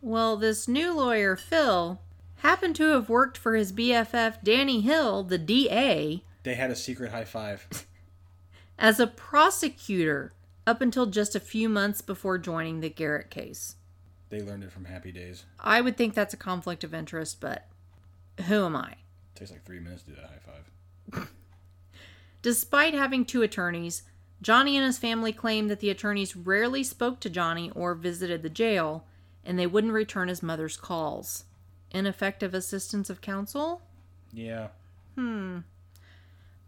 Well, 0.00 0.36
this 0.36 0.66
new 0.66 0.94
lawyer, 0.94 1.36
Phil, 1.36 2.00
happened 2.36 2.76
to 2.76 2.92
have 2.92 3.08
worked 3.08 3.36
for 3.36 3.54
his 3.54 3.72
BFF, 3.72 4.42
Danny 4.42 4.80
Hill, 4.80 5.24
the 5.24 5.38
DA, 5.38 6.22
They 6.42 6.54
had 6.54 6.70
a 6.70 6.76
secret 6.76 7.10
high 7.10 7.24
five. 7.24 7.66
as 8.78 8.98
a 8.98 9.06
prosecutor 9.06 10.32
up 10.66 10.80
until 10.80 11.06
just 11.06 11.34
a 11.34 11.40
few 11.40 11.68
months 11.68 12.00
before 12.00 12.38
joining 12.38 12.80
the 12.80 12.88
Garrett 12.88 13.30
case. 13.30 13.76
They 14.30 14.40
learned 14.40 14.64
it 14.64 14.72
from 14.72 14.86
Happy 14.86 15.12
Days. 15.12 15.44
I 15.58 15.80
would 15.80 15.96
think 15.96 16.14
that's 16.14 16.32
a 16.34 16.38
conflict 16.38 16.84
of 16.84 16.94
interest, 16.94 17.40
but 17.40 17.66
who 18.46 18.64
am 18.64 18.76
I? 18.76 18.94
takes 19.34 19.50
like 19.50 19.64
three 19.64 19.80
minutes 19.80 20.02
to 20.02 20.10
do 20.10 20.16
that 20.16 20.26
high 20.26 21.18
five. 21.18 21.30
Despite 22.42 22.94
having 22.94 23.24
two 23.24 23.42
attorneys, 23.42 24.02
Johnny 24.42 24.76
and 24.76 24.86
his 24.86 24.98
family 24.98 25.32
claimed 25.32 25.70
that 25.70 25.80
the 25.80 25.90
attorneys 25.90 26.34
rarely 26.34 26.82
spoke 26.82 27.20
to 27.20 27.30
Johnny 27.30 27.70
or 27.74 27.94
visited 27.94 28.42
the 28.42 28.48
jail, 28.48 29.04
and 29.44 29.58
they 29.58 29.66
wouldn't 29.66 29.92
return 29.92 30.28
his 30.28 30.42
mother's 30.42 30.76
calls. 30.76 31.44
Ineffective 31.90 32.54
assistance 32.54 33.10
of 33.10 33.20
counsel? 33.20 33.82
Yeah. 34.32 34.68
Hmm. 35.14 35.58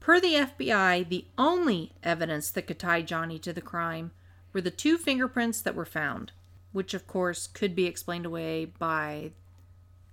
Per 0.01 0.21
the 0.21 0.35
FBI, 0.35 1.09
the 1.09 1.27
only 1.39 1.93
evidence 2.03 2.51
that 2.51 2.67
could 2.67 2.79
tie 2.79 3.03
Johnny 3.03 3.39
to 3.39 3.53
the 3.53 3.61
crime 3.61 4.11
were 4.53 4.61
the 4.61 4.71
two 4.71 4.99
fingerprints 4.99 5.61
that 5.61 5.75
were 5.75 5.85
found, 5.85 6.33
which 6.73 6.93
of 6.93 7.07
course 7.07 7.47
could 7.47 7.75
be 7.75 7.87
explained 7.87 8.27
away 8.27 8.65
by 8.65 9.31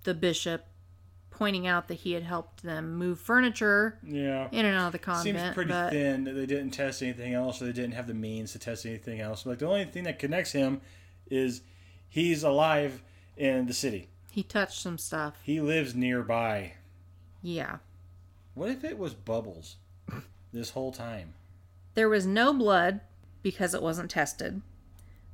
the 0.04 0.14
bishop 0.14 0.64
pointing 1.40 1.66
out 1.66 1.88
that 1.88 1.94
he 1.94 2.12
had 2.12 2.22
helped 2.22 2.62
them 2.62 2.94
move 2.96 3.18
furniture 3.18 3.98
Yeah. 4.04 4.46
in 4.52 4.66
and 4.66 4.76
out 4.76 4.88
of 4.88 4.92
the 4.92 4.98
convent. 4.98 5.38
Seems 5.38 5.54
pretty 5.54 5.70
but 5.70 5.88
thin 5.90 6.24
that 6.24 6.32
they 6.34 6.44
didn't 6.44 6.72
test 6.72 7.02
anything 7.02 7.32
else, 7.32 7.62
or 7.62 7.64
they 7.64 7.72
didn't 7.72 7.94
have 7.94 8.06
the 8.06 8.12
means 8.12 8.52
to 8.52 8.58
test 8.58 8.84
anything 8.84 9.20
else. 9.20 9.46
Like 9.46 9.58
the 9.60 9.66
only 9.66 9.86
thing 9.86 10.04
that 10.04 10.18
connects 10.18 10.52
him 10.52 10.82
is 11.30 11.62
he's 12.10 12.42
alive 12.42 13.02
in 13.38 13.66
the 13.66 13.72
city. 13.72 14.10
he 14.30 14.42
touched 14.42 14.78
some 14.82 14.98
stuff. 14.98 15.36
He 15.42 15.60
lives 15.62 15.94
nearby. 15.94 16.74
Yeah. 17.42 17.78
What 18.52 18.68
if 18.70 18.84
it 18.84 18.98
was 18.98 19.14
Bubbles 19.14 19.76
this 20.52 20.70
whole 20.70 20.92
time? 20.92 21.32
There 21.94 22.08
was 22.10 22.26
no 22.26 22.52
blood 22.52 23.00
because 23.42 23.72
it 23.72 23.82
wasn't 23.82 24.10
tested, 24.10 24.60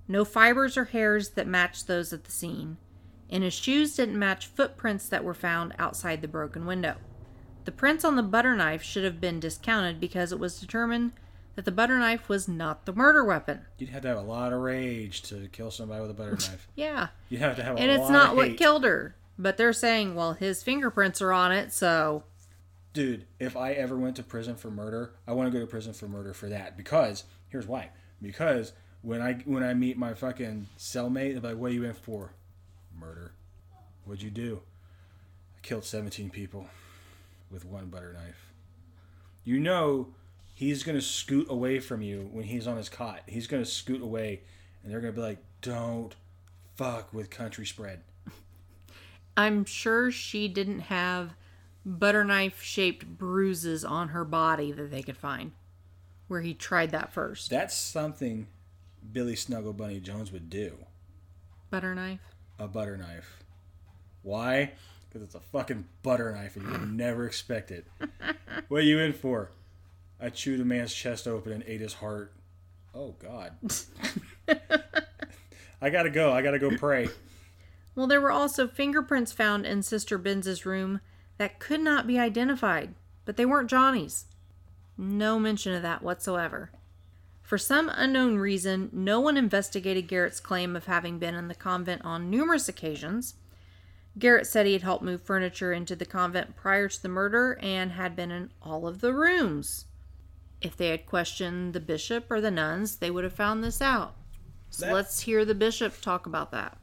no 0.07 0.25
fibers 0.25 0.77
or 0.77 0.85
hairs 0.85 1.31
that 1.31 1.49
matched 1.49 1.89
those 1.89 2.13
at 2.13 2.23
the 2.25 2.31
scene, 2.33 2.77
and 3.31 3.43
his 3.43 3.55
shoes 3.55 3.97
didn't 3.97 4.19
match 4.19 4.47
footprints 4.47 5.09
that 5.09 5.25
were 5.25 5.35
found 5.35 5.75
outside 5.79 6.23
the 6.23 6.29
broken 6.29 6.67
window. 6.67 6.97
The 7.65 7.73
prints 7.73 8.05
on 8.05 8.17
the 8.17 8.23
butter 8.23 8.55
knife 8.55 8.83
should 8.83 9.05
have 9.05 9.21
been 9.21 9.41
discounted 9.41 9.99
because 9.99 10.33
it 10.33 10.39
was 10.39 10.61
determined 10.61 11.13
that 11.57 11.65
the 11.65 11.73
butter 11.73 11.99
knife 11.99 12.29
was 12.29 12.47
not 12.47 12.87
the 12.87 12.93
murder 12.93 13.25
weapon. 13.25 13.63
You'd 13.79 13.91
have 13.91 14.03
to 14.03 14.09
have 14.09 14.19
a 14.19 14.23
lot 14.23 14.53
of 14.53 14.61
rage 14.61 15.23
to 15.23 15.49
kill 15.49 15.71
somebody 15.71 16.01
with 16.03 16.11
a 16.11 16.15
butter 16.15 16.31
knife. 16.33 16.69
Yeah. 16.77 17.09
You'd 17.29 17.41
have 17.41 17.57
to 17.57 17.65
have 17.65 17.77
a 17.77 17.81
And 17.81 17.91
it's 17.91 18.11
not 18.11 18.37
what 18.37 18.57
killed 18.57 18.85
her. 18.85 19.17
But 19.39 19.57
they're 19.57 19.73
saying, 19.73 20.15
well, 20.15 20.33
his 20.35 20.63
fingerprints 20.63 21.21
are 21.21 21.33
on 21.33 21.53
it, 21.53 21.73
so 21.73 22.25
Dude, 22.93 23.27
if 23.39 23.59
I 23.59 23.73
ever 23.73 23.95
went 23.95 24.17
to 24.17 24.23
prison 24.23 24.57
for 24.57 24.71
murder, 24.71 25.13
I 25.27 25.33
want 25.33 25.53
to 25.53 25.53
go 25.53 25.63
to 25.63 25.71
prison 25.71 25.93
for 25.93 26.09
murder 26.09 26.33
for 26.33 26.49
that. 26.49 26.79
Because 26.79 27.25
here's 27.49 27.67
why. 27.67 27.91
Because 28.23 28.73
when 29.03 29.21
I 29.21 29.35
when 29.45 29.63
I 29.63 29.75
meet 29.75 29.99
my 29.99 30.15
fucking 30.15 30.69
cellmate, 30.79 31.33
they're 31.33 31.53
like, 31.53 31.61
"What 31.61 31.73
are 31.73 31.75
you 31.75 31.85
in 31.85 31.93
for?" 31.93 32.33
Murder. 32.99 33.33
What'd 34.05 34.23
you 34.23 34.31
do? 34.31 34.61
I 35.57 35.61
killed 35.61 35.85
17 35.85 36.31
people 36.31 36.69
with 37.51 37.65
one 37.65 37.87
butter 37.87 38.13
knife. 38.13 38.53
You 39.45 39.59
know, 39.61 40.09
he's 40.55 40.83
gonna 40.83 41.01
scoot 41.01 41.47
away 41.51 41.79
from 41.79 42.03
you 42.03 42.29
when 42.33 42.45
he's 42.45 42.67
on 42.67 42.77
his 42.77 42.89
cot. 42.89 43.23
He's 43.27 43.47
gonna 43.47 43.65
scoot 43.65 44.03
away, 44.03 44.41
and 44.83 44.93
they're 44.93 45.01
gonna 45.01 45.13
be 45.13 45.21
like, 45.21 45.43
"Don't 45.61 46.15
fuck 46.75 47.13
with 47.13 47.31
country 47.31 47.67
spread." 47.67 48.03
I'm 49.37 49.65
sure 49.65 50.11
she 50.11 50.49
didn't 50.49 50.81
have 50.81 51.35
butter 51.85 52.25
knife 52.25 52.61
shaped 52.63 53.07
bruises 53.07 53.85
on 53.85 54.09
her 54.09 54.25
body 54.25 54.73
that 54.73 54.91
they 54.91 55.03
could 55.03 55.17
find 55.17 55.53
where 56.29 56.41
he 56.41 56.55
tried 56.55 56.91
that 56.91 57.13
first. 57.13 57.51
That's 57.51 57.77
something 57.77 58.49
Billy 59.13 59.37
Snuggle 59.37 59.73
Bunny 59.73 60.01
Jones 60.01 60.33
would 60.33 60.51
do. 60.51 60.77
Butter 61.71 61.95
knife? 61.95 62.36
A 62.59 62.69
butter 62.69 62.97
knife. 62.97 63.43
Why? 64.23 64.73
Because 65.09 65.23
it's 65.23 65.35
a 65.35 65.41
fucking 65.41 65.87
butter 66.03 66.33
knife 66.33 66.57
and 66.57 66.67
you 66.67 66.73
would 66.73 66.93
never 66.97 67.27
expect 67.27 67.71
it. 67.71 67.87
what 68.69 68.79
are 68.79 68.85
you 68.85 68.99
in 68.99 69.13
for? 69.13 69.51
I 70.21 70.31
chewed 70.31 70.61
a 70.61 70.65
man's 70.65 70.95
chest 70.95 71.29
open 71.29 71.53
and 71.53 71.65
ate 71.67 71.81
his 71.81 71.95
heart. 71.95 72.33
Oh, 72.95 73.15
God. 73.19 73.53
I 75.81 75.91
gotta 75.91 76.11
go. 76.11 76.33
I 76.33 76.41
gotta 76.41 76.59
go 76.59 76.71
pray. 76.77 77.09
Well, 77.95 78.07
there 78.07 78.21
were 78.21 78.33
also 78.33 78.67
fingerprints 78.67 79.33
found 79.33 79.67
in 79.67 79.83
Sister 79.83 80.19
Benz's 80.19 80.65
room 80.67 81.01
that 81.39 81.59
could 81.59 81.81
not 81.81 82.07
be 82.07 82.19
identified, 82.19 82.95
but 83.25 83.37
they 83.37 83.47
weren't 83.47 83.71
Johnny's. 83.71 84.25
No 84.97 85.39
mention 85.39 85.75
of 85.75 85.83
that 85.83 86.03
whatsoever. 86.03 86.71
For 87.47 87.59
some 87.59 87.89
unknown 87.95 88.39
reason, 88.39 88.91
no 88.93 89.21
one 89.21 89.37
investigated 89.37 90.09
Garrett's 90.09 90.41
claim 90.41 90.75
of 90.75 90.87
having 90.87 91.21
been 91.21 91.37
in 91.37 91.47
the 91.47 91.55
convent 91.55 92.03
on 92.05 92.29
numerous 92.29 92.69
occasions. 92.69 93.35
Garrett 94.19 94.49
said 94.49 94.67
he 94.67 94.73
had 94.73 94.83
helped 94.83 95.05
move 95.05 95.23
furniture 95.23 95.73
into 95.73 95.95
the 95.95 96.07
convent 96.07 96.57
prior 96.57 96.89
to 96.89 97.01
the 97.01 97.09
murder 97.09 97.57
and 97.63 97.93
had 97.93 98.17
been 98.17 98.33
in 98.33 98.51
all 98.61 98.89
of 98.89 99.01
the 99.01 99.15
rooms. 99.15 99.85
If 100.61 100.77
they 100.77 100.89
had 100.89 101.07
questioned 101.07 101.73
the 101.73 101.79
bishop 101.79 102.29
or 102.33 102.41
the 102.41 102.51
nuns, 102.51 102.97
they 102.97 103.13
would 103.13 103.23
have 103.23 103.35
found 103.35 103.63
this 103.63 103.81
out. 103.81 104.17
So 104.71 104.87
That- 104.87 104.95
let's 104.95 105.21
hear 105.21 105.45
the 105.45 105.55
bishop 105.55 106.01
talk 106.01 106.27
about 106.27 106.51
that. 106.51 106.77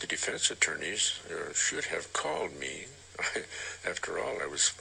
The 0.00 0.06
defense 0.06 0.50
attorneys 0.50 1.18
uh, 1.30 1.54
should 1.54 1.86
have 1.86 2.12
called 2.12 2.54
me. 2.60 2.88
After 3.86 4.18
all, 4.18 4.42
I 4.42 4.46
was 4.46 4.72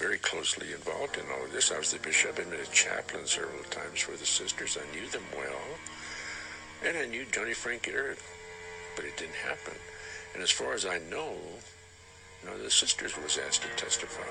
very 0.00 0.18
closely 0.18 0.72
involved 0.72 1.18
in 1.18 1.24
all 1.30 1.44
of 1.44 1.52
this. 1.52 1.70
I 1.70 1.78
was 1.78 1.92
the 1.92 1.98
bishop. 1.98 2.38
I've 2.38 2.50
been 2.50 2.58
a 2.58 2.64
chaplain 2.66 3.26
several 3.26 3.62
times 3.64 4.00
for 4.00 4.12
the 4.12 4.24
sisters. 4.24 4.78
I 4.80 4.96
knew 4.96 5.06
them 5.08 5.22
well. 5.36 5.60
And 6.86 6.96
I 6.96 7.04
knew 7.04 7.26
Johnny 7.30 7.52
Frank 7.52 7.82
Garrett, 7.82 8.18
but 8.96 9.04
it 9.04 9.16
didn't 9.18 9.34
happen. 9.34 9.74
And 10.32 10.42
as 10.42 10.50
far 10.50 10.72
as 10.72 10.86
I 10.86 10.98
know, 11.10 11.34
none 12.44 12.54
of 12.54 12.62
the 12.62 12.70
sisters 12.70 13.12
was 13.22 13.38
asked 13.46 13.62
to 13.62 13.68
testify. 13.76 14.22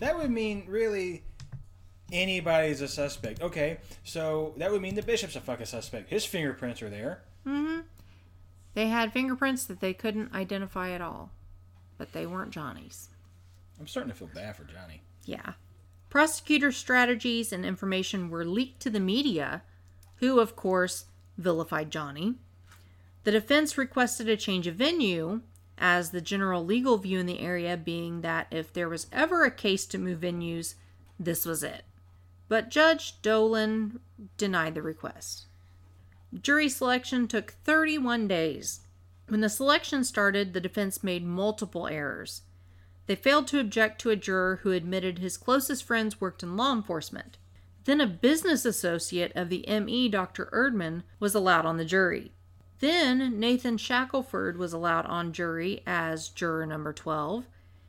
That 0.00 0.16
would 0.18 0.30
mean 0.30 0.64
really 0.66 1.22
anybody's 2.10 2.80
a 2.80 2.88
suspect. 2.88 3.42
Okay, 3.42 3.78
so 4.02 4.54
that 4.56 4.72
would 4.72 4.82
mean 4.82 4.96
the 4.96 5.02
bishop's 5.02 5.36
a 5.36 5.40
fucking 5.40 5.66
suspect. 5.66 6.10
His 6.10 6.24
fingerprints 6.24 6.82
are 6.82 6.90
there. 6.90 7.22
Mm-hmm. 7.46 7.80
They 8.74 8.88
had 8.88 9.12
fingerprints 9.12 9.66
that 9.66 9.78
they 9.78 9.92
couldn't 9.92 10.34
identify 10.34 10.90
at 10.90 11.00
all, 11.00 11.30
but 11.96 12.12
they 12.12 12.26
weren't 12.26 12.50
Johnny's. 12.50 13.09
I'm 13.80 13.86
starting 13.86 14.12
to 14.12 14.18
feel 14.18 14.28
bad 14.34 14.56
for 14.56 14.64
Johnny. 14.64 15.02
Yeah. 15.24 15.54
Prosecutor 16.10 16.70
strategies 16.70 17.52
and 17.52 17.64
information 17.64 18.28
were 18.28 18.44
leaked 18.44 18.80
to 18.80 18.90
the 18.90 19.00
media, 19.00 19.62
who, 20.16 20.38
of 20.38 20.54
course, 20.54 21.06
vilified 21.38 21.90
Johnny. 21.90 22.34
The 23.24 23.30
defense 23.30 23.78
requested 23.78 24.28
a 24.28 24.36
change 24.36 24.66
of 24.66 24.74
venue, 24.74 25.40
as 25.78 26.10
the 26.10 26.20
general 26.20 26.64
legal 26.64 26.98
view 26.98 27.18
in 27.18 27.26
the 27.26 27.40
area 27.40 27.76
being 27.76 28.20
that 28.20 28.48
if 28.50 28.70
there 28.70 28.88
was 28.88 29.06
ever 29.12 29.44
a 29.44 29.50
case 29.50 29.86
to 29.86 29.98
move 29.98 30.20
venues, 30.20 30.74
this 31.18 31.46
was 31.46 31.62
it. 31.62 31.84
But 32.48 32.68
Judge 32.70 33.22
Dolan 33.22 34.00
denied 34.36 34.74
the 34.74 34.82
request. 34.82 35.46
Jury 36.38 36.68
selection 36.68 37.26
took 37.26 37.52
31 37.64 38.28
days. 38.28 38.80
When 39.28 39.40
the 39.40 39.48
selection 39.48 40.04
started, 40.04 40.52
the 40.52 40.60
defense 40.60 41.02
made 41.02 41.24
multiple 41.24 41.86
errors. 41.86 42.42
They 43.10 43.16
failed 43.16 43.48
to 43.48 43.58
object 43.58 44.00
to 44.02 44.10
a 44.10 44.14
juror 44.14 44.60
who 44.62 44.70
admitted 44.70 45.18
his 45.18 45.36
closest 45.36 45.82
friends 45.82 46.20
worked 46.20 46.44
in 46.44 46.56
law 46.56 46.72
enforcement. 46.72 47.38
Then 47.84 48.00
a 48.00 48.06
business 48.06 48.64
associate 48.64 49.32
of 49.34 49.48
the 49.48 49.64
ME, 49.66 50.08
Dr. 50.08 50.48
Erdman, 50.52 51.02
was 51.18 51.34
allowed 51.34 51.66
on 51.66 51.76
the 51.76 51.84
jury. 51.84 52.30
Then 52.78 53.40
Nathan 53.40 53.78
Shackelford 53.78 54.56
was 54.56 54.72
allowed 54.72 55.06
on 55.06 55.32
jury 55.32 55.82
as 55.88 56.28
juror 56.28 56.64
number 56.66 56.92
12. 56.92 57.46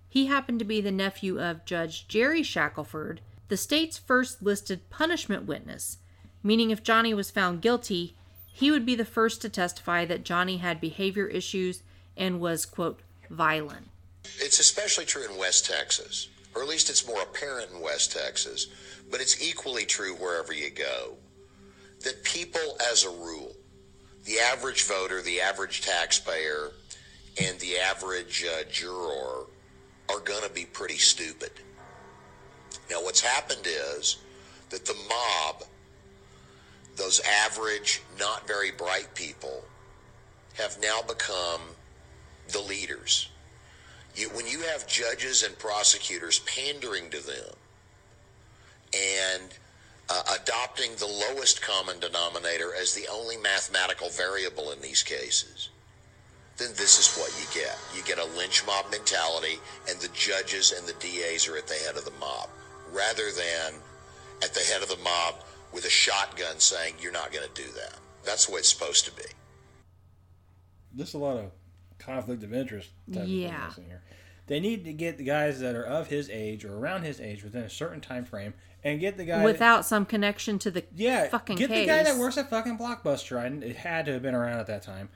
He 0.10 0.26
happened 0.26 0.58
to 0.58 0.66
be 0.66 0.82
the 0.82 0.90
nephew 0.90 1.40
of 1.40 1.66
Judge 1.66 2.08
Jerry 2.08 2.42
Shackelford, 2.42 3.22
the 3.48 3.58
state's 3.58 4.00
first 4.00 4.42
listed 4.42 4.90
punishment 4.90 5.46
witness, 5.46 6.00
meaning 6.42 6.72
if 6.72 6.82
Johnny 6.82 7.14
was 7.14 7.30
found 7.30 7.62
guilty, 7.62 8.16
he 8.52 8.72
would 8.72 8.88
be 8.88 8.96
the 8.96 9.06
first 9.06 9.40
to 9.44 9.50
testify 9.50 10.04
that 10.04 10.26
Johnny 10.26 10.58
had 10.58 10.82
behavior 10.82 11.28
issues 11.28 11.84
and 12.18 12.40
was, 12.40 12.66
quote, 12.66 13.02
violent. 13.30 13.91
It's 14.40 14.60
especially 14.60 15.06
true 15.06 15.26
in 15.30 15.38
West 15.38 15.66
Texas, 15.66 16.30
or 16.56 16.62
at 16.62 16.68
least 16.68 16.90
it's 16.90 17.08
more 17.08 17.22
apparent 17.22 17.72
in 17.72 17.80
West 17.80 18.12
Texas, 18.12 18.68
but 19.10 19.22
it's 19.22 19.42
equally 19.42 19.86
true 19.86 20.16
wherever 20.16 20.54
you 20.54 20.70
go. 20.70 21.16
That 22.04 22.24
people, 22.24 22.78
as 22.92 23.06
a 23.06 23.10
rule, 23.10 23.56
the 24.26 24.40
average 24.40 24.84
voter, 24.84 25.22
the 25.22 25.42
average 25.42 25.82
taxpayer, 25.82 26.72
and 27.42 27.60
the 27.60 27.78
average 27.78 28.46
uh, 28.46 28.64
juror 28.70 29.46
are 30.10 30.20
going 30.20 30.44
to 30.44 30.50
be 30.50 30.66
pretty 30.66 30.98
stupid. 30.98 31.52
Now, 32.90 33.02
what's 33.04 33.22
happened 33.22 33.66
is 33.66 34.18
that 34.70 34.86
the 34.86 34.96
mob, 35.08 35.64
those 36.98 37.22
average, 37.22 38.02
not 38.20 38.48
very 38.48 38.72
bright 38.72 39.08
people, 39.16 39.64
have 40.56 40.78
now 40.82 41.02
become 41.08 41.62
the 42.52 42.60
leaders. 42.60 43.31
You, 44.16 44.30
when 44.30 44.48
you 44.48 44.62
have 44.62 44.88
judges 44.88 45.44
and 45.44 45.58
prosecutors 45.58 46.40
pandering 46.40 47.10
to 47.12 47.26
them 47.26 47.54
and 48.94 49.54
uh, 50.10 50.24
adopting 50.42 50.92
the 50.96 51.06
lowest 51.06 51.62
common 51.62 52.00
denominator 52.00 52.74
as 52.76 52.94
the 52.94 53.08
only 53.12 53.38
mathematical 53.38 54.10
variable 54.10 54.72
in 54.72 54.82
these 54.82 55.02
cases, 55.04 55.70
then 56.58 56.70
this 56.72 57.00
is 57.00 57.18
what 57.18 57.32
you 57.40 57.48
get. 57.54 57.78
You 57.96 58.04
get 58.04 58.20
a 58.20 58.38
lynch 58.38 58.66
mob 58.66 58.86
mentality, 58.92 59.60
and 59.90 60.00
the 60.00 60.10
judges 60.10 60.74
and 60.78 60.86
the 60.86 60.94
DAs 60.94 61.48
are 61.48 61.58
at 61.58 61.68
the 61.68 61.74
head 61.76 61.96
of 61.96 62.06
the 62.06 62.12
mob, 62.20 62.50
rather 62.92 63.32
than 63.32 63.74
at 64.44 64.54
the 64.54 64.60
head 64.60 64.84
of 64.84 64.90
the 64.90 64.98
mob 64.98 65.36
with 65.74 65.86
a 65.86 65.90
shotgun 65.90 66.60
saying, 66.60 66.96
You're 67.00 67.12
not 67.12 67.32
going 67.32 67.48
to 67.48 67.62
do 67.62 67.72
that. 67.72 67.96
That's 68.24 68.46
the 68.46 68.54
way 68.54 68.60
it's 68.60 68.70
supposed 68.70 69.06
to 69.06 69.12
be. 69.16 69.24
There's 70.94 71.14
a 71.14 71.18
lot 71.18 71.38
of 71.38 71.52
conflict 72.02 72.44
of 72.44 72.54
interest. 72.54 72.90
type 73.14 73.24
Yeah. 73.28 73.66
things 73.70 73.78
in 73.80 73.86
here. 73.86 74.02
They 74.48 74.60
need 74.60 74.84
to 74.86 74.94
get 74.94 75.18
the 75.18 75.24
guys 75.24 75.60
that 75.62 75.76
are 75.76 75.84
of 75.86 76.08
his 76.08 76.30
age 76.30 76.66
or 76.66 76.76
around 76.76 77.04
his 77.04 77.22
age 77.22 77.44
within 77.44 77.64
a 77.64 77.70
certain 77.70 78.02
time 78.02 78.26
frame, 78.26 78.54
and 78.84 79.00
get 79.00 79.16
the 79.18 79.24
guy 79.24 79.38
that- 79.38 79.46
Without 79.46 79.86
some 79.86 80.06
connection 80.06 80.60
to 80.60 80.72
the 80.72 80.84
yeah, 80.96 81.30
fucking 81.30 81.56
get 81.56 81.70
case. 81.70 81.82
the 81.82 81.86
guy 81.86 82.04
that 82.04 82.18
works 82.18 82.38
at 82.38 82.50
fucking 82.50 82.78
Blockbuster. 82.78 83.38
I, 83.40 83.46
it 83.66 83.76
had 83.78 84.06
to 84.08 84.14
have 84.14 84.22
been 84.22 84.36
around 84.36 84.60
at 84.60 84.68
that 84.68 84.82
time. 84.82 85.10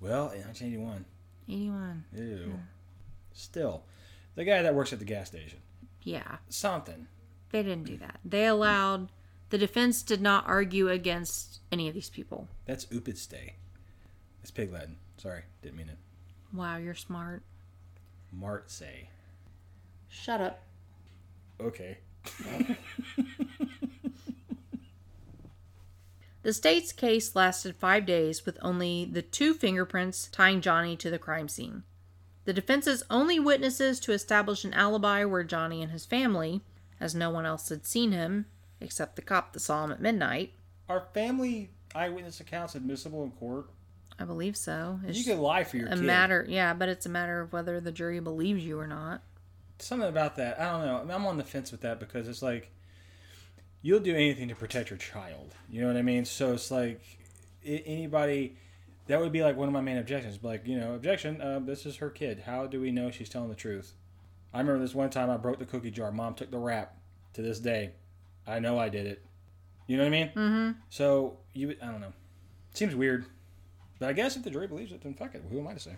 Well, 0.00 0.30
in 0.30 0.42
1981. 0.42 1.04
81. 1.48 2.04
Ew. 2.12 2.58
Still, 3.32 3.84
the 4.34 4.44
guy 4.44 4.62
that 4.62 4.74
works 4.74 4.92
at 4.92 4.98
the 4.98 5.04
gas 5.04 5.28
station. 5.28 5.60
Yeah, 6.02 6.38
Something. 6.48 7.06
they 7.50 7.62
didn't 7.62 7.84
do 7.84 7.96
that. 7.98 8.18
They 8.24 8.46
allowed 8.46 9.10
the 9.50 9.58
defense 9.58 10.02
did 10.02 10.20
not 10.20 10.46
argue 10.46 10.88
against 10.88 11.60
any 11.70 11.86
of 11.88 11.94
these 11.94 12.10
people. 12.10 12.48
That's 12.66 12.86
Upid 12.86 13.16
stay. 13.16 13.54
It's 14.42 14.50
pig 14.50 14.72
Latin. 14.72 14.96
Sorry, 15.18 15.42
didn't 15.62 15.76
mean 15.76 15.88
it. 15.88 15.98
Wow, 16.52 16.76
you're 16.76 16.94
smart. 16.94 17.42
Mart 18.32 18.70
say. 18.70 19.08
Shut 20.08 20.40
up. 20.40 20.62
Okay. 21.60 21.98
The 26.42 26.52
state's 26.52 26.92
case 26.92 27.36
lasted 27.36 27.76
five 27.76 28.04
days 28.04 28.44
with 28.44 28.58
only 28.62 29.04
the 29.04 29.22
two 29.22 29.54
fingerprints 29.54 30.28
tying 30.32 30.60
Johnny 30.60 30.96
to 30.96 31.08
the 31.08 31.18
crime 31.18 31.48
scene. 31.48 31.84
The 32.44 32.52
defense's 32.52 33.04
only 33.08 33.38
witnesses 33.38 34.00
to 34.00 34.12
establish 34.12 34.64
an 34.64 34.74
alibi 34.74 35.24
were 35.24 35.44
Johnny 35.44 35.82
and 35.82 35.92
his 35.92 36.04
family, 36.04 36.62
as 36.98 37.14
no 37.14 37.30
one 37.30 37.46
else 37.46 37.68
had 37.68 37.86
seen 37.86 38.10
him 38.10 38.46
except 38.80 39.14
the 39.14 39.22
cop 39.22 39.52
that 39.52 39.60
saw 39.60 39.84
him 39.84 39.92
at 39.92 40.00
midnight. 40.00 40.54
Are 40.88 41.06
family 41.14 41.70
eyewitness 41.94 42.40
accounts 42.40 42.74
admissible 42.74 43.22
in 43.22 43.30
court? 43.30 43.66
I 44.18 44.24
believe 44.24 44.56
so. 44.56 45.00
It's 45.06 45.18
You 45.18 45.24
can 45.24 45.40
lie 45.40 45.64
for 45.64 45.76
your 45.76 45.88
a 45.88 45.90
kid. 45.90 46.00
matter, 46.00 46.46
yeah, 46.48 46.74
but 46.74 46.88
it's 46.88 47.06
a 47.06 47.08
matter 47.08 47.40
of 47.40 47.52
whether 47.52 47.80
the 47.80 47.92
jury 47.92 48.20
believes 48.20 48.64
you 48.64 48.78
or 48.78 48.86
not. 48.86 49.22
Something 49.78 50.08
about 50.08 50.36
that. 50.36 50.60
I 50.60 50.70
don't 50.70 50.86
know. 50.86 50.96
I 50.98 51.02
mean, 51.02 51.10
I'm 51.10 51.26
on 51.26 51.38
the 51.38 51.44
fence 51.44 51.72
with 51.72 51.80
that 51.80 51.98
because 51.98 52.28
it's 52.28 52.42
like 52.42 52.70
you'll 53.80 54.00
do 54.00 54.14
anything 54.14 54.48
to 54.48 54.54
protect 54.54 54.90
your 54.90 54.98
child. 54.98 55.54
You 55.68 55.80
know 55.80 55.88
what 55.88 55.96
I 55.96 56.02
mean? 56.02 56.24
So 56.24 56.52
it's 56.52 56.70
like 56.70 57.00
anybody. 57.64 58.56
That 59.08 59.18
would 59.20 59.32
be 59.32 59.42
like 59.42 59.56
one 59.56 59.66
of 59.66 59.74
my 59.74 59.80
main 59.80 59.98
objections. 59.98 60.38
Like, 60.42 60.66
you 60.66 60.78
know, 60.78 60.94
objection. 60.94 61.40
Uh, 61.40 61.58
this 61.58 61.84
is 61.86 61.96
her 61.96 62.08
kid. 62.10 62.44
How 62.46 62.66
do 62.66 62.80
we 62.80 62.92
know 62.92 63.10
she's 63.10 63.28
telling 63.28 63.48
the 63.48 63.56
truth? 63.56 63.94
I 64.54 64.58
remember 64.60 64.80
this 64.80 64.94
one 64.94 65.10
time 65.10 65.28
I 65.28 65.36
broke 65.38 65.58
the 65.58 65.64
cookie 65.66 65.90
jar. 65.90 66.12
Mom 66.12 66.34
took 66.34 66.50
the 66.50 66.58
rap. 66.58 66.96
To 67.34 67.40
this 67.40 67.58
day, 67.60 67.92
I 68.46 68.58
know 68.58 68.78
I 68.78 68.90
did 68.90 69.06
it. 69.06 69.24
You 69.86 69.96
know 69.96 70.02
what 70.02 70.08
I 70.08 70.10
mean? 70.10 70.28
Mm-hmm. 70.36 70.70
So 70.90 71.38
you, 71.54 71.74
I 71.82 71.86
don't 71.86 72.02
know. 72.02 72.12
Seems 72.74 72.94
weird, 72.94 73.24
but 74.02 74.08
I 74.08 74.14
guess 74.14 74.36
if 74.36 74.42
the 74.42 74.50
jury 74.50 74.66
believes 74.66 74.90
it, 74.90 75.00
then 75.00 75.14
fuck 75.14 75.36
it. 75.36 75.44
Who 75.48 75.60
am 75.60 75.68
I 75.68 75.74
to 75.74 75.78
say? 75.78 75.92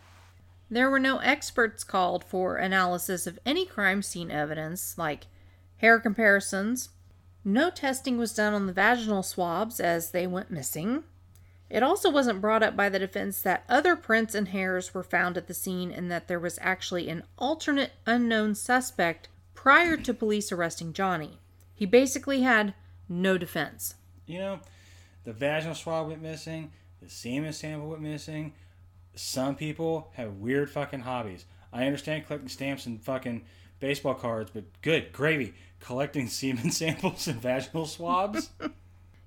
There 0.68 0.90
were 0.90 0.98
no 0.98 1.18
experts 1.18 1.84
called 1.84 2.22
for 2.22 2.56
analysis 2.56 3.26
of 3.26 3.38
any 3.46 3.64
crime 3.64 4.02
scene 4.02 4.30
evidence, 4.30 4.98
like 4.98 5.26
hair 5.78 5.98
comparisons. 5.98 6.90
No 7.46 7.70
testing 7.70 8.18
was 8.18 8.34
done 8.34 8.52
on 8.52 8.66
the 8.66 8.74
vaginal 8.74 9.22
swabs 9.22 9.80
as 9.80 10.10
they 10.10 10.26
went 10.26 10.50
missing. 10.50 11.04
It 11.70 11.82
also 11.82 12.10
wasn't 12.10 12.42
brought 12.42 12.62
up 12.62 12.76
by 12.76 12.90
the 12.90 12.98
defense 12.98 13.40
that 13.40 13.64
other 13.70 13.96
prints 13.96 14.34
and 14.34 14.48
hairs 14.48 14.92
were 14.92 15.02
found 15.02 15.38
at 15.38 15.46
the 15.46 15.54
scene 15.54 15.90
and 15.90 16.10
that 16.10 16.28
there 16.28 16.38
was 16.38 16.58
actually 16.60 17.08
an 17.08 17.22
alternate 17.38 17.92
unknown 18.04 18.54
suspect 18.54 19.28
prior 19.54 19.96
to 19.96 20.12
police 20.12 20.52
arresting 20.52 20.92
Johnny. 20.92 21.38
He 21.74 21.86
basically 21.86 22.42
had 22.42 22.74
no 23.08 23.38
defense. 23.38 23.94
you 24.26 24.40
know, 24.40 24.60
the 25.24 25.32
vaginal 25.32 25.74
swab 25.74 26.08
went 26.08 26.20
missing, 26.20 26.70
the 27.04 27.10
semen 27.10 27.52
sample 27.52 27.88
went 27.88 28.02
missing. 28.02 28.52
Some 29.14 29.54
people 29.56 30.10
have 30.14 30.34
weird 30.34 30.70
fucking 30.70 31.00
hobbies. 31.00 31.44
I 31.72 31.86
understand 31.86 32.26
collecting 32.26 32.48
stamps 32.48 32.86
and 32.86 33.00
fucking 33.02 33.44
baseball 33.80 34.14
cards, 34.14 34.50
but 34.52 34.64
good 34.82 35.12
gravy, 35.12 35.54
collecting 35.80 36.28
semen 36.28 36.70
samples 36.70 37.26
and 37.28 37.40
vaginal 37.40 37.86
swabs. 37.86 38.50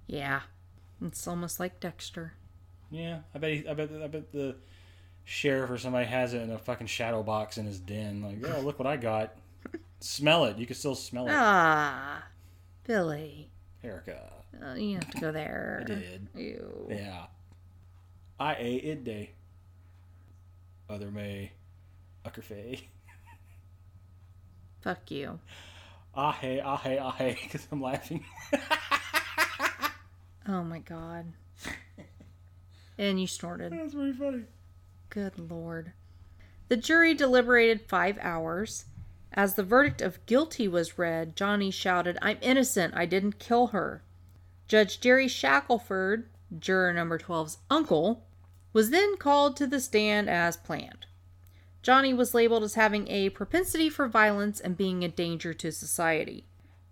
Yeah, 0.10 0.40
it's 1.06 1.28
almost 1.28 1.60
like 1.60 1.82
Dexter. 1.82 2.32
yeah, 2.90 3.20
I 3.36 3.40
bet. 3.40 3.52
He, 3.52 3.68
I 3.68 3.74
bet. 3.74 3.90
I 4.02 4.08
bet 4.08 4.32
the 4.32 4.56
sheriff 5.26 5.70
or 5.70 5.78
somebody 5.78 6.06
has 6.06 6.34
it 6.34 6.42
in 6.42 6.50
a 6.50 6.58
fucking 6.58 6.88
shadow 6.88 7.22
box 7.24 7.58
in 7.58 7.66
his 7.66 7.78
den. 7.78 8.22
Like, 8.22 8.38
oh, 8.56 8.62
look 8.62 8.80
what 8.80 8.88
I 8.88 8.96
got. 8.96 9.36
smell 10.00 10.46
it. 10.46 10.58
You 10.58 10.66
can 10.66 10.78
still 10.78 10.96
smell 10.96 11.28
it. 11.28 11.34
Ah, 11.36 12.24
Billy. 12.86 13.50
Erica. 13.84 14.32
Uh, 14.66 14.76
you 14.76 14.94
have 14.96 15.12
to 15.12 15.20
go 15.20 15.34
there. 15.34 15.82
I 15.84 15.88
did. 15.88 16.28
Ew. 16.34 16.88
Yeah. 16.90 17.26
I 18.40 18.56
ate 18.58 18.84
it 18.84 19.04
day. 19.04 19.32
Other 20.90 21.12
May. 21.12 21.52
Uckerfay. 22.26 22.82
Fuck 24.82 25.12
you. 25.12 25.40
Ah 26.20 26.32
hey, 26.32 26.60
ah 26.60 26.78
hey, 26.78 26.98
ah 26.98 27.12
hey, 27.12 27.38
because 27.44 27.68
I'm 27.72 27.80
laughing. 27.80 28.26
Oh 30.50 30.64
my 30.64 30.80
god. 30.80 31.34
And 32.98 33.20
you 33.20 33.28
snorted. 33.28 33.74
That's 33.74 33.94
pretty 33.94 34.14
funny. 34.14 34.44
Good 35.10 35.38
lord. 35.38 35.92
The 36.70 36.78
jury 36.78 37.14
deliberated 37.14 37.82
five 37.82 38.18
hours. 38.22 38.86
As 39.34 39.56
the 39.56 39.64
verdict 39.64 40.02
of 40.02 40.26
guilty 40.26 40.68
was 40.68 40.98
read, 40.98 41.36
Johnny 41.36 41.70
shouted, 41.70 42.18
I'm 42.22 42.38
innocent. 42.42 42.94
I 42.96 43.06
didn't 43.06 43.40
kill 43.40 43.68
her. 43.68 44.02
Judge 44.68 45.00
Jerry 45.00 45.28
Shackelford, 45.28 46.30
juror 46.58 46.94
number 46.94 47.20
12's 47.20 47.58
uncle, 47.70 48.24
was 48.78 48.92
then 48.92 49.18
called 49.18 49.58
to 49.58 49.66
the 49.66 49.80
stand 49.80 50.30
as 50.30 50.56
planned. 50.56 51.08
Johnny 51.82 52.14
was 52.14 52.36
labeled 52.36 52.62
as 52.62 52.76
having 52.76 53.08
a 53.08 53.32
propensity 53.32 53.90
for 53.90 54.08
violence 54.08 54.60
and 54.60 54.78
being 54.78 55.04
a 55.04 55.08
danger 55.08 55.52
to 55.52 55.72
society. 55.72 56.46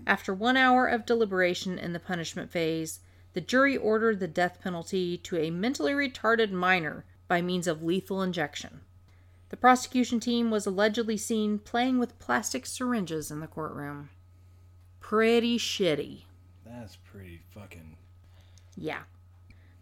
After 0.07 0.33
one 0.33 0.57
hour 0.57 0.87
of 0.87 1.05
deliberation 1.05 1.77
in 1.77 1.93
the 1.93 1.99
punishment 1.99 2.49
phase, 2.49 3.01
the 3.33 3.39
jury 3.39 3.77
ordered 3.77 4.19
the 4.19 4.27
death 4.27 4.59
penalty 4.63 5.15
to 5.19 5.37
a 5.37 5.51
mentally 5.51 5.91
retarded 5.91 6.49
minor 6.49 7.05
by 7.27 7.39
means 7.39 7.67
of 7.67 7.83
lethal 7.83 8.23
injection. 8.23 8.81
The 9.49 9.57
prosecution 9.57 10.19
team 10.19 10.49
was 10.49 10.65
allegedly 10.65 11.17
seen 11.17 11.59
playing 11.59 11.99
with 11.99 12.17
plastic 12.17 12.65
syringes 12.65 13.29
in 13.29 13.41
the 13.41 13.47
courtroom. 13.47 14.09
Pretty 14.99 15.59
shitty. 15.59 16.23
That's 16.65 16.95
pretty 16.95 17.41
fucking. 17.53 17.95
Yeah. 18.75 19.03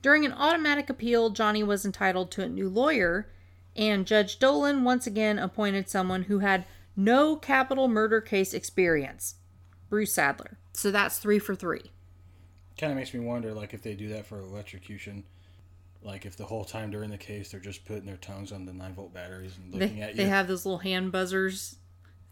During 0.03 0.25
an 0.25 0.33
automatic 0.33 0.89
appeal, 0.89 1.29
Johnny 1.29 1.63
was 1.63 1.85
entitled 1.85 2.29
to 2.31 2.43
a 2.43 2.49
new 2.49 2.67
lawyer, 2.67 3.29
and 3.73 4.05
Judge 4.05 4.37
Dolan 4.37 4.83
once 4.83 5.07
again 5.07 5.39
appointed 5.39 5.89
someone 5.89 6.23
who 6.23 6.39
had 6.39 6.65
no 6.95 7.37
capital 7.37 7.87
murder 7.87 8.19
case 8.19 8.53
experience 8.53 9.35
Bruce 9.89 10.13
Sadler. 10.13 10.57
So 10.73 10.91
that's 10.91 11.19
three 11.19 11.39
for 11.39 11.55
three. 11.55 11.91
Kind 12.77 12.91
of 12.91 12.97
makes 12.97 13.13
me 13.13 13.21
wonder, 13.21 13.53
like, 13.53 13.73
if 13.73 13.81
they 13.81 13.93
do 13.93 14.09
that 14.09 14.25
for 14.25 14.39
electrocution. 14.39 15.23
Like, 16.03 16.25
if 16.25 16.35
the 16.35 16.45
whole 16.45 16.65
time 16.65 16.91
during 16.91 17.09
the 17.09 17.17
case 17.17 17.49
they're 17.49 17.61
just 17.61 17.85
putting 17.85 18.05
their 18.05 18.17
tongues 18.17 18.51
on 18.51 18.65
the 18.65 18.73
9 18.73 18.93
volt 18.95 19.13
batteries 19.13 19.55
and 19.57 19.73
looking 19.73 19.99
They, 19.99 20.01
at 20.01 20.09
you. 20.11 20.15
they 20.17 20.25
have 20.25 20.49
those 20.49 20.65
little 20.65 20.79
hand 20.79 21.13
buzzers. 21.13 21.77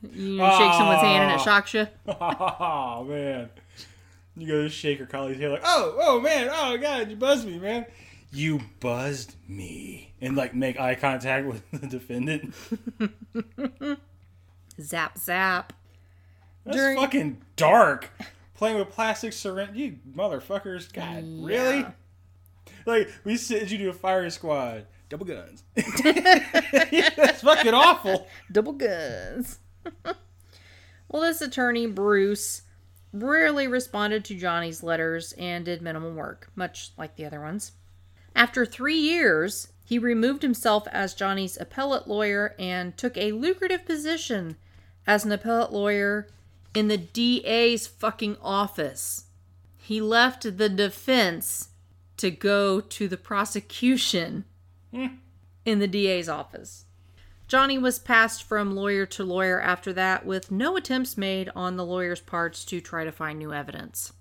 You 0.01 0.37
know, 0.37 0.49
shake 0.57 0.73
someone's 0.73 1.01
hand 1.03 1.23
and 1.23 1.31
it 1.31 1.39
ah! 1.39 1.43
shocks 1.43 1.73
you. 1.73 1.87
oh, 2.07 3.05
man. 3.07 3.49
You 4.37 4.47
go 4.47 4.61
to 4.63 4.69
shake 4.69 4.99
her 4.99 5.05
colleague's 5.05 5.39
hair, 5.39 5.49
like, 5.49 5.61
oh, 5.63 5.97
oh, 5.99 6.19
man, 6.21 6.49
oh, 6.51 6.77
God, 6.77 7.09
you 7.09 7.15
buzzed 7.17 7.45
me, 7.45 7.59
man. 7.59 7.85
You 8.31 8.61
buzzed 8.79 9.35
me. 9.47 10.13
And, 10.21 10.37
like, 10.37 10.55
make 10.55 10.79
eye 10.79 10.95
contact 10.95 11.45
with 11.47 11.69
the 11.71 11.85
defendant. 11.87 12.53
Zap, 14.81 15.17
zap. 15.17 15.73
That's 16.65 16.77
During- 16.77 16.97
fucking 16.97 17.41
dark. 17.55 18.09
Playing 18.55 18.77
with 18.77 18.89
plastic 18.89 19.33
syringe. 19.33 19.75
You 19.75 19.97
motherfuckers. 20.15 20.91
God, 20.93 21.23
really? 21.43 21.85
Like, 22.85 23.09
we 23.23 23.35
sent 23.35 23.71
you 23.71 23.77
to 23.79 23.89
a 23.89 23.93
fire 23.93 24.29
squad. 24.29 24.85
Double 25.09 25.25
guns. 25.25 25.63
That's 25.75 27.41
fucking 27.41 27.73
awful. 27.73 28.27
Double 28.51 28.73
guns. 28.73 29.59
well, 31.09 31.21
this 31.21 31.41
attorney, 31.41 31.87
Bruce, 31.87 32.61
rarely 33.13 33.67
responded 33.67 34.23
to 34.25 34.35
Johnny's 34.35 34.83
letters 34.83 35.33
and 35.33 35.65
did 35.65 35.81
minimal 35.81 36.11
work, 36.11 36.49
much 36.55 36.91
like 36.97 37.15
the 37.15 37.25
other 37.25 37.41
ones. 37.41 37.73
After 38.35 38.65
three 38.65 38.97
years, 38.97 39.67
he 39.83 39.97
removed 39.97 40.41
himself 40.41 40.87
as 40.91 41.13
Johnny's 41.13 41.59
appellate 41.59 42.07
lawyer 42.07 42.55
and 42.57 42.95
took 42.95 43.17
a 43.17 43.33
lucrative 43.33 43.85
position 43.85 44.55
as 45.05 45.25
an 45.25 45.31
appellate 45.31 45.73
lawyer 45.73 46.27
in 46.73 46.87
the 46.87 46.97
DA's 46.97 47.87
fucking 47.87 48.37
office. 48.41 49.25
He 49.77 49.99
left 49.99 50.57
the 50.57 50.69
defense 50.69 51.69
to 52.17 52.31
go 52.31 52.79
to 52.79 53.07
the 53.07 53.17
prosecution 53.17 54.45
hmm. 54.91 55.07
in 55.65 55.79
the 55.79 55.87
DA's 55.87 56.29
office. 56.29 56.85
Johnny 57.51 57.77
was 57.77 57.99
passed 57.99 58.43
from 58.43 58.77
lawyer 58.77 59.05
to 59.05 59.25
lawyer 59.25 59.59
after 59.59 59.91
that, 59.91 60.25
with 60.25 60.51
no 60.51 60.77
attempts 60.77 61.17
made 61.17 61.49
on 61.53 61.75
the 61.75 61.83
lawyer's 61.83 62.21
parts 62.21 62.63
to 62.63 62.79
try 62.79 63.03
to 63.03 63.11
find 63.11 63.37
new 63.37 63.51
evidence. 63.51 64.13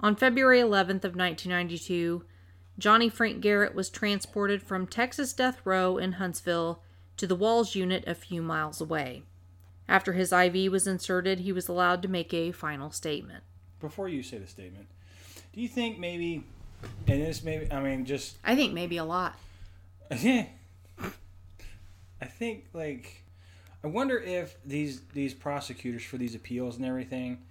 On 0.00 0.16
February 0.16 0.58
11th 0.58 1.04
of 1.04 1.14
1992, 1.14 2.24
Johnny 2.76 3.08
Frank 3.08 3.40
Garrett 3.40 3.76
was 3.76 3.88
transported 3.88 4.60
from 4.60 4.88
Texas 4.88 5.32
Death 5.32 5.60
Row 5.64 5.98
in 5.98 6.14
Huntsville 6.14 6.82
to 7.16 7.28
the 7.28 7.36
Walls 7.36 7.76
unit 7.76 8.02
a 8.08 8.14
few 8.16 8.42
miles 8.42 8.80
away. 8.80 9.22
After 9.88 10.14
his 10.14 10.32
IV 10.32 10.72
was 10.72 10.88
inserted, 10.88 11.38
he 11.38 11.52
was 11.52 11.68
allowed 11.68 12.02
to 12.02 12.08
make 12.08 12.34
a 12.34 12.50
final 12.50 12.90
statement. 12.90 13.44
Before 13.78 14.08
you 14.08 14.24
say 14.24 14.38
the 14.38 14.48
statement, 14.48 14.88
do 15.52 15.60
you 15.60 15.68
think 15.68 16.00
maybe, 16.00 16.42
and 17.06 17.22
this 17.22 17.44
maybe, 17.44 17.70
I 17.70 17.80
mean, 17.80 18.04
just, 18.04 18.36
I 18.42 18.56
think 18.56 18.72
maybe 18.72 18.96
a 18.96 19.04
lot. 19.04 19.38
yeah. 20.18 20.46
I 22.24 22.26
think, 22.26 22.64
like, 22.72 23.22
I 23.84 23.86
wonder 23.86 24.18
if 24.18 24.56
these 24.64 25.02
these 25.12 25.34
prosecutors 25.34 26.02
for 26.02 26.16
these 26.16 26.34
appeals 26.34 26.76
and 26.76 26.86
everything 26.86 27.42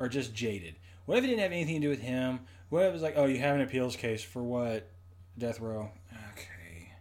are 0.00 0.08
just 0.08 0.34
jaded. 0.34 0.76
What 1.04 1.18
if 1.18 1.24
it 1.24 1.26
didn't 1.26 1.42
have 1.42 1.52
anything 1.52 1.74
to 1.74 1.80
do 1.82 1.90
with 1.90 2.00
him? 2.00 2.40
What 2.70 2.84
if 2.84 2.88
it 2.88 2.92
was 2.94 3.02
like, 3.02 3.12
oh, 3.18 3.26
you 3.26 3.38
have 3.40 3.56
an 3.56 3.60
appeals 3.60 3.94
case 3.94 4.22
for 4.22 4.42
what? 4.42 4.88
Death 5.36 5.60
row. 5.60 5.90
Okay. 6.32 6.92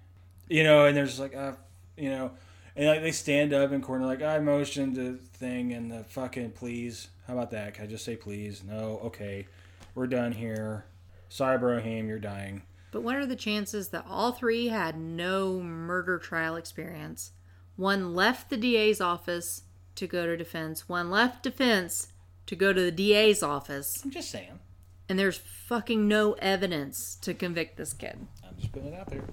You 0.50 0.66
know, 0.66 0.88
and 0.88 0.98
there's 0.98 1.18
like, 1.18 1.34
uh, 1.34 1.54
you 1.96 2.10
know, 2.10 2.32
and 2.76 2.86
like 2.86 3.02
they 3.02 3.14
stand 3.14 3.54
up 3.54 3.72
in 3.72 3.82
corner 3.82 4.06
like, 4.06 4.22
I 4.22 4.40
motioned 4.40 4.98
the 4.98 5.14
thing 5.14 5.72
and 5.72 5.90
the 5.90 6.04
fucking 6.04 6.52
please. 6.52 7.08
How 7.28 7.34
about 7.34 7.52
that? 7.52 7.76
Can 7.76 7.86
I 7.86 7.88
just 7.88 8.04
say 8.04 8.18
please? 8.18 8.62
No. 8.62 9.00
Okay. 9.06 9.48
We're 9.96 10.08
done 10.08 10.34
here. 10.34 10.84
Sorry, 11.30 11.58
Brohim, 11.58 12.10
you're 12.10 12.20
dying. 12.20 12.64
But 12.96 13.04
what 13.04 13.18
are 13.18 13.26
the 13.26 13.36
chances 13.36 13.90
that 13.90 14.06
all 14.10 14.32
three 14.32 14.70
had 14.70 14.98
no 14.98 15.60
murder 15.60 16.18
trial 16.18 16.56
experience? 16.56 17.32
One 17.76 18.16
left 18.16 18.50
the 18.50 18.56
DA's 18.56 19.02
office 19.02 19.64
to 19.96 20.08
go 20.08 20.26
to 20.26 20.38
defense, 20.38 20.88
one 20.88 21.12
left 21.12 21.44
defense 21.44 22.14
to 22.46 22.56
go 22.56 22.72
to 22.72 22.82
the 22.82 22.94
DA's 22.94 23.44
office, 23.44 24.02
I'm 24.02 24.12
just 24.12 24.32
saying. 24.32 24.62
and 25.10 25.20
there's 25.20 25.36
fucking 25.38 26.08
no 26.08 26.38
evidence 26.40 27.16
to 27.16 27.34
convict 27.34 27.76
this 27.76 27.92
kid. 27.92 28.28
I'm 28.48 28.56
just 28.58 28.72
putting 28.72 28.94
it 28.94 28.98
out 28.98 29.10
there. 29.10 29.26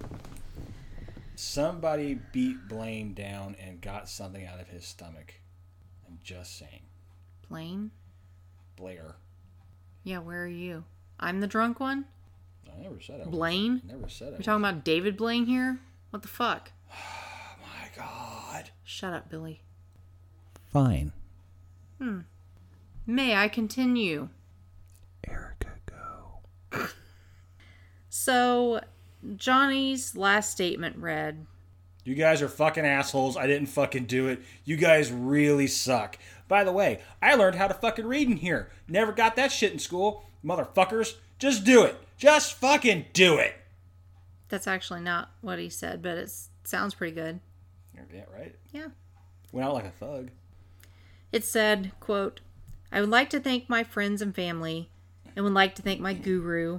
Somebody 1.36 2.18
beat 2.32 2.66
Blaine 2.66 3.14
down 3.14 3.54
and 3.64 3.80
got 3.80 4.08
something 4.08 4.44
out 4.44 4.58
of 4.60 4.66
his 4.70 4.84
stomach. 4.84 5.34
I'm 6.08 6.18
just 6.24 6.58
saying. 6.58 6.82
Blaine? 7.48 7.92
Blair. 8.74 9.14
Yeah, 10.02 10.18
where 10.18 10.42
are 10.42 10.48
you? 10.48 10.82
I'm 11.20 11.38
the 11.38 11.46
drunk 11.46 11.78
one? 11.78 12.06
I 12.76 12.82
never 12.82 13.00
said 13.00 13.16
I 13.20 13.24
was. 13.24 13.28
Blaine? 13.28 13.82
Never 13.86 14.08
said 14.08 14.28
it. 14.28 14.32
We're 14.38 14.42
talking 14.44 14.64
about 14.64 14.84
David 14.84 15.16
Blaine 15.16 15.46
here? 15.46 15.80
What 16.10 16.22
the 16.22 16.28
fuck? 16.28 16.72
Oh 16.90 17.56
my 17.62 17.88
god. 17.96 18.70
Shut 18.84 19.12
up, 19.12 19.28
Billy. 19.30 19.62
Fine. 20.72 21.12
Hmm. 21.98 22.20
May 23.06 23.34
I 23.36 23.48
continue? 23.48 24.28
Erica, 25.26 25.72
go. 25.86 26.86
So, 28.14 28.80
Johnny's 29.36 30.14
last 30.14 30.50
statement 30.52 30.96
read 30.98 31.46
You 32.04 32.14
guys 32.14 32.42
are 32.42 32.48
fucking 32.48 32.84
assholes. 32.84 33.38
I 33.38 33.46
didn't 33.46 33.68
fucking 33.68 34.04
do 34.04 34.28
it. 34.28 34.42
You 34.64 34.76
guys 34.76 35.10
really 35.10 35.66
suck. 35.66 36.18
By 36.46 36.62
the 36.62 36.72
way, 36.72 37.00
I 37.22 37.34
learned 37.36 37.56
how 37.56 37.68
to 37.68 37.74
fucking 37.74 38.06
read 38.06 38.28
in 38.28 38.36
here. 38.36 38.68
Never 38.86 39.12
got 39.12 39.34
that 39.36 39.50
shit 39.50 39.72
in 39.72 39.78
school. 39.78 40.24
Motherfuckers. 40.44 41.14
Just 41.42 41.64
do 41.64 41.82
it. 41.82 41.96
Just 42.18 42.54
fucking 42.54 43.06
do 43.12 43.36
it. 43.36 43.54
That's 44.48 44.68
actually 44.68 45.00
not 45.00 45.32
what 45.40 45.58
he 45.58 45.68
said, 45.68 46.00
but 46.00 46.16
it 46.16 46.32
sounds 46.62 46.94
pretty 46.94 47.16
good. 47.16 47.40
Yeah, 48.14 48.22
right? 48.32 48.54
Yeah. 48.70 48.86
Went 49.50 49.66
out 49.66 49.74
like 49.74 49.86
a 49.86 49.90
thug. 49.90 50.30
It 51.32 51.44
said, 51.44 51.90
quote, 51.98 52.42
I 52.92 53.00
would 53.00 53.08
like 53.08 53.28
to 53.30 53.40
thank 53.40 53.68
my 53.68 53.82
friends 53.82 54.22
and 54.22 54.32
family, 54.32 54.88
and 55.34 55.44
would 55.44 55.52
like 55.52 55.74
to 55.74 55.82
thank 55.82 55.98
my 56.00 56.14
guru, 56.14 56.78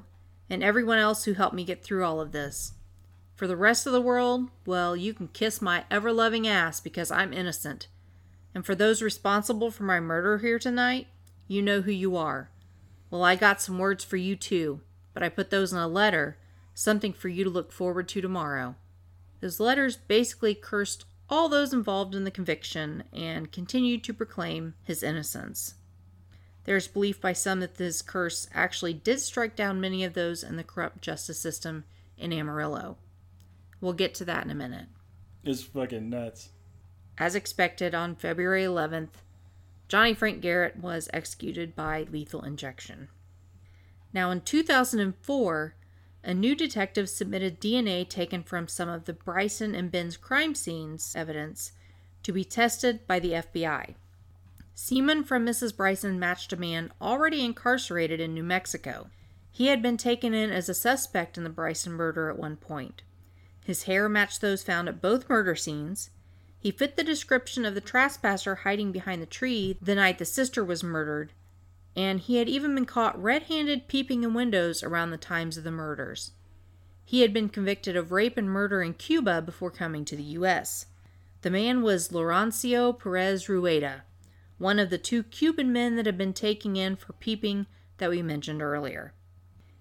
and 0.50 0.64
everyone 0.64 0.98
else 0.98 1.26
who 1.26 1.34
helped 1.34 1.56
me 1.56 1.66
get 1.66 1.84
through 1.84 2.06
all 2.06 2.22
of 2.22 2.32
this. 2.32 2.72
For 3.36 3.48
the 3.48 3.58
rest 3.58 3.86
of 3.86 3.92
the 3.92 4.00
world, 4.00 4.48
well, 4.66 4.96
you 4.96 5.14
can 5.14 5.28
kiss 5.28 5.62
my 5.62 5.84
ever 5.92 6.14
loving 6.14 6.48
ass 6.48 6.80
because 6.80 7.12
I'm 7.12 7.34
innocent. 7.34 7.88
And 8.56 8.66
for 8.66 8.76
those 8.76 9.02
responsible 9.02 9.72
for 9.72 9.84
my 9.84 10.00
murder 10.00 10.38
here 10.38 10.58
tonight, 10.58 11.08
you 11.50 11.62
know 11.62 11.82
who 11.82 11.92
you 11.92 12.16
are. 12.16 12.50
Well, 13.14 13.24
I 13.24 13.36
got 13.36 13.62
some 13.62 13.78
words 13.78 14.04
for 14.04 14.18
you 14.18 14.36
too, 14.36 14.82
but 15.14 15.22
I 15.22 15.30
put 15.30 15.52
those 15.52 15.72
in 15.72 15.78
a 15.78 15.88
letter, 15.88 16.36
something 16.74 17.14
for 17.14 17.30
you 17.30 17.44
to 17.44 17.50
look 17.52 17.72
forward 17.72 18.08
to 18.08 18.22
tomorrow. 18.22 18.74
His 19.40 19.60
letters 19.60 19.98
basically 19.98 20.56
cursed 20.56 21.06
all 21.30 21.48
those 21.48 21.74
involved 21.74 22.16
in 22.16 22.24
the 22.24 22.32
conviction 22.32 23.04
and 23.14 23.52
continued 23.52 24.04
to 24.06 24.16
proclaim 24.16 24.74
his 24.82 25.04
innocence. 25.04 25.76
There's 26.64 26.88
belief 26.88 27.22
by 27.22 27.34
some 27.34 27.60
that 27.60 27.76
this 27.76 28.02
curse 28.02 28.48
actually 28.52 28.96
did 28.96 29.20
strike 29.20 29.56
down 29.56 29.80
many 29.80 30.04
of 30.04 30.16
those 30.16 30.42
in 30.42 30.56
the 30.56 30.64
corrupt 30.64 31.04
justice 31.04 31.40
system 31.40 31.84
in 32.18 32.34
Amarillo. 32.34 32.98
We'll 33.80 33.94
get 33.94 34.16
to 34.16 34.26
that 34.26 34.44
in 34.44 34.50
a 34.50 34.56
minute. 34.56 34.88
It's 35.44 35.62
fucking 35.62 36.10
nuts. 36.10 36.50
As 37.20 37.36
expected, 37.36 37.94
on 37.94 38.16
February 38.16 38.64
11th, 38.64 39.22
Johnny 39.88 40.14
Frank 40.14 40.42
Garrett 40.42 40.78
was 40.78 41.10
executed 41.14 41.76
by 41.76 42.08
lethal 42.12 42.42
injection. 42.44 43.10
Now, 44.14 44.32
in 44.32 44.42
2004, 44.42 45.76
a 46.24 46.34
new 46.34 46.56
detective 46.56 47.10
submitted 47.10 47.60
DNA 47.60 48.08
taken 48.08 48.44
from 48.44 48.68
some 48.68 48.90
of 48.90 49.06
the 49.06 49.14
Bryson 49.14 49.76
and 49.76 49.92
Benz 49.92 50.16
crime 50.16 50.56
scenes 50.56 51.14
evidence 51.16 51.74
to 52.24 52.32
be 52.32 52.46
tested 52.46 53.06
by 53.08 53.20
the 53.20 53.34
FBI. 53.34 53.96
Semen 54.74 55.24
from 55.24 55.46
Mrs. 55.46 55.76
Bryson 55.76 56.20
matched 56.20 56.54
a 56.54 56.58
man 56.58 56.92
already 57.02 57.44
incarcerated 57.44 58.20
in 58.20 58.34
New 58.34 58.44
Mexico. 58.44 59.10
He 59.52 59.68
had 59.68 59.82
been 59.82 59.98
taken 59.98 60.34
in 60.34 60.50
as 60.50 60.68
a 60.70 60.74
suspect 60.74 61.38
in 61.38 61.44
the 61.44 61.50
Bryson 61.50 61.94
murder 61.94 62.30
at 62.30 62.40
one 62.40 62.56
point. 62.56 63.04
His 63.64 63.84
hair 63.84 64.10
matched 64.10 64.42
those 64.42 64.64
found 64.64 64.90
at 64.90 65.02
both 65.02 65.30
murder 65.30 65.56
scenes. 65.56 66.10
He 66.64 66.72
fit 66.72 66.96
the 66.96 67.04
description 67.04 67.66
of 67.66 67.76
the 67.76 67.82
trespasser 67.82 68.56
hiding 68.56 68.94
behind 68.94 69.22
the 69.22 69.26
tree 69.26 69.78
the 69.82 69.96
night 69.96 70.18
the 70.18 70.24
sister 70.24 70.64
was 70.64 70.82
murdered, 70.82 71.34
and 71.94 72.22
he 72.22 72.38
had 72.38 72.48
even 72.48 72.74
been 72.74 72.86
caught 72.86 73.22
red 73.22 73.44
handed 73.44 73.90
peeping 73.90 74.24
in 74.24 74.34
windows 74.34 74.82
around 74.82 75.12
the 75.12 75.18
times 75.18 75.58
of 75.58 75.66
the 75.66 75.72
murders. 75.72 76.32
He 77.04 77.20
had 77.20 77.34
been 77.34 77.50
convicted 77.50 77.98
of 77.98 78.14
rape 78.14 78.38
and 78.38 78.50
murder 78.50 78.82
in 78.82 78.94
Cuba 78.94 79.42
before 79.42 79.72
coming 79.72 80.06
to 80.06 80.16
the 80.16 80.24
U.S. 80.24 80.86
The 81.42 81.50
man 81.50 81.82
was 81.82 82.14
Laurencio 82.14 82.94
Perez 82.94 83.50
Rueda, 83.50 84.04
one 84.58 84.80
of 84.80 84.90
the 84.90 84.98
two 84.98 85.24
Cuban 85.24 85.74
men 85.74 85.98
that 85.98 86.06
had 86.06 86.18
been 86.18 86.32
taken 86.32 86.78
in 86.78 86.96
for 86.96 87.12
peeping 87.12 87.68
that 87.98 88.10
we 88.10 88.22
mentioned 88.22 88.62
earlier. 88.62 89.14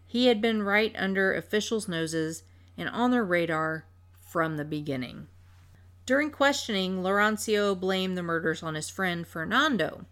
He 0.04 0.26
had 0.26 0.42
been 0.42 0.64
right 0.64 0.92
under 0.98 1.32
officials' 1.32 1.86
noses 1.86 2.42
and 2.76 2.88
on 2.88 3.12
their 3.12 3.24
radar 3.24 3.84
from 4.18 4.56
the 4.56 4.64
beginning. 4.64 5.28
During 6.04 6.30
questioning, 6.30 7.02
Laurencio 7.02 7.78
blamed 7.78 8.16
the 8.16 8.22
murders 8.22 8.62
on 8.62 8.74
his 8.74 8.90
friend 8.90 9.26
Fernando, 9.26 10.06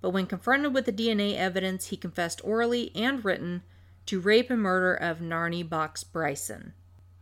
but 0.00 0.10
when 0.10 0.26
confronted 0.26 0.72
with 0.72 0.86
the 0.86 0.92
DNA 0.92 1.36
evidence, 1.36 1.86
he 1.86 1.96
confessed 1.96 2.40
orally 2.44 2.90
and 2.94 3.24
written 3.24 3.62
to 4.06 4.20
rape 4.20 4.50
and 4.50 4.62
murder 4.62 4.94
of 4.94 5.18
Narnie 5.18 5.68
Box 5.68 6.02
Bryson, 6.02 6.72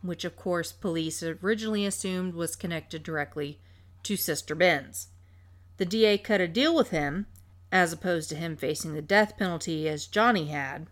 which 0.02 0.24
of 0.24 0.36
course 0.36 0.70
police 0.70 1.20
originally 1.22 1.84
assumed 1.84 2.34
was 2.34 2.54
connected 2.54 3.02
directly 3.02 3.58
to 4.04 4.16
Sister 4.16 4.54
Benz. 4.54 5.08
The 5.78 5.84
DA 5.84 6.16
cut 6.16 6.40
a 6.40 6.46
deal 6.46 6.74
with 6.76 6.90
him, 6.90 7.26
as 7.72 7.92
opposed 7.92 8.28
to 8.30 8.36
him 8.36 8.56
facing 8.56 8.94
the 8.94 9.02
death 9.02 9.36
penalty 9.36 9.88
as 9.88 10.06
Johnny 10.06 10.46
had. 10.46 10.86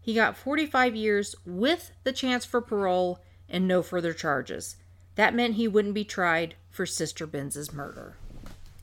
He 0.00 0.14
got 0.14 0.36
45 0.36 0.94
years 0.94 1.34
with 1.44 1.90
the 2.04 2.12
chance 2.12 2.44
for 2.44 2.60
parole 2.60 3.18
and 3.48 3.66
no 3.66 3.82
further 3.82 4.12
charges. 4.12 4.76
That 5.18 5.34
meant 5.34 5.56
he 5.56 5.66
wouldn't 5.66 5.94
be 5.94 6.04
tried 6.04 6.54
for 6.70 6.86
Sister 6.86 7.26
Benz's 7.26 7.72
murder, 7.72 8.14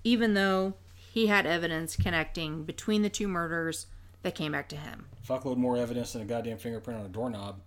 even 0.04 0.34
though 0.34 0.74
he 0.94 1.28
had 1.28 1.46
evidence 1.46 1.96
connecting 1.96 2.66
between 2.66 3.04
the 3.04 3.10
two 3.10 3.30
murders 3.30 3.86
that 4.22 4.36
came 4.36 4.52
back 4.52 4.68
to 4.68 4.76
him. 4.76 5.06
Fuckload 5.26 5.56
more 5.56 5.78
evidence 5.78 6.12
than 6.12 6.24
a 6.24 6.26
goddamn 6.26 6.58
fingerprint 6.58 7.00
on 7.00 7.06
a 7.06 7.10
doorknob. 7.10 7.62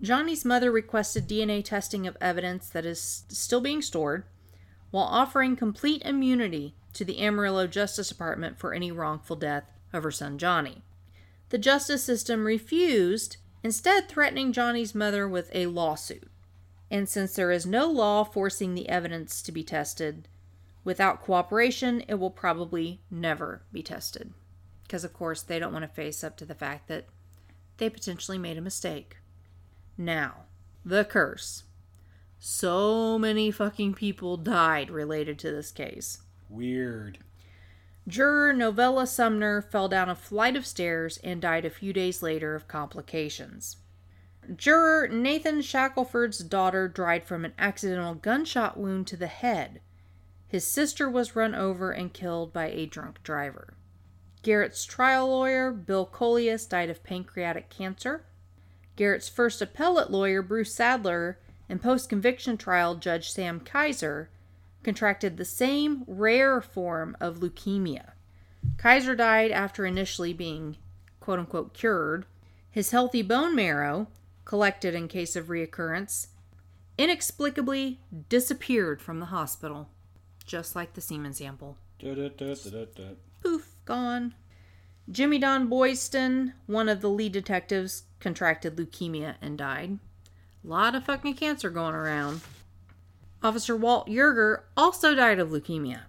Johnny's 0.00 0.44
mother 0.44 0.70
requested 0.70 1.26
DNA 1.26 1.64
testing 1.64 2.06
of 2.06 2.16
evidence 2.20 2.68
that 2.68 2.86
is 2.86 3.24
still 3.30 3.60
being 3.60 3.82
stored, 3.82 4.22
while 4.92 5.02
offering 5.02 5.56
complete 5.56 6.00
immunity 6.02 6.76
to 6.92 7.04
the 7.04 7.18
Amarillo 7.18 7.66
Justice 7.66 8.10
Department 8.10 8.60
for 8.60 8.72
any 8.72 8.92
wrongful 8.92 9.34
death 9.34 9.72
of 9.92 10.04
her 10.04 10.12
son 10.12 10.38
Johnny. 10.38 10.82
The 11.48 11.58
justice 11.58 12.04
system 12.04 12.46
refused, 12.46 13.38
instead, 13.64 14.08
threatening 14.08 14.52
Johnny's 14.52 14.94
mother 14.94 15.26
with 15.26 15.50
a 15.52 15.66
lawsuit. 15.66 16.30
And 16.90 17.08
since 17.08 17.34
there 17.34 17.50
is 17.50 17.66
no 17.66 17.90
law 17.90 18.24
forcing 18.24 18.74
the 18.74 18.88
evidence 18.88 19.42
to 19.42 19.52
be 19.52 19.62
tested, 19.62 20.28
without 20.84 21.22
cooperation, 21.22 22.02
it 22.08 22.14
will 22.14 22.30
probably 22.30 23.00
never 23.10 23.62
be 23.72 23.82
tested. 23.82 24.32
Because, 24.84 25.04
of 25.04 25.12
course, 25.12 25.42
they 25.42 25.58
don't 25.58 25.72
want 25.72 25.82
to 25.82 25.88
face 25.88 26.24
up 26.24 26.36
to 26.38 26.46
the 26.46 26.54
fact 26.54 26.88
that 26.88 27.06
they 27.76 27.90
potentially 27.90 28.38
made 28.38 28.56
a 28.56 28.62
mistake. 28.62 29.18
Now, 29.98 30.44
the 30.84 31.04
curse. 31.04 31.64
So 32.38 33.18
many 33.18 33.50
fucking 33.50 33.94
people 33.94 34.36
died 34.36 34.90
related 34.90 35.38
to 35.40 35.50
this 35.50 35.70
case. 35.72 36.22
Weird. 36.48 37.18
Juror 38.06 38.54
Novella 38.54 39.06
Sumner 39.06 39.60
fell 39.60 39.88
down 39.88 40.08
a 40.08 40.14
flight 40.14 40.56
of 40.56 40.66
stairs 40.66 41.18
and 41.22 41.42
died 41.42 41.66
a 41.66 41.70
few 41.70 41.92
days 41.92 42.22
later 42.22 42.54
of 42.54 42.66
complications. 42.66 43.76
Juror 44.56 45.08
Nathan 45.08 45.60
Shackelford's 45.60 46.38
daughter 46.38 46.88
died 46.88 47.24
from 47.24 47.44
an 47.44 47.52
accidental 47.58 48.14
gunshot 48.14 48.78
wound 48.78 49.06
to 49.08 49.16
the 49.16 49.26
head. 49.26 49.80
His 50.46 50.66
sister 50.66 51.08
was 51.08 51.36
run 51.36 51.54
over 51.54 51.90
and 51.92 52.12
killed 52.12 52.52
by 52.52 52.68
a 52.70 52.86
drunk 52.86 53.22
driver. 53.22 53.74
Garrett's 54.42 54.84
trial 54.84 55.28
lawyer, 55.28 55.70
Bill 55.70 56.06
Coleus, 56.06 56.64
died 56.64 56.88
of 56.88 57.04
pancreatic 57.04 57.68
cancer. 57.68 58.24
Garrett's 58.96 59.28
first 59.28 59.60
appellate 59.60 60.10
lawyer, 60.10 60.40
Bruce 60.40 60.74
Sadler, 60.74 61.38
and 61.68 61.82
post 61.82 62.08
conviction 62.08 62.56
trial 62.56 62.94
judge 62.94 63.30
Sam 63.30 63.60
Kaiser 63.60 64.30
contracted 64.82 65.36
the 65.36 65.44
same 65.44 66.04
rare 66.06 66.62
form 66.62 67.16
of 67.20 67.40
leukemia. 67.40 68.12
Kaiser 68.78 69.14
died 69.14 69.50
after 69.50 69.84
initially 69.84 70.32
being 70.32 70.76
quote 71.20 71.38
unquote 71.38 71.74
cured. 71.74 72.24
His 72.70 72.90
healthy 72.90 73.22
bone 73.22 73.54
marrow, 73.54 74.08
collected 74.48 74.94
in 74.94 75.06
case 75.06 75.36
of 75.36 75.46
reoccurrence, 75.46 76.28
inexplicably 76.96 78.00
disappeared 78.30 79.00
from 79.00 79.20
the 79.20 79.26
hospital, 79.26 79.90
just 80.46 80.74
like 80.74 80.94
the 80.94 81.02
semen 81.02 81.34
sample. 81.34 81.76
Da-da-da-da-da-da. 81.98 83.10
Poof, 83.42 83.74
gone. 83.84 84.34
Jimmy 85.10 85.38
Don 85.38 85.68
Boyston, 85.68 86.54
one 86.66 86.88
of 86.88 87.02
the 87.02 87.10
lead 87.10 87.32
detectives, 87.32 88.04
contracted 88.20 88.76
leukemia 88.76 89.34
and 89.42 89.58
died. 89.58 89.98
Lot 90.64 90.94
of 90.94 91.04
fucking 91.04 91.34
cancer 91.34 91.68
going 91.68 91.94
around. 91.94 92.40
Officer 93.42 93.76
Walt 93.76 94.08
Yerger 94.08 94.62
also 94.78 95.14
died 95.14 95.38
of 95.38 95.50
leukemia. 95.50 96.04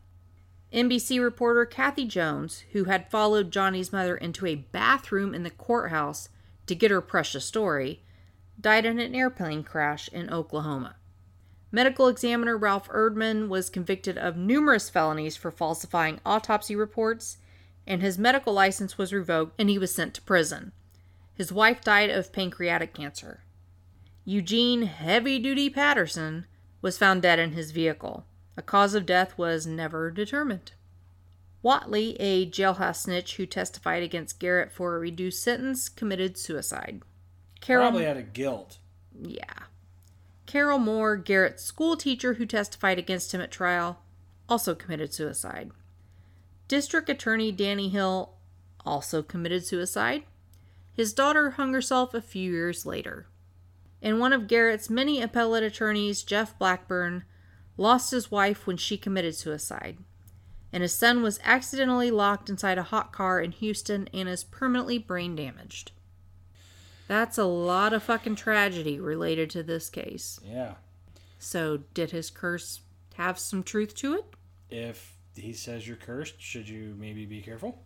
NBC 0.71 1.21
reporter 1.21 1.65
Kathy 1.65 2.05
Jones, 2.05 2.63
who 2.71 2.85
had 2.85 3.11
followed 3.11 3.51
Johnny's 3.51 3.91
mother 3.91 4.15
into 4.15 4.45
a 4.45 4.55
bathroom 4.55 5.35
in 5.35 5.43
the 5.43 5.49
courthouse 5.49 6.29
to 6.67 6.75
get 6.75 6.91
her 6.91 7.01
precious 7.01 7.45
story, 7.45 8.01
died 8.60 8.86
in 8.86 8.99
an 8.99 9.16
airplane 9.16 9.64
crash 9.64 10.10
in 10.10 10.30
Oklahoma. 10.30 10.95
Medical 11.72 12.07
examiner 12.07 12.57
Ralph 12.57 12.89
Erdman 12.89 13.47
was 13.47 13.70
convicted 13.70 14.18
of 14.18 14.36
numerous 14.36 14.89
felonies 14.89 15.38
for 15.38 15.51
falsifying 15.51 16.20
autopsy 16.26 16.76
reports, 16.76 17.38
and 17.86 18.01
his 18.01 18.18
medical 18.18 18.53
license 18.53 18.97
was 18.97 19.14
revoked 19.14 19.60
and 19.60 19.70
he 19.70 19.78
was 19.78 19.93
sent 19.93 20.14
to 20.16 20.22
prison. 20.22 20.72
His 21.34 21.51
wife 21.51 21.82
died 21.82 22.10
of 22.10 22.34
pancreatic 22.34 22.93
cancer. 22.93 23.43
Eugene 24.26 24.84
Heavy 24.84 25.39
Duty 25.39 25.70
Patterson 25.70 26.45
was 26.82 26.97
found 26.97 27.22
dead 27.22 27.39
in 27.39 27.53
his 27.53 27.72
vehicle. 27.72 28.26
A 28.57 28.62
cause 28.62 28.93
of 28.93 29.05
death 29.05 29.38
was 29.38 29.66
never 29.66 30.12
determined. 30.12 30.74
Watley, 31.62 32.16
a 32.20 32.49
jailhouse 32.49 33.03
snitch 33.03 33.36
who 33.36 33.45
testified 33.45 34.03
against 34.03 34.39
Garrett 34.39 34.72
for 34.72 34.95
a 34.95 34.99
reduced 34.99 35.43
sentence, 35.43 35.89
committed 35.89 36.38
suicide. 36.38 37.01
Carol, 37.62 37.84
Probably 37.89 38.07
out 38.07 38.18
of 38.18 38.34
guilt. 38.34 38.78
yeah. 39.22 39.43
Carol 40.45 40.80
Moore, 40.80 41.16
Garrett's 41.16 41.64
school 41.64 41.95
teacher 41.95 42.36
who 42.36 42.45
testified 42.45 42.97
against 42.97 43.34
him 43.34 43.41
at 43.41 43.51
trial, 43.51 43.99
also 44.47 44.74
committed 44.74 45.14
suicide. 45.14 45.72
District 46.68 47.07
Attorney 47.10 47.51
Danny 47.51 47.89
Hill 47.89 48.34
also 48.86 49.22
committed 49.22 49.66
suicide. 49.66 50.24
His 50.93 51.14
daughter 51.14 51.51
hung 51.51 51.74
herself 51.74 52.14
a 52.14 52.22
few 52.22 52.51
years 52.51 52.86
later. 52.86 53.28
And 54.01 54.20
one 54.20 54.34
of 54.34 54.47
Garrett's 54.47 54.89
many 54.89 55.22
appellate 55.22 55.64
attorneys, 55.64 56.24
Jeff 56.24 56.57
Blackburn, 56.57 57.26
lost 57.78 58.12
his 58.12 58.32
wife 58.32 58.66
when 58.66 58.78
she 58.78 58.97
committed 58.97 59.36
suicide. 59.36 59.97
And 60.74 60.82
his 60.82 60.93
son 60.93 61.22
was 61.22 61.39
accidentally 61.43 62.10
locked 62.12 62.49
inside 62.49 62.78
a 62.78 62.84
hot 62.84 63.12
car 63.12 63.39
in 63.41 63.51
Houston 63.51 64.07
and 64.14 64.28
is 64.30 64.43
permanently 64.43 64.97
brain 64.97 65.36
damaged. 65.36 65.91
That's 67.10 67.39
a 67.39 67.43
lot 67.43 67.91
of 67.91 68.03
fucking 68.03 68.36
tragedy 68.36 68.99
related 68.99 69.49
to 69.49 69.64
this 69.64 69.89
case. 69.89 70.39
Yeah. 70.45 70.76
So, 71.39 71.80
did 71.95 72.12
his 72.12 72.30
curse 72.30 72.82
have 73.16 73.39
some 73.39 73.64
truth 73.64 73.95
to 73.95 74.14
it? 74.14 74.26
If 74.70 75.18
he 75.36 75.53
says 75.53 75.88
you're 75.88 75.97
cursed, 75.97 76.39
should 76.39 76.70
you 76.70 76.95
maybe 76.99 77.26
be 77.26 77.41
careful? 77.41 77.82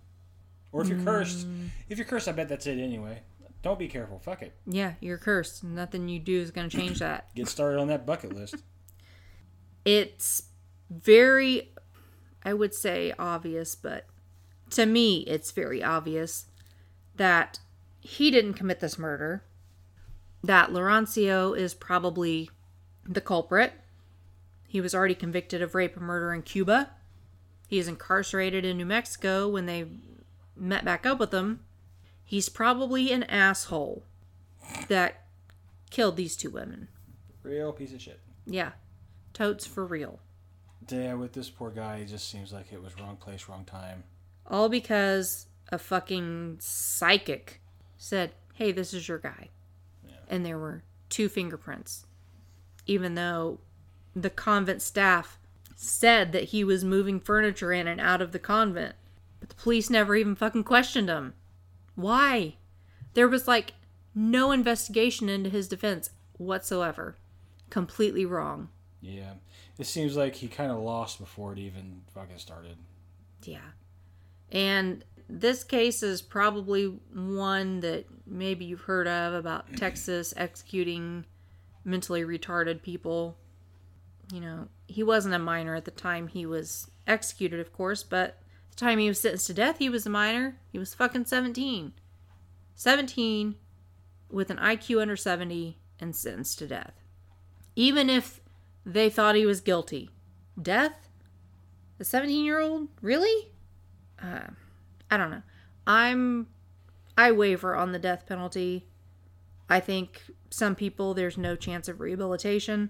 Or 0.74 0.82
if 0.82 0.90
you're 0.90 1.00
cursed, 1.00 1.48
mm. 1.48 1.70
if 1.88 1.98
you're 1.98 2.06
cursed, 2.06 2.28
I 2.28 2.34
bet 2.34 2.50
that's 2.50 2.68
it 2.68 2.80
anyway. 2.80 3.22
Don't 3.62 3.80
be 3.80 3.88
careful. 3.88 4.20
Fuck 4.20 4.42
it. 4.42 4.58
Yeah, 4.68 4.96
you're 5.00 5.18
cursed. 5.18 5.64
Nothing 5.64 6.10
you 6.10 6.20
do 6.20 6.42
is 6.42 6.52
going 6.52 6.70
to 6.70 6.78
change 6.78 7.00
that. 7.00 7.30
Get 7.36 7.48
started 7.48 7.80
on 7.80 7.88
that 7.88 8.06
bucket 8.06 8.34
list. 8.34 8.56
it's 9.86 10.50
very, 10.90 11.72
I 12.44 12.54
would 12.54 12.74
say 12.74 13.14
obvious, 13.18 13.74
but 13.74 14.06
to 14.72 14.86
me, 14.86 15.20
it's 15.20 15.52
very 15.52 15.82
obvious 15.82 16.48
that 17.16 17.60
he 18.04 18.30
didn't 18.30 18.56
commit 18.56 18.82
this 18.82 19.00
murder, 19.00 19.44
that 20.44 20.72
Laurencio 20.72 21.58
is 21.58 21.74
probably 21.74 22.50
the 23.08 23.22
culprit. 23.22 23.72
He 24.68 24.82
was 24.82 24.94
already 24.94 25.16
convicted 25.16 25.62
of 25.62 25.74
rape 25.74 25.96
and 25.96 26.06
murder 26.06 26.34
in 26.34 26.42
Cuba. 26.42 26.90
He 27.66 27.80
is 27.80 27.88
incarcerated 27.88 28.66
in 28.66 28.76
New 28.76 28.86
Mexico 28.86 29.48
when 29.48 29.68
they 29.68 29.86
met 30.56 30.84
back 30.84 31.06
up 31.06 31.18
with 31.18 31.34
him. 31.34 31.62
He's 32.26 32.50
probably 32.50 33.14
an 33.14 33.24
asshole 33.24 34.04
that 34.90 35.24
killed 35.90 36.18
these 36.18 36.36
two 36.36 36.50
women. 36.50 36.90
Real 37.42 37.72
piece 37.72 37.94
of 37.94 38.02
shit. 38.02 38.20
Yeah. 38.46 38.72
Totes 39.32 39.66
for 39.66 39.86
real. 39.86 40.20
Yeah, 40.90 41.14
with 41.14 41.32
this 41.32 41.50
poor 41.50 41.72
guy, 41.72 41.98
it 41.98 42.08
just 42.08 42.30
seems 42.30 42.52
like 42.52 42.74
it 42.74 42.84
was 42.84 43.00
wrong 43.00 43.16
place, 43.16 43.48
wrong 43.48 43.64
time. 43.64 44.04
All 44.46 44.68
because 44.68 45.46
a 45.72 45.78
fucking 45.78 46.58
psychic 46.60 47.62
said, 48.04 48.32
hey, 48.56 48.72
this 48.74 48.94
is 48.94 49.08
your 49.08 49.18
guy. 49.18 49.48
And 50.28 50.46
there 50.46 50.58
were 50.58 50.84
two 51.10 51.30
fingerprints. 51.30 52.06
Even 52.86 53.16
though 53.16 53.60
the 54.14 54.30
convent 54.30 54.82
staff 54.82 55.40
said 55.76 56.34
that 56.34 56.46
he 56.46 56.66
was 56.66 56.84
moving 56.84 57.20
furniture 57.20 57.72
in 57.72 57.88
and 57.88 58.02
out 58.02 58.22
of 58.22 58.34
the 58.34 58.40
convent. 58.40 58.96
But 59.40 59.50
the 59.50 59.56
police 59.56 59.90
never 59.90 60.16
even 60.16 60.36
fucking 60.36 60.66
questioned 60.66 61.08
him. 61.08 61.34
Why? 61.96 62.56
There 63.14 63.28
was 63.28 63.48
like 63.48 63.74
no 64.14 64.52
investigation 64.52 65.30
into 65.30 65.50
his 65.50 65.70
defense 65.70 66.10
whatsoever. 66.38 67.16
Completely 67.70 68.26
wrong. 68.26 68.68
Yeah. 69.02 69.34
It 69.80 69.88
seems 69.88 70.18
like 70.18 70.36
he 70.36 70.50
kind 70.50 70.72
of 70.72 70.80
lost 70.80 71.20
before 71.20 71.54
it 71.54 71.60
even 71.60 72.02
fucking 72.14 72.38
started. 72.38 72.76
Yeah. 73.44 73.72
And 74.52 75.06
this 75.34 75.64
case 75.64 76.04
is 76.04 76.22
probably 76.22 76.86
one 77.12 77.80
that 77.80 78.06
maybe 78.28 78.66
you've 78.66 78.82
heard 78.82 79.08
of 79.08 79.34
about 79.34 79.66
Texas 79.78 80.34
executing 80.38 81.26
mentally 81.84 82.22
retarded 82.22 82.84
people. 82.84 83.36
You 84.32 84.42
know, 84.42 84.68
he 84.88 85.02
wasn't 85.02 85.34
a 85.34 85.40
minor 85.40 85.76
at 85.76 85.86
the 85.86 85.92
time 85.92 86.28
he 86.28 86.46
was 86.46 86.90
executed, 87.08 87.60
of 87.60 87.74
course, 87.74 88.04
but 88.04 88.38
the 88.70 88.76
time 88.76 89.00
he 89.00 89.08
was 89.08 89.20
sentenced 89.20 89.48
to 89.48 89.54
death, 89.56 89.80
he 89.80 89.90
was 89.90 90.06
a 90.06 90.10
minor. 90.10 90.60
He 90.72 90.78
was 90.78 90.94
fucking 90.94 91.26
17. 91.26 91.94
17 92.76 93.56
with 94.30 94.50
an 94.52 94.58
IQ 94.58 95.02
under 95.02 95.16
70 95.16 95.80
and 96.00 96.16
sentenced 96.16 96.60
to 96.60 96.68
death. 96.68 96.94
Even 97.76 98.10
if 98.10 98.40
they 98.86 99.10
thought 99.10 99.36
he 99.36 99.48
was 99.48 99.62
guilty. 99.62 100.10
Death? 100.62 101.10
A 102.00 102.04
17 102.04 102.46
year 102.46 102.60
old? 102.60 102.90
Really? 103.02 103.52
Uh, 104.22 104.50
I 105.14 105.18
don't 105.18 105.30
know. 105.30 105.44
I'm. 105.86 106.48
I 107.16 107.32
waver 107.32 107.76
on 107.76 107.92
the 107.92 108.00
death 108.00 108.26
penalty. 108.26 108.88
I 109.70 109.80
think 109.80 110.24
some 110.50 110.74
people, 110.74 111.14
there's 111.14 111.38
no 111.38 111.56
chance 111.56 111.88
of 111.88 112.00
rehabilitation. 112.00 112.90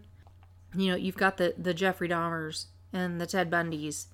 You 0.73 0.91
know, 0.91 0.95
you've 0.95 1.17
got 1.17 1.35
the, 1.35 1.53
the 1.57 1.73
Jeffrey 1.73 2.07
Dahmers 2.07 2.67
and 2.93 3.19
the 3.19 3.25
Ted 3.25 3.51
Bundys 3.51 4.05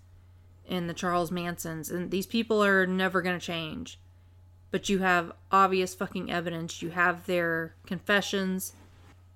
and 0.68 0.90
the 0.90 0.96
Charles 0.96 1.30
Mansons, 1.30 1.92
and 1.92 2.10
these 2.10 2.26
people 2.26 2.64
are 2.64 2.88
never 2.88 3.22
going 3.22 3.40
to 3.40 3.46
change. 3.46 4.00
But 4.72 4.90
you 4.90 5.00
have 5.00 5.32
obvious 5.52 5.94
fucking 5.94 6.32
evidence. 6.32 6.82
You 6.82 6.90
have 6.90 7.28
their 7.28 7.76
confessions. 7.86 8.74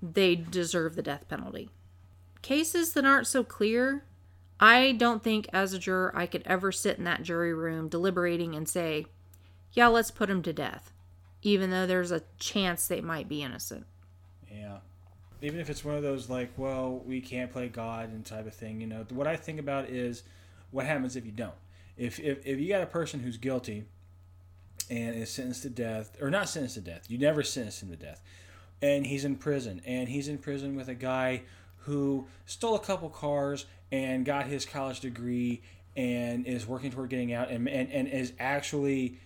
They 0.02 0.36
deserve 0.36 0.96
the 0.96 1.04
death 1.04 1.30
penalty. 1.30 1.70
Cases 2.42 2.94
that 2.94 3.06
aren't 3.06 3.28
so 3.28 3.44
clear, 3.44 4.04
I 4.60 4.94
don't 4.94 5.24
think 5.24 5.48
as 5.52 5.74
a 5.74 5.80
juror 5.80 6.12
I 6.16 6.26
could 6.26 6.44
ever 6.46 6.72
sit 6.72 6.98
in 6.98 7.04
that 7.04 7.24
jury 7.24 7.54
room 7.54 7.90
deliberating 7.90 8.56
and 8.56 8.68
say, 8.68 9.08
yeah, 9.74 9.88
let's 9.88 10.12
put 10.12 10.30
him 10.30 10.42
to 10.44 10.54
death, 10.54 10.94
even 11.42 11.72
though 11.72 11.88
there's 11.88 12.12
a 12.12 12.24
chance 12.40 12.88
they 12.88 13.02
might 13.02 13.28
be 13.28 13.44
innocent. 13.44 13.86
Yeah. 14.52 14.78
Even 15.42 15.60
if 15.60 15.70
it's 15.70 15.84
one 15.84 15.96
of 15.96 16.04
those 16.04 16.30
like, 16.30 16.52
well, 16.58 17.02
we 17.06 17.20
can't 17.20 17.52
play 17.52 17.68
God 17.68 18.10
and 18.10 18.26
type 18.26 18.48
of 18.48 18.54
thing, 18.54 18.80
you 18.80 18.88
know. 18.88 19.06
What 19.10 19.28
I 19.28 19.36
think 19.36 19.60
about 19.60 19.90
is 19.90 20.24
what 20.72 20.86
happens 20.86 21.16
if 21.16 21.26
you 21.26 21.32
don't. 21.32 21.56
If 21.98 22.20
if, 22.20 22.46
if 22.46 22.60
you 22.60 22.70
got 22.70 22.82
a 22.82 22.88
person 22.88 23.20
who's 23.20 23.38
guilty 23.38 23.86
and 24.90 25.16
is 25.16 25.30
sentenced 25.30 25.64
to 25.64 25.70
death, 25.70 26.16
or 26.22 26.30
not 26.30 26.48
sentenced 26.48 26.76
to 26.76 26.82
death, 26.82 27.10
you 27.10 27.18
never 27.18 27.44
sentenced 27.44 27.84
him 27.84 27.90
to 27.90 27.96
death, 27.96 28.22
and 28.82 29.06
he's 29.06 29.26
in 29.26 29.36
prison, 29.36 29.82
and 29.86 30.10
he's 30.10 30.28
in 30.28 30.38
prison 30.38 30.76
with 30.76 30.88
a 30.88 30.96
guy 30.96 31.44
who 31.86 32.28
stole 32.46 32.76
a 32.76 32.80
couple 32.80 33.10
cars 33.10 33.66
and 33.92 34.26
got 34.26 34.46
his 34.46 34.66
college 34.66 35.00
degree 35.00 35.62
and 35.96 36.46
is 36.46 36.66
working 36.66 36.92
toward 36.92 37.10
getting 37.10 37.34
out 37.34 37.50
and, 37.50 37.68
and, 37.70 37.92
and 37.92 38.08
is 38.08 38.34
actually 38.40 39.20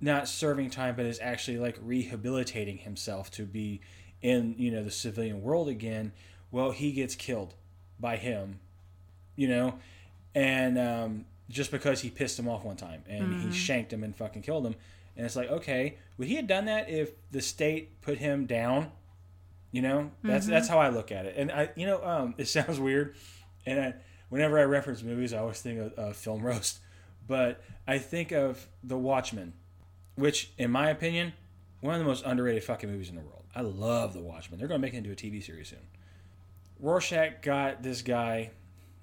not 0.00 0.28
serving 0.28 0.70
time 0.70 0.94
but 0.96 1.04
is 1.06 1.18
actually 1.20 1.58
like 1.58 1.78
rehabilitating 1.82 2.78
himself 2.78 3.30
to 3.30 3.44
be 3.44 3.80
in 4.22 4.54
you 4.58 4.70
know 4.70 4.82
the 4.82 4.90
civilian 4.90 5.42
world 5.42 5.68
again 5.68 6.12
well 6.50 6.70
he 6.70 6.92
gets 6.92 7.14
killed 7.14 7.54
by 7.98 8.16
him 8.16 8.60
you 9.36 9.48
know? 9.48 9.78
And 10.34 10.78
um, 10.78 11.24
just 11.48 11.70
because 11.70 12.00
he 12.00 12.10
pissed 12.10 12.38
him 12.38 12.48
off 12.48 12.64
one 12.64 12.76
time 12.76 13.04
and 13.08 13.40
he 13.40 13.52
shanked 13.52 13.92
him 13.92 14.02
and 14.02 14.16
fucking 14.16 14.42
killed 14.42 14.66
him. 14.66 14.74
And 15.16 15.24
it's 15.24 15.36
like 15.36 15.50
okay 15.50 15.96
would 16.18 16.28
he 16.28 16.34
have 16.36 16.46
done 16.46 16.66
that 16.66 16.90
if 16.90 17.12
the 17.30 17.40
state 17.40 18.02
put 18.02 18.18
him 18.18 18.44
down 18.44 18.90
you 19.72 19.82
know? 19.82 20.10
That's 20.22 20.46
that's 20.46 20.68
how 20.68 20.78
i 20.78 20.88
look 20.88 21.12
at 21.12 21.26
it. 21.26 21.34
And 21.36 21.50
i 21.50 21.70
you 21.76 21.86
know 21.86 22.04
um, 22.04 22.34
it 22.38 22.48
sounds 22.48 22.78
weird. 22.78 23.16
And 23.64 23.80
I, 23.80 23.94
whenever 24.28 24.58
i 24.58 24.64
reference 24.64 25.02
movies 25.02 25.32
i 25.32 25.38
always 25.38 25.60
think 25.60 25.80
of 25.80 25.98
uh, 25.98 26.12
film 26.12 26.42
roast. 26.42 26.80
But 27.26 27.62
i 27.86 27.98
think 27.98 28.32
of 28.32 28.66
the 28.82 28.98
watchmen 28.98 29.54
which 30.14 30.52
in 30.56 30.70
my 30.70 30.90
opinion 30.90 31.32
one 31.80 31.94
of 31.94 32.00
the 32.00 32.06
most 32.06 32.24
underrated 32.24 32.64
fucking 32.64 32.90
movies 32.90 33.10
in 33.10 33.16
the 33.16 33.20
world. 33.20 33.44
I 33.54 33.60
love 33.60 34.14
the 34.14 34.20
watchmen. 34.20 34.58
They're 34.58 34.68
going 34.68 34.80
to 34.80 34.86
make 34.86 34.94
it 34.94 34.98
into 34.98 35.12
a 35.12 35.14
tv 35.14 35.42
series 35.42 35.68
soon. 35.68 35.78
Rorschach 36.78 37.42
got 37.42 37.82
this 37.82 38.02
guy 38.02 38.50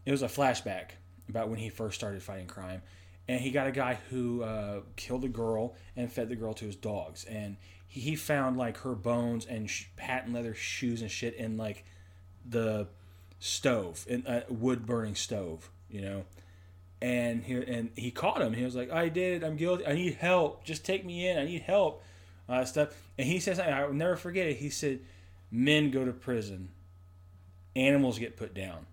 it 0.05 0.11
was 0.11 0.21
a 0.21 0.27
flashback 0.27 0.91
about 1.29 1.49
when 1.49 1.59
he 1.59 1.69
first 1.69 1.95
started 1.95 2.21
fighting 2.21 2.47
crime. 2.47 2.81
And 3.27 3.39
he 3.39 3.51
got 3.51 3.67
a 3.67 3.71
guy 3.71 3.99
who 4.09 4.43
uh, 4.43 4.81
killed 4.95 5.23
a 5.23 5.29
girl 5.29 5.75
and 5.95 6.11
fed 6.11 6.27
the 6.27 6.35
girl 6.35 6.53
to 6.55 6.65
his 6.65 6.75
dogs. 6.75 7.23
And 7.23 7.55
he, 8.01 8.15
found 8.15 8.57
like 8.57 8.77
her 8.79 8.95
bones 8.95 9.45
and 9.45 9.69
sh- 9.69 9.85
patent 9.95 10.33
leather 10.33 10.53
shoes 10.53 11.01
and 11.01 11.11
shit 11.11 11.35
in 11.35 11.57
like 11.57 11.85
the 12.47 12.87
stove 13.39 14.05
in 14.09 14.23
a 14.27 14.43
wood 14.49 14.85
burning 14.85 15.15
stove 15.15 15.69
you 15.93 16.01
know? 16.01 16.25
And 17.01 17.43
he 17.43 17.53
and 17.53 17.91
he 17.95 18.11
caught 18.11 18.41
him. 18.41 18.53
He 18.53 18.63
was 18.63 18.75
like 18.75 18.91
i 18.91 19.09
did. 19.09 19.43
It 19.43 19.45
i'm 19.45 19.55
guilty. 19.55 19.85
I 19.85 19.93
need 19.93 20.15
help. 20.15 20.63
Just 20.63 20.85
take 20.85 21.05
me 21.05 21.27
in. 21.27 21.37
I 21.37 21.45
need 21.45 21.61
help. 21.61 22.01
Uh, 22.49 22.65
stuff. 22.65 22.89
And 23.17 23.27
he 23.27 23.39
says 23.39 23.59
i'll 23.59 23.93
never 23.93 24.15
forget 24.15 24.47
it. 24.47 24.57
He 24.57 24.69
said 24.69 24.99
men 25.51 25.91
go 25.91 26.03
to 26.03 26.11
prison. 26.11 26.69
Animals 27.75 28.19
get 28.19 28.35
put 28.35 28.53
down. 28.53 28.87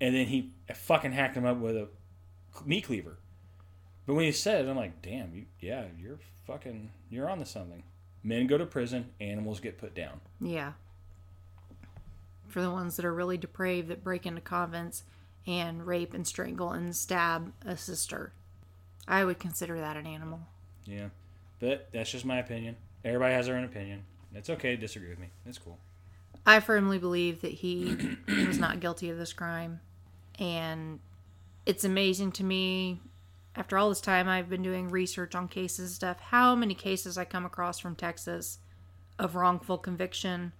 And 0.00 0.14
then 0.14 0.26
he 0.26 0.50
fucking 0.74 1.12
hacked 1.12 1.36
him 1.36 1.44
up 1.44 1.58
with 1.58 1.76
a 1.76 1.88
meat 2.64 2.84
cleaver. 2.84 3.18
But 4.06 4.14
when 4.14 4.24
he 4.24 4.32
said 4.32 4.64
it, 4.64 4.68
I'm 4.68 4.76
like, 4.76 5.00
damn, 5.00 5.32
you, 5.32 5.44
yeah, 5.60 5.84
you're 5.96 6.18
fucking, 6.44 6.90
you're 7.08 7.30
on 7.30 7.38
to 7.38 7.46
something. 7.46 7.84
Men 8.24 8.46
go 8.46 8.58
to 8.58 8.66
prison, 8.66 9.10
animals 9.20 9.60
get 9.60 9.78
put 9.78 9.94
down. 9.94 10.20
Yeah. 10.40 10.72
For 12.48 12.62
the 12.62 12.70
ones 12.70 12.96
that 12.96 13.04
are 13.04 13.14
really 13.14 13.38
depraved 13.38 13.88
that 13.88 14.04
break 14.04 14.26
into 14.26 14.40
convents 14.40 15.04
and 15.46 15.86
rape 15.86 16.14
and 16.14 16.26
strangle 16.26 16.70
and 16.70 16.94
stab 16.94 17.52
a 17.64 17.76
sister. 17.76 18.32
I 19.08 19.24
would 19.24 19.38
consider 19.38 19.78
that 19.80 19.96
an 19.96 20.06
animal. 20.06 20.40
Yeah, 20.84 21.08
but 21.58 21.88
that's 21.92 22.10
just 22.10 22.24
my 22.24 22.38
opinion. 22.38 22.76
Everybody 23.04 23.34
has 23.34 23.46
their 23.46 23.56
own 23.56 23.64
opinion. 23.64 24.04
It's 24.34 24.50
okay 24.50 24.70
to 24.70 24.76
disagree 24.76 25.10
with 25.10 25.18
me. 25.18 25.28
It's 25.46 25.58
cool. 25.58 25.78
I 26.46 26.60
firmly 26.60 26.98
believe 26.98 27.40
that 27.42 27.52
he 27.52 28.16
was 28.28 28.58
not 28.58 28.80
guilty 28.80 29.10
of 29.10 29.18
this 29.18 29.32
crime. 29.32 29.80
And 30.38 31.00
it's 31.66 31.84
amazing 31.84 32.32
to 32.32 32.44
me, 32.44 33.00
after 33.54 33.76
all 33.76 33.88
this 33.88 34.00
time 34.00 34.28
I've 34.28 34.48
been 34.48 34.62
doing 34.62 34.88
research 34.88 35.34
on 35.34 35.48
cases 35.48 35.78
and 35.80 35.90
stuff, 35.90 36.20
how 36.20 36.54
many 36.54 36.74
cases 36.74 37.18
I 37.18 37.24
come 37.24 37.44
across 37.44 37.78
from 37.78 37.94
Texas 37.94 38.58
of 39.18 39.34
wrongful 39.34 39.78
conviction 39.78 40.52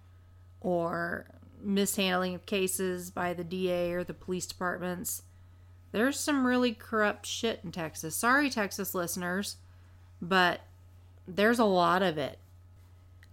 or 0.61 1.25
mishandling 1.61 2.35
of 2.35 2.45
cases 2.45 3.09
by 3.09 3.33
the 3.33 3.43
DA 3.43 3.93
or 3.93 4.03
the 4.03 4.13
police 4.13 4.45
departments. 4.45 5.23
There's 5.91 6.19
some 6.19 6.45
really 6.45 6.73
corrupt 6.73 7.25
shit 7.25 7.61
in 7.63 7.71
Texas. 7.71 8.15
Sorry, 8.15 8.49
Texas 8.49 8.95
listeners, 8.95 9.57
but 10.21 10.61
there's 11.27 11.59
a 11.59 11.65
lot 11.65 12.01
of 12.01 12.17
it. 12.17 12.39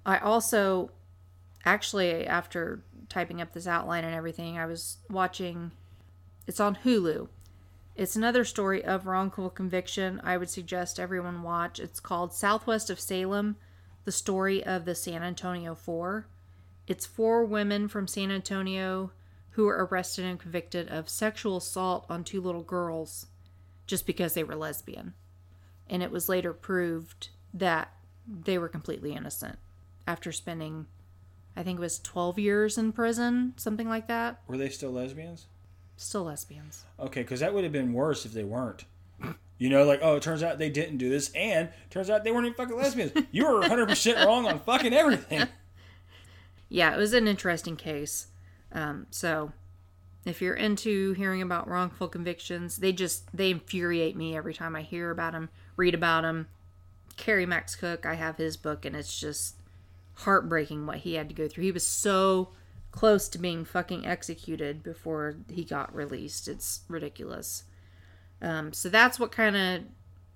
I 0.05 0.19
also 0.19 0.91
actually 1.65 2.27
after 2.27 2.83
typing 3.09 3.41
up 3.41 3.53
this 3.53 3.67
outline 3.67 4.05
and 4.05 4.15
everything 4.15 4.59
i 4.59 4.67
was 4.67 4.99
watching 5.11 5.71
it's 6.47 6.61
on 6.61 6.79
hulu 6.85 7.29
it's 8.01 8.17
another 8.17 8.45
story 8.45 8.85
of 8.85 9.07
wrongful 9.07 9.51
conviction 9.51 10.21
i 10.25 10.37
would 10.37 10.51
suggest 10.51 10.99
everyone 10.99 11.43
watch 11.43 11.79
it's 11.79 12.01
called 12.01 12.33
southwest 12.33 12.91
of 12.91 12.99
salem 12.99 13.57
the 14.05 14.13
story 14.13 14.65
of 14.65 14.85
the 14.85 14.95
san 14.95 15.23
antonio 15.23 15.75
four 15.75 16.27
it's 16.87 17.07
four 17.07 17.45
women 17.45 17.87
from 17.87 18.07
san 18.07 18.31
antonio 18.31 19.13
who 19.51 19.67
were 19.67 19.87
arrested 19.91 20.25
and 20.25 20.41
convicted 20.41 20.89
of 20.89 21.09
sexual 21.09 21.57
assault 21.57 22.07
on 22.09 22.25
two 22.25 22.41
little 22.41 22.63
girls 22.63 23.27
just 23.87 24.07
because 24.07 24.35
they 24.35 24.45
were 24.45 24.55
lesbian. 24.55 25.15
And 25.89 26.03
it 26.03 26.13
was 26.13 26.29
later 26.29 26.53
proved 26.53 27.31
that 27.53 27.93
they 28.27 28.57
were 28.57 28.69
completely 28.69 29.13
innocent 29.13 29.59
after 30.07 30.31
spending, 30.31 30.87
I 31.57 31.63
think 31.65 31.79
it 31.79 31.83
was 31.83 31.99
12 31.99 32.39
years 32.39 32.79
in 32.79 32.93
prison, 32.93 33.55
something 33.57 33.89
like 33.89 34.07
that. 34.07 34.41
Were 34.47 34.57
they 34.57 34.69
still 34.69 34.93
lesbians? 34.93 35.47
Still 36.01 36.25
lesbians. 36.25 36.87
Okay, 36.99 37.21
because 37.21 37.41
that 37.41 37.53
would 37.53 37.63
have 37.63 37.75
been 37.75 37.93
worse 37.93 38.25
if 38.25 38.33
they 38.33 38.43
weren't. 38.43 38.87
You 39.59 39.69
know, 39.69 39.85
like, 39.85 40.01
oh, 40.03 40.17
it 40.17 40.23
turns 40.23 40.43
out 40.43 40.59
they 40.59 40.71
didn't 40.71 40.97
do 40.97 41.11
this, 41.11 41.31
and 41.35 41.69
turns 41.91 42.09
out 42.09 42.25
they 42.25 42.31
weren't 42.31 42.47
even 42.47 42.57
fucking 42.57 42.75
lesbians. 42.75 43.13
You 43.31 43.45
were 43.45 43.61
100% 43.61 44.25
wrong 44.27 44.47
on 44.47 44.61
fucking 44.61 44.95
everything. 44.95 45.47
Yeah, 46.71 46.95
it 46.95 46.97
was 46.97 47.13
an 47.13 47.29
interesting 47.29 47.77
case. 47.77 48.29
Um, 48.73 49.09
so, 49.11 49.53
if 50.25 50.41
you're 50.41 50.55
into 50.55 51.13
hearing 51.13 51.43
about 51.43 51.69
wrongful 51.69 52.09
convictions, 52.09 52.79
they 52.79 52.93
just 52.93 53.37
they 53.37 53.51
infuriate 53.51 54.17
me 54.17 54.35
every 54.35 54.55
time 54.55 54.75
I 54.75 54.81
hear 54.81 55.11
about 55.11 55.33
them, 55.33 55.51
read 55.77 55.95
about 55.95 56.23
them. 56.23 56.49
Kerry 57.19 57.45
Max 57.45 57.77
Cook, 57.77 58.07
I 58.07 58.15
have 58.15 58.39
his 58.39 58.57
book, 58.57 58.87
and 58.87 58.97
it's 58.97 59.21
just 59.21 59.57
heartbreaking 60.15 60.87
what 60.87 60.99
he 60.99 61.15
had 61.15 61.29
to 61.29 61.35
go 61.35 61.47
through. 61.47 61.65
He 61.65 61.73
was 61.73 61.87
so 61.87 62.53
close 62.93 63.29
to 63.29 63.39
being 63.39 63.65
fucking 63.65 64.07
executed 64.07 64.83
before 64.83 65.37
he 65.51 65.65
got 65.65 65.95
released. 65.95 66.49
It's 66.49 66.81
ridiculous. 66.89 67.65
Um, 68.43 68.73
so 68.73 68.89
that's 68.89 69.19
what 69.21 69.33
kind 69.33 69.57
of 69.57 69.83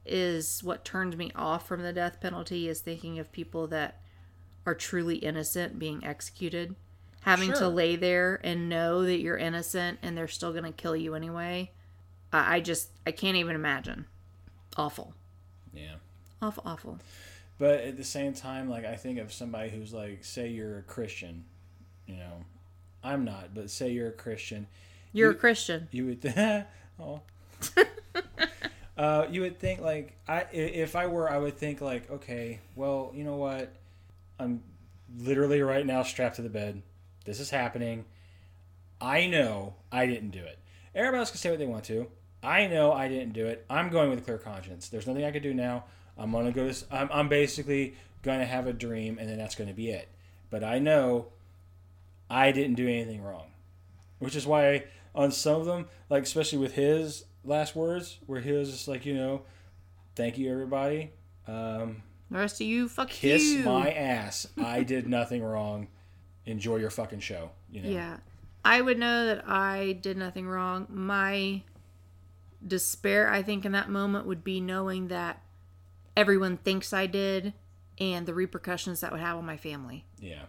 is 0.07 0.63
what 0.63 0.85
turned 0.85 1.17
me 1.17 1.33
off 1.35 1.67
from 1.67 1.83
the 1.83 1.93
death 1.93 2.21
penalty 2.21 2.69
is 2.69 2.81
thinking 2.81 3.19
of 3.19 3.33
people 3.33 3.67
that 3.69 4.01
are 4.67 4.75
truly 4.75 5.17
innocent 5.17 5.79
being 5.79 6.05
executed 6.05 6.75
having 7.23 7.53
to 7.55 7.69
lay 7.69 7.97
there 7.97 8.39
and 8.45 8.69
know 8.69 9.03
that 9.05 9.21
you're 9.21 9.39
innocent 9.39 9.99
and 10.03 10.17
they're 10.17 10.29
still 10.29 10.53
going 10.53 10.65
to 10.65 10.73
kill 10.73 10.95
you 10.95 11.15
anyway 11.15 11.71
I, 12.33 12.57
I 12.57 12.61
just 12.61 12.91
i 13.07 13.13
can't 13.13 13.37
even 13.39 13.57
imagine 13.57 14.05
awful 14.77 15.15
Yeah. 15.73 15.97
awful 16.43 16.63
awful 16.67 16.99
But 17.59 17.81
at 17.81 17.97
the 17.97 18.05
same 18.05 18.33
time, 18.35 18.69
like, 18.69 18.85
I 18.85 18.97
think 18.97 19.19
of 19.19 19.33
somebody 19.33 19.71
who's 19.71 19.93
like, 19.93 20.25
say 20.25 20.49
you're 20.49 20.79
a 20.79 20.83
Christian, 20.83 21.45
you 22.07 22.17
know, 22.17 22.45
I'm 23.03 23.25
not, 23.25 23.55
but 23.55 23.71
say 23.71 23.91
you're 23.91 24.09
a 24.09 24.13
Christian, 24.13 24.67
you're 25.13 25.31
You- 25.31 25.37
a 25.37 25.41
christian. 25.41 25.89
you 25.91 26.07
would 26.07 26.23
th- 26.23 26.65
oh. 27.01 27.21
uh, 28.97 29.27
you 29.31 29.41
would 29.43 29.59
think 29.59 29.81
like 29.81 30.17
I 30.29 30.47
if 30.53 30.95
I 30.97 31.07
were 31.07 31.31
I 31.31 31.39
would 31.39 31.57
think 31.57 31.81
like 31.81 32.11
okay 32.11 32.61
well 32.77 33.13
you 33.15 33.25
know 33.25 33.37
what? 33.37 33.73
I'm 34.39 34.63
literally 35.19 35.63
right 35.63 35.87
now 35.87 36.03
strapped 36.03 36.37
to 36.37 36.43
the 36.43 36.49
bed. 36.49 36.83
This 37.25 37.41
is 37.41 37.51
happening. 37.51 38.05
I 39.01 39.27
know 39.27 39.75
I 39.93 40.07
didn't 40.07 40.31
do 40.31 40.43
it. 40.43 40.59
Everybody 40.95 41.19
else 41.21 41.31
can 41.31 41.39
say 41.39 41.51
what 41.51 41.59
they 41.59 41.67
want 41.67 41.85
to. 41.85 42.07
I 42.43 42.67
know 42.67 42.93
I 42.93 43.09
didn't 43.09 43.33
do 43.33 43.47
it. 43.47 43.65
I'm 43.71 43.89
going 43.91 44.11
with 44.11 44.19
a 44.19 44.23
clear 44.23 44.39
conscience. 44.39 44.89
There's 44.89 45.07
nothing 45.07 45.25
I 45.25 45.31
can 45.31 45.43
do 45.43 45.55
now. 45.55 45.85
I'm 46.19 46.31
gonna 46.33 46.53
go 46.53 46.71
to 46.71 46.85
I'm, 46.95 47.09
I'm 47.13 47.29
basically 47.29 47.95
gonna 48.23 48.45
have 48.47 48.67
a 48.67 48.73
dream 48.73 49.19
and 49.19 49.29
then 49.29 49.39
that's 49.39 49.55
gonna 49.55 49.73
be 49.75 49.91
it. 49.91 50.09
But 50.51 50.63
I 50.63 50.79
know 50.79 51.29
I 52.35 52.53
didn't 52.53 52.75
do 52.75 52.89
anything 52.89 53.23
wrong 53.23 53.47
which 54.25 54.35
is 54.35 54.47
why 54.47 54.85
on 55.15 55.31
some 55.31 55.61
of 55.61 55.67
them, 55.67 55.87
like 56.09 56.23
especially 56.23 56.59
with 56.59 56.75
his 56.75 57.25
last 57.45 57.77
words, 57.77 58.19
where 58.27 58.41
he 58.41 58.53
was 58.53 58.71
just 58.71 58.89
like, 58.89 59.05
you 59.05 59.15
know, 59.15 59.43
thank 60.17 60.39
you 60.39 60.51
everybody, 60.51 61.11
um, 61.47 62.03
the 62.31 62.39
rest 62.39 62.61
of 62.61 62.67
you 62.67 62.89
fuck 62.89 63.11
kiss 63.11 63.45
you 63.45 63.65
my 63.65 63.91
ass. 63.93 64.47
I 64.57 64.83
did 64.83 65.07
nothing 65.07 65.43
wrong. 65.43 65.89
Enjoy 66.47 66.77
your 66.77 66.91
fucking 66.91 67.21
show. 67.21 67.51
You 67.71 67.83
know. 67.83 67.91
Yeah. 67.91 68.17
I 68.65 68.81
would 68.81 68.99
know 68.99 69.27
that 69.27 69.49
I 69.49 69.99
did 70.01 70.17
nothing 70.17 70.49
wrong. 70.49 70.87
My 70.89 71.63
despair, 72.67 73.31
I 73.31 73.43
think, 73.43 73.67
in 73.67 73.73
that 73.73 73.91
moment 73.91 74.27
would 74.27 74.43
be 74.43 74.59
knowing 74.59 75.09
that 75.09 75.43
everyone 76.17 76.57
thinks 76.57 76.93
I 76.93 77.07
did 77.07 77.53
and 77.99 78.27
the 78.27 78.35
repercussions 78.35 79.01
that 79.01 79.13
would 79.13 79.21
have 79.21 79.37
on 79.37 79.45
my 79.45 79.59
family. 79.59 80.07
Yeah. 80.19 80.45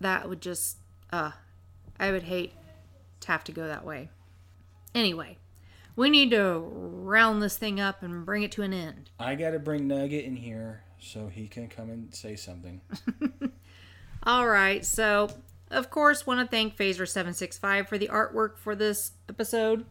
That 0.00 0.28
would 0.28 0.40
just, 0.40 0.78
uh, 1.12 1.32
I 1.98 2.10
would 2.10 2.24
hate 2.24 2.52
to 3.20 3.28
have 3.28 3.44
to 3.44 3.52
go 3.52 3.66
that 3.66 3.84
way. 3.84 4.10
Anyway, 4.94 5.38
we 5.94 6.10
need 6.10 6.30
to 6.30 6.58
round 6.58 7.42
this 7.42 7.56
thing 7.56 7.80
up 7.80 8.02
and 8.02 8.24
bring 8.24 8.42
it 8.42 8.52
to 8.52 8.62
an 8.62 8.72
end. 8.72 9.10
I 9.18 9.34
got 9.34 9.50
to 9.50 9.58
bring 9.58 9.86
Nugget 9.86 10.24
in 10.24 10.36
here 10.36 10.82
so 10.98 11.28
he 11.28 11.48
can 11.48 11.68
come 11.68 11.90
and 11.90 12.14
say 12.14 12.36
something. 12.36 12.80
All 14.22 14.46
right, 14.46 14.84
so 14.84 15.30
of 15.70 15.90
course, 15.90 16.26
want 16.26 16.40
to 16.40 16.46
thank 16.46 16.76
Phazer765 16.76 17.88
for 17.88 17.98
the 17.98 18.08
artwork 18.08 18.56
for 18.58 18.74
this 18.74 19.12
episode. 19.28 19.84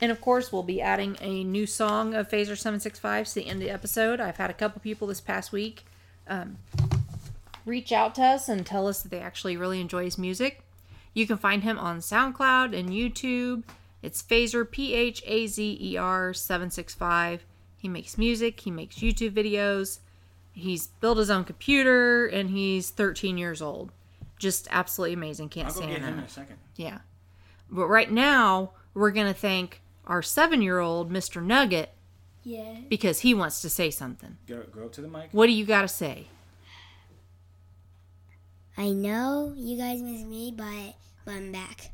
And 0.00 0.10
of 0.10 0.20
course, 0.20 0.50
we'll 0.50 0.62
be 0.62 0.80
adding 0.80 1.16
a 1.20 1.44
new 1.44 1.66
song 1.66 2.14
of 2.14 2.28
Phazer765 2.28 3.28
to 3.28 3.34
the 3.34 3.46
end 3.46 3.60
of 3.60 3.68
the 3.68 3.70
episode. 3.70 4.20
I've 4.20 4.38
had 4.38 4.48
a 4.48 4.54
couple 4.54 4.80
people 4.80 5.06
this 5.06 5.20
past 5.20 5.52
week 5.52 5.84
um, 6.26 6.58
reach 7.64 7.92
out 7.92 8.14
to 8.16 8.22
us 8.22 8.48
and 8.48 8.64
tell 8.66 8.86
us 8.88 9.02
that 9.02 9.10
they 9.10 9.20
actually 9.20 9.56
really 9.56 9.80
enjoy 9.80 10.04
his 10.04 10.18
music. 10.18 10.62
You 11.14 11.26
can 11.26 11.38
find 11.38 11.62
him 11.62 11.78
on 11.78 11.98
SoundCloud 11.98 12.76
and 12.78 12.90
YouTube. 12.90 13.64
It's 14.02 14.22
Phazer, 14.22 14.68
P 14.70 14.94
H 14.94 15.22
A 15.26 15.46
Z 15.46 15.78
E 15.80 15.96
R 15.96 16.32
765. 16.32 17.44
He 17.76 17.88
makes 17.88 18.16
music, 18.18 18.60
he 18.60 18.70
makes 18.70 18.96
YouTube 18.96 19.32
videos. 19.32 19.98
He's 20.52 20.88
built 20.88 21.18
his 21.18 21.30
own 21.30 21.44
computer 21.44 22.26
and 22.26 22.50
he's 22.50 22.90
13 22.90 23.38
years 23.38 23.62
old. 23.62 23.92
Just 24.38 24.68
absolutely 24.70 25.14
amazing. 25.14 25.48
Can't 25.48 25.68
I'll 25.68 25.74
go 25.74 25.80
say 25.80 25.86
get 25.88 26.00
him 26.02 26.18
in 26.18 26.24
a 26.24 26.28
second. 26.28 26.56
Yeah. 26.76 26.98
But 27.70 27.86
right 27.86 28.10
now, 28.10 28.72
we're 28.94 29.10
going 29.12 29.26
to 29.32 29.38
thank 29.38 29.80
our 30.06 30.22
seven 30.22 30.60
year 30.62 30.78
old, 30.80 31.10
Mr. 31.10 31.42
Nugget, 31.42 31.90
Yeah. 32.42 32.76
because 32.88 33.20
he 33.20 33.32
wants 33.34 33.62
to 33.62 33.70
say 33.70 33.90
something. 33.90 34.38
Go 34.48 34.62
go 34.74 34.86
up 34.86 34.92
to 34.94 35.00
the 35.02 35.08
mic. 35.08 35.28
What 35.32 35.46
do 35.46 35.52
you 35.52 35.64
got 35.64 35.82
to 35.82 35.88
say? 35.88 36.26
I 38.76 38.90
know 38.90 39.52
you 39.56 39.76
guys 39.76 40.00
miss 40.00 40.22
me, 40.22 40.52
but, 40.56 40.94
but 41.24 41.34
I'm 41.34 41.52
back. 41.52 41.90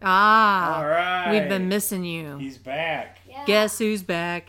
Ah, 0.00 0.78
All 0.78 0.86
right. 0.88 1.30
we've 1.30 1.48
been 1.48 1.68
missing 1.68 2.04
you. 2.04 2.38
He's 2.38 2.58
back. 2.58 3.18
Yeah. 3.28 3.44
Guess 3.46 3.78
who's 3.78 4.02
back? 4.02 4.48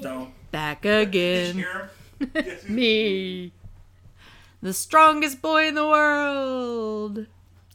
Don't. 0.00 0.30
Back 0.50 0.84
again. 0.84 1.56
hear 1.56 1.90
him? 2.20 2.30
Guess 2.34 2.44
who's- 2.44 2.68
Me. 2.68 3.52
The 4.62 4.72
strongest 4.72 5.40
boy 5.42 5.68
in 5.68 5.74
the 5.74 5.86
world. 5.86 7.26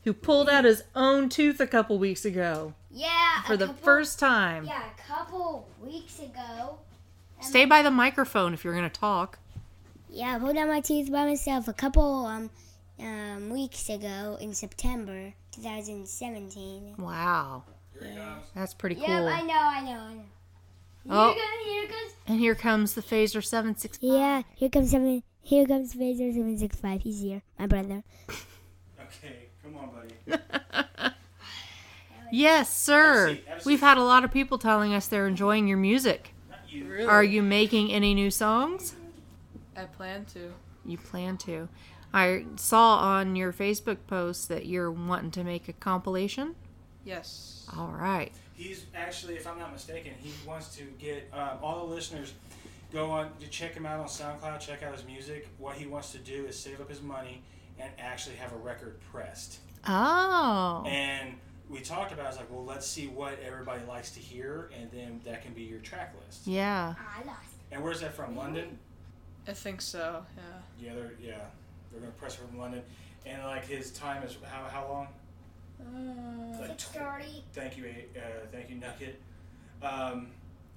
Who 0.03 0.13
pulled 0.13 0.49
out 0.49 0.65
his 0.65 0.83
own 0.95 1.29
tooth 1.29 1.61
a 1.61 1.67
couple 1.67 1.97
weeks 1.97 2.25
ago 2.25 2.73
Yeah. 2.91 3.41
for 3.45 3.53
a 3.53 3.57
the 3.57 3.67
couple- 3.67 3.83
first 3.83 4.19
time. 4.19 4.65
Yeah, 4.65 4.81
a 4.83 5.01
couple 5.07 5.67
weeks 5.81 6.19
ago. 6.19 6.77
Stay 7.41 7.63
by 7.65 7.81
the 7.81 7.91
microphone 7.91 8.53
if 8.53 8.63
you're 8.63 8.73
going 8.73 8.89
to 8.89 8.99
talk. 8.99 9.37
Yeah, 10.09 10.35
I 10.35 10.39
pulled 10.39 10.57
out 10.57 10.67
my 10.67 10.81
teeth 10.81 11.11
by 11.11 11.25
myself 11.25 11.67
a 11.67 11.73
couple 11.73 12.25
um, 12.25 12.49
um 12.99 13.49
weeks 13.49 13.89
ago 13.89 14.37
in 14.39 14.53
September 14.53 15.33
2017. 15.51 16.95
Wow. 16.97 17.63
Here 17.93 18.09
he 18.09 18.15
comes. 18.15 18.45
That's 18.55 18.73
pretty 18.73 18.95
cool. 18.95 19.07
Yeah, 19.07 19.23
I 19.25 19.41
know, 19.41 19.53
I 19.53 19.81
know, 19.81 19.99
I 19.99 20.13
know. 20.13 20.23
Oh. 21.09 21.33
Here 21.33 21.43
goes, 21.43 21.65
here 21.73 21.87
goes. 21.87 22.15
And 22.27 22.39
here 22.39 22.55
comes 22.55 22.93
the 22.93 23.01
Phazer 23.01 23.43
765. 23.43 24.09
Yeah, 24.09 24.41
here 24.55 24.69
comes 24.69 24.91
seven. 24.91 25.23
Here 25.41 25.65
comes 25.65 25.93
Phazer 25.93 26.33
seven 26.33 26.57
six 26.57 26.75
five. 26.77 27.01
He's 27.01 27.21
here, 27.21 27.41
my 27.59 27.67
brother. 27.67 28.03
Okay, 28.99 29.49
come 29.61 29.77
on, 29.77 29.89
buddy. 30.27 30.41
Yes, 32.35 32.75
sir. 32.75 33.27
Have 33.27 33.27
a 33.27 33.35
seat, 33.35 33.43
have 33.47 33.61
a 33.61 33.69
We've 33.69 33.79
had 33.79 33.97
a 33.99 34.03
lot 34.03 34.23
of 34.23 34.31
people 34.31 34.57
telling 34.57 34.91
us 34.91 35.05
they're 35.07 35.27
enjoying 35.27 35.67
your 35.67 35.77
music. 35.77 36.33
Not 36.49 36.61
you. 36.67 37.07
Are 37.07 37.23
you 37.23 37.43
making 37.43 37.91
any 37.91 38.15
new 38.15 38.31
songs? 38.31 38.95
I 39.77 39.83
plan 39.83 40.25
to. 40.33 40.51
You 40.83 40.97
plan 40.97 41.37
to. 41.37 41.69
I 42.13 42.45
saw 42.57 42.97
on 42.97 43.35
your 43.35 43.51
Facebook 43.51 43.97
post 44.07 44.49
that 44.49 44.65
you're 44.65 44.91
wanting 44.91 45.31
to 45.31 45.43
make 45.43 45.67
a 45.67 45.73
compilation. 45.73 46.55
Yes. 47.03 47.67
All 47.75 47.87
right. 47.87 48.31
He's 48.55 48.85
actually, 48.95 49.35
if 49.35 49.47
I'm 49.47 49.57
not 49.57 49.73
mistaken, 49.73 50.13
he 50.21 50.31
wants 50.47 50.75
to 50.77 50.83
get 50.99 51.29
um, 51.33 51.57
all 51.61 51.87
the 51.87 51.93
listeners 51.93 52.33
go 52.93 53.09
on 53.09 53.31
to 53.39 53.47
check 53.47 53.73
him 53.73 53.85
out 53.85 53.99
on 53.99 54.05
SoundCloud, 54.05 54.59
check 54.59 54.83
out 54.83 54.93
his 54.93 55.03
music. 55.05 55.47
What 55.57 55.75
he 55.75 55.87
wants 55.87 56.11
to 56.11 56.19
do 56.19 56.45
is 56.45 56.57
save 56.57 56.79
up 56.79 56.89
his 56.89 57.01
money 57.01 57.41
and 57.79 57.89
actually 57.97 58.35
have 58.35 58.53
a 58.53 58.57
record 58.57 58.99
pressed. 59.11 59.57
Oh. 59.87 60.83
And 60.87 61.33
we 61.69 61.79
talked 61.79 62.11
about, 62.11 62.25
it, 62.25 62.27
I 62.27 62.29
was 62.29 62.37
like, 62.37 62.51
well, 62.51 62.63
let's 62.63 62.87
see 62.87 63.07
what 63.07 63.39
everybody 63.45 63.83
likes 63.85 64.11
to 64.11 64.19
hear, 64.19 64.69
and 64.79 64.91
then 64.91 65.19
that 65.25 65.43
can 65.43 65.53
be 65.53 65.63
your 65.63 65.79
track 65.79 66.13
list. 66.23 66.45
Yeah. 66.45 66.93
I 66.99 67.25
lost. 67.25 67.39
And 67.71 67.83
where's 67.83 68.01
that 68.01 68.13
from? 68.13 68.37
London? 68.37 68.77
I 69.47 69.53
think 69.53 69.81
so. 69.81 70.23
Yeah. 70.37 70.43
Yeah, 70.79 70.93
they're 70.93 71.13
yeah, 71.21 71.45
they're 71.93 72.01
gonna 72.01 72.11
press 72.13 72.33
it 72.35 72.41
from 72.47 72.57
London. 72.57 72.81
And 73.25 73.41
like 73.43 73.65
his 73.65 73.91
time 73.91 74.23
is 74.23 74.35
how 74.51 74.63
how 74.65 74.87
long? 74.91 75.07
Like 76.59 76.77
tw- 76.77 76.81
Thirty. 76.81 77.43
Thank 77.53 77.77
you, 77.77 77.85
uh, 78.17 78.19
thank 78.51 78.69
you, 78.69 78.75
Nugget. 78.77 79.19
Um, 79.81 80.27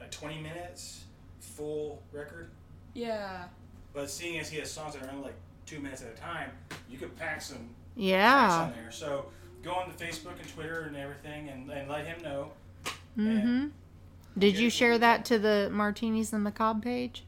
like 0.00 0.10
20 0.10 0.40
minutes, 0.40 1.04
full 1.40 2.02
record. 2.12 2.48
Yeah. 2.94 3.44
But 3.94 4.10
seeing 4.10 4.38
as 4.40 4.48
he 4.50 4.58
has 4.58 4.70
songs 4.70 4.94
that 4.94 5.02
are 5.04 5.10
only 5.10 5.24
like 5.24 5.36
two 5.64 5.78
minutes 5.80 6.02
at 6.02 6.08
a 6.08 6.16
time, 6.20 6.50
you 6.90 6.98
could 6.98 7.16
pack 7.16 7.40
some 7.40 7.56
tracks 7.58 7.70
Yeah. 7.96 8.62
on 8.64 8.72
there. 8.72 8.90
So 8.90 9.26
go 9.62 9.72
on 9.72 9.90
the 9.96 10.04
Facebook 10.04 10.38
and 10.40 10.48
Twitter 10.48 10.80
and 10.82 10.96
everything, 10.96 11.48
and, 11.48 11.70
and 11.70 11.88
let 11.88 12.04
him 12.04 12.20
know. 12.22 12.50
Mm-hmm. 13.16 13.68
Did 14.38 14.58
you 14.58 14.68
share 14.70 14.98
that 14.98 15.24
to 15.26 15.38
the 15.38 15.70
Martinis 15.72 16.32
and 16.32 16.42
Macabre 16.44 16.80
page? 16.80 17.24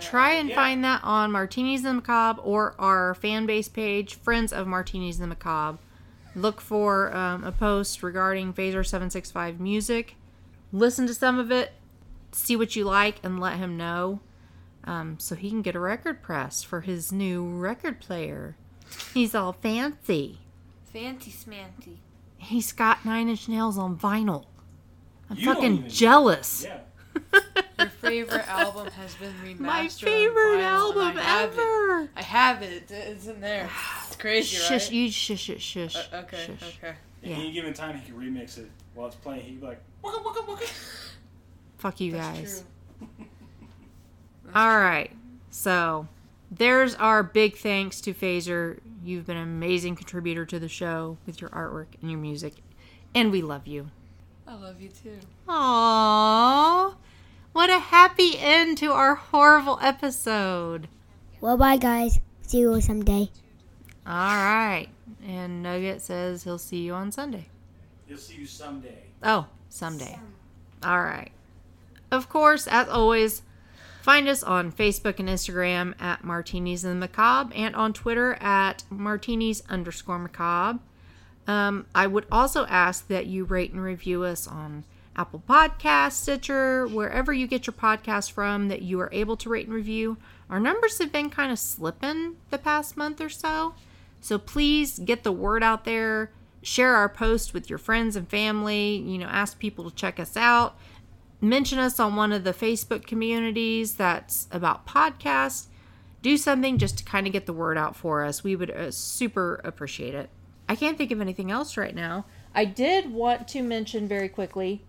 Yeah. 0.00 0.08
Try 0.08 0.32
and 0.34 0.48
Yeah. 0.48 0.54
find 0.54 0.84
that 0.84 1.00
on 1.04 1.32
Martinis 1.32 1.84
and 1.84 1.96
Macabre 1.96 2.40
or 2.42 2.74
our 2.78 3.14
fan 3.14 3.46
base 3.46 3.68
page, 3.68 4.14
Friends 4.16 4.52
of 4.52 4.66
Martinis 4.66 5.18
and 5.20 5.28
Macabre. 5.28 5.78
Look 6.34 6.60
for 6.60 7.14
um, 7.16 7.42
a 7.44 7.52
post 7.52 8.02
regarding 8.02 8.52
Phazer 8.52 8.86
765 8.86 9.58
music. 9.60 10.16
Listen 10.72 11.06
to 11.06 11.14
some 11.14 11.38
of 11.38 11.50
it, 11.50 11.72
see 12.32 12.54
what 12.54 12.76
you 12.76 12.84
like, 12.84 13.16
and 13.24 13.40
let 13.40 13.56
him 13.56 13.76
know 13.76 14.20
um, 14.84 15.16
so 15.18 15.34
he 15.34 15.48
can 15.50 15.62
get 15.62 15.74
a 15.74 15.80
record 15.80 16.22
press 16.22 16.62
for 16.62 16.82
his 16.82 17.10
new 17.12 17.44
record 17.44 18.00
player. 18.00 18.56
He's 19.14 19.34
all 19.34 19.52
fancy. 19.52 20.38
Fancy 20.92 21.30
smanty. 21.30 21.96
He's 22.36 22.72
got 22.72 23.04
Nine 23.04 23.28
Inch 23.28 23.48
Nails 23.48 23.76
on 23.76 23.96
vinyl. 23.98 24.44
I'm 25.28 25.36
You 25.38 25.44
fucking 25.46 25.74
even- 25.78 25.90
jealous. 25.90 26.64
Yeah. 26.64 26.78
Your 27.78 27.88
favorite 27.88 28.48
album 28.48 28.88
has 28.92 29.14
been 29.16 29.32
remastered. 29.44 29.60
My 29.60 29.80
on 29.82 29.88
favorite 29.88 30.58
vinyl, 30.58 30.62
album 30.62 31.18
I 31.18 31.22
have 31.22 31.52
it. 31.52 31.58
ever. 31.58 32.10
I 32.16 32.22
have 32.22 32.62
it. 32.62 32.90
It's 32.90 33.26
in 33.26 33.40
there. 33.40 33.68
It's 34.06 34.16
crazy, 34.16 34.56
Shush, 34.56 34.70
right? 34.86 34.92
you 34.92 35.10
shush, 35.10 35.40
shush, 35.40 35.62
shush. 35.62 35.96
Uh, 35.96 36.16
okay, 36.24 36.46
shush. 36.58 36.76
okay. 36.78 36.88
At 36.88 36.96
Yeah. 37.30 37.36
any 37.36 37.52
given 37.52 37.72
time, 37.74 37.96
he 37.98 38.04
can 38.10 38.14
remix 38.20 38.58
it 38.58 38.70
while 38.94 39.06
it's 39.08 39.16
playing. 39.16 39.42
He'd 39.42 39.60
be 39.60 39.66
like, 39.66 39.80
waka, 40.02 40.22
waka, 40.24 40.42
waka. 40.48 40.66
Fuck 41.78 42.00
you 42.00 42.12
That's 42.12 42.38
guys. 42.38 42.64
true. 42.98 43.06
All 44.54 44.78
right. 44.78 45.10
So 45.50 46.08
there's 46.50 46.94
our 46.96 47.22
big 47.22 47.56
thanks 47.58 48.00
to 48.02 48.14
Phazer. 48.14 48.78
You've 49.04 49.26
been 49.26 49.36
an 49.36 49.42
amazing 49.44 49.94
contributor 49.96 50.44
to 50.46 50.58
the 50.58 50.68
show 50.68 51.18
with 51.26 51.40
your 51.40 51.50
artwork 51.50 51.86
and 52.00 52.10
your 52.10 52.18
music. 52.20 52.54
And 53.14 53.30
we 53.30 53.42
love 53.42 53.66
you. 53.66 53.90
I 54.46 54.54
love 54.54 54.80
you 54.80 54.88
too. 54.88 55.18
Aww. 55.46 55.52
What 58.18 58.34
happy 58.34 58.38
end 58.40 58.78
to 58.78 58.90
our 58.90 59.14
horrible 59.14 59.78
episode. 59.80 60.88
Well, 61.40 61.56
bye, 61.56 61.76
guys. 61.76 62.18
See 62.42 62.58
you 62.58 62.80
someday. 62.80 63.30
All 64.04 64.34
right. 64.34 64.88
And 65.24 65.62
Nugget 65.62 66.02
says 66.02 66.42
he'll 66.42 66.58
see 66.58 66.78
you 66.78 66.94
on 66.94 67.12
Sunday. 67.12 67.46
He'll 68.08 68.18
see 68.18 68.34
you 68.34 68.46
someday. 68.46 69.04
Oh, 69.22 69.46
someday. 69.68 70.18
All 70.82 71.00
right. 71.00 71.30
Of 72.10 72.28
course, 72.28 72.66
as 72.66 72.88
always, 72.88 73.42
find 74.02 74.26
us 74.26 74.42
on 74.42 74.72
Facebook 74.72 75.20
and 75.20 75.28
Instagram 75.28 75.94
at 76.00 76.24
Martinis 76.24 76.82
and 76.82 77.00
the 77.00 77.06
Macabre 77.06 77.54
and 77.54 77.76
on 77.76 77.92
Twitter 77.92 78.34
at 78.40 78.82
Martinis 78.90 79.62
underscore 79.68 80.18
Macabre. 80.18 80.80
Um, 81.46 81.86
I 81.94 82.08
would 82.08 82.26
also 82.32 82.66
ask 82.66 83.06
that 83.06 83.26
you 83.26 83.44
rate 83.44 83.70
and 83.70 83.80
review 83.80 84.24
us 84.24 84.48
on 84.48 84.82
Apple 85.18 85.42
Podcasts, 85.48 86.12
Stitcher, 86.12 86.86
wherever 86.86 87.32
you 87.32 87.48
get 87.48 87.66
your 87.66 87.74
podcast 87.74 88.30
from 88.30 88.68
that 88.68 88.82
you 88.82 89.00
are 89.00 89.10
able 89.12 89.36
to 89.38 89.48
rate 89.48 89.66
and 89.66 89.74
review. 89.74 90.16
Our 90.48 90.60
numbers 90.60 90.98
have 91.00 91.10
been 91.10 91.28
kind 91.28 91.50
of 91.50 91.58
slipping 91.58 92.36
the 92.50 92.58
past 92.58 92.96
month 92.96 93.20
or 93.20 93.28
so. 93.28 93.74
So 94.20 94.38
please 94.38 95.00
get 95.00 95.24
the 95.24 95.32
word 95.32 95.64
out 95.64 95.84
there. 95.84 96.30
Share 96.62 96.94
our 96.94 97.08
post 97.08 97.52
with 97.52 97.68
your 97.68 97.80
friends 97.80 98.14
and 98.14 98.28
family. 98.28 98.96
You 98.96 99.18
know, 99.18 99.26
ask 99.26 99.58
people 99.58 99.90
to 99.90 99.96
check 99.96 100.20
us 100.20 100.36
out. 100.36 100.78
Mention 101.40 101.80
us 101.80 101.98
on 101.98 102.14
one 102.14 102.32
of 102.32 102.44
the 102.44 102.54
Facebook 102.54 103.04
communities 103.04 103.96
that's 103.96 104.46
about 104.52 104.86
podcasts. 104.86 105.66
Do 106.22 106.36
something 106.36 106.78
just 106.78 106.98
to 106.98 107.04
kind 107.04 107.26
of 107.26 107.32
get 107.32 107.46
the 107.46 107.52
word 107.52 107.76
out 107.76 107.96
for 107.96 108.24
us. 108.24 108.44
We 108.44 108.54
would 108.54 108.70
uh, 108.70 108.92
super 108.92 109.60
appreciate 109.64 110.14
it. 110.14 110.30
I 110.68 110.76
can't 110.76 110.96
think 110.96 111.10
of 111.10 111.20
anything 111.20 111.50
else 111.50 111.76
right 111.76 111.94
now. 111.94 112.26
I 112.54 112.66
did 112.66 113.12
want 113.12 113.48
to 113.48 113.62
mention 113.62 114.06
very 114.06 114.28
quickly 114.28 114.84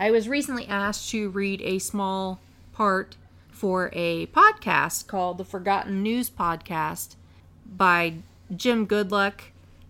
I 0.00 0.10
was 0.10 0.30
recently 0.30 0.66
asked 0.66 1.10
to 1.10 1.28
read 1.28 1.60
a 1.60 1.78
small 1.78 2.40
part 2.72 3.16
for 3.50 3.90
a 3.92 4.28
podcast 4.28 5.06
called 5.06 5.36
the 5.36 5.44
Forgotten 5.44 6.02
News 6.02 6.30
Podcast 6.30 7.16
by 7.66 8.14
Jim 8.56 8.86
Goodluck. 8.86 9.42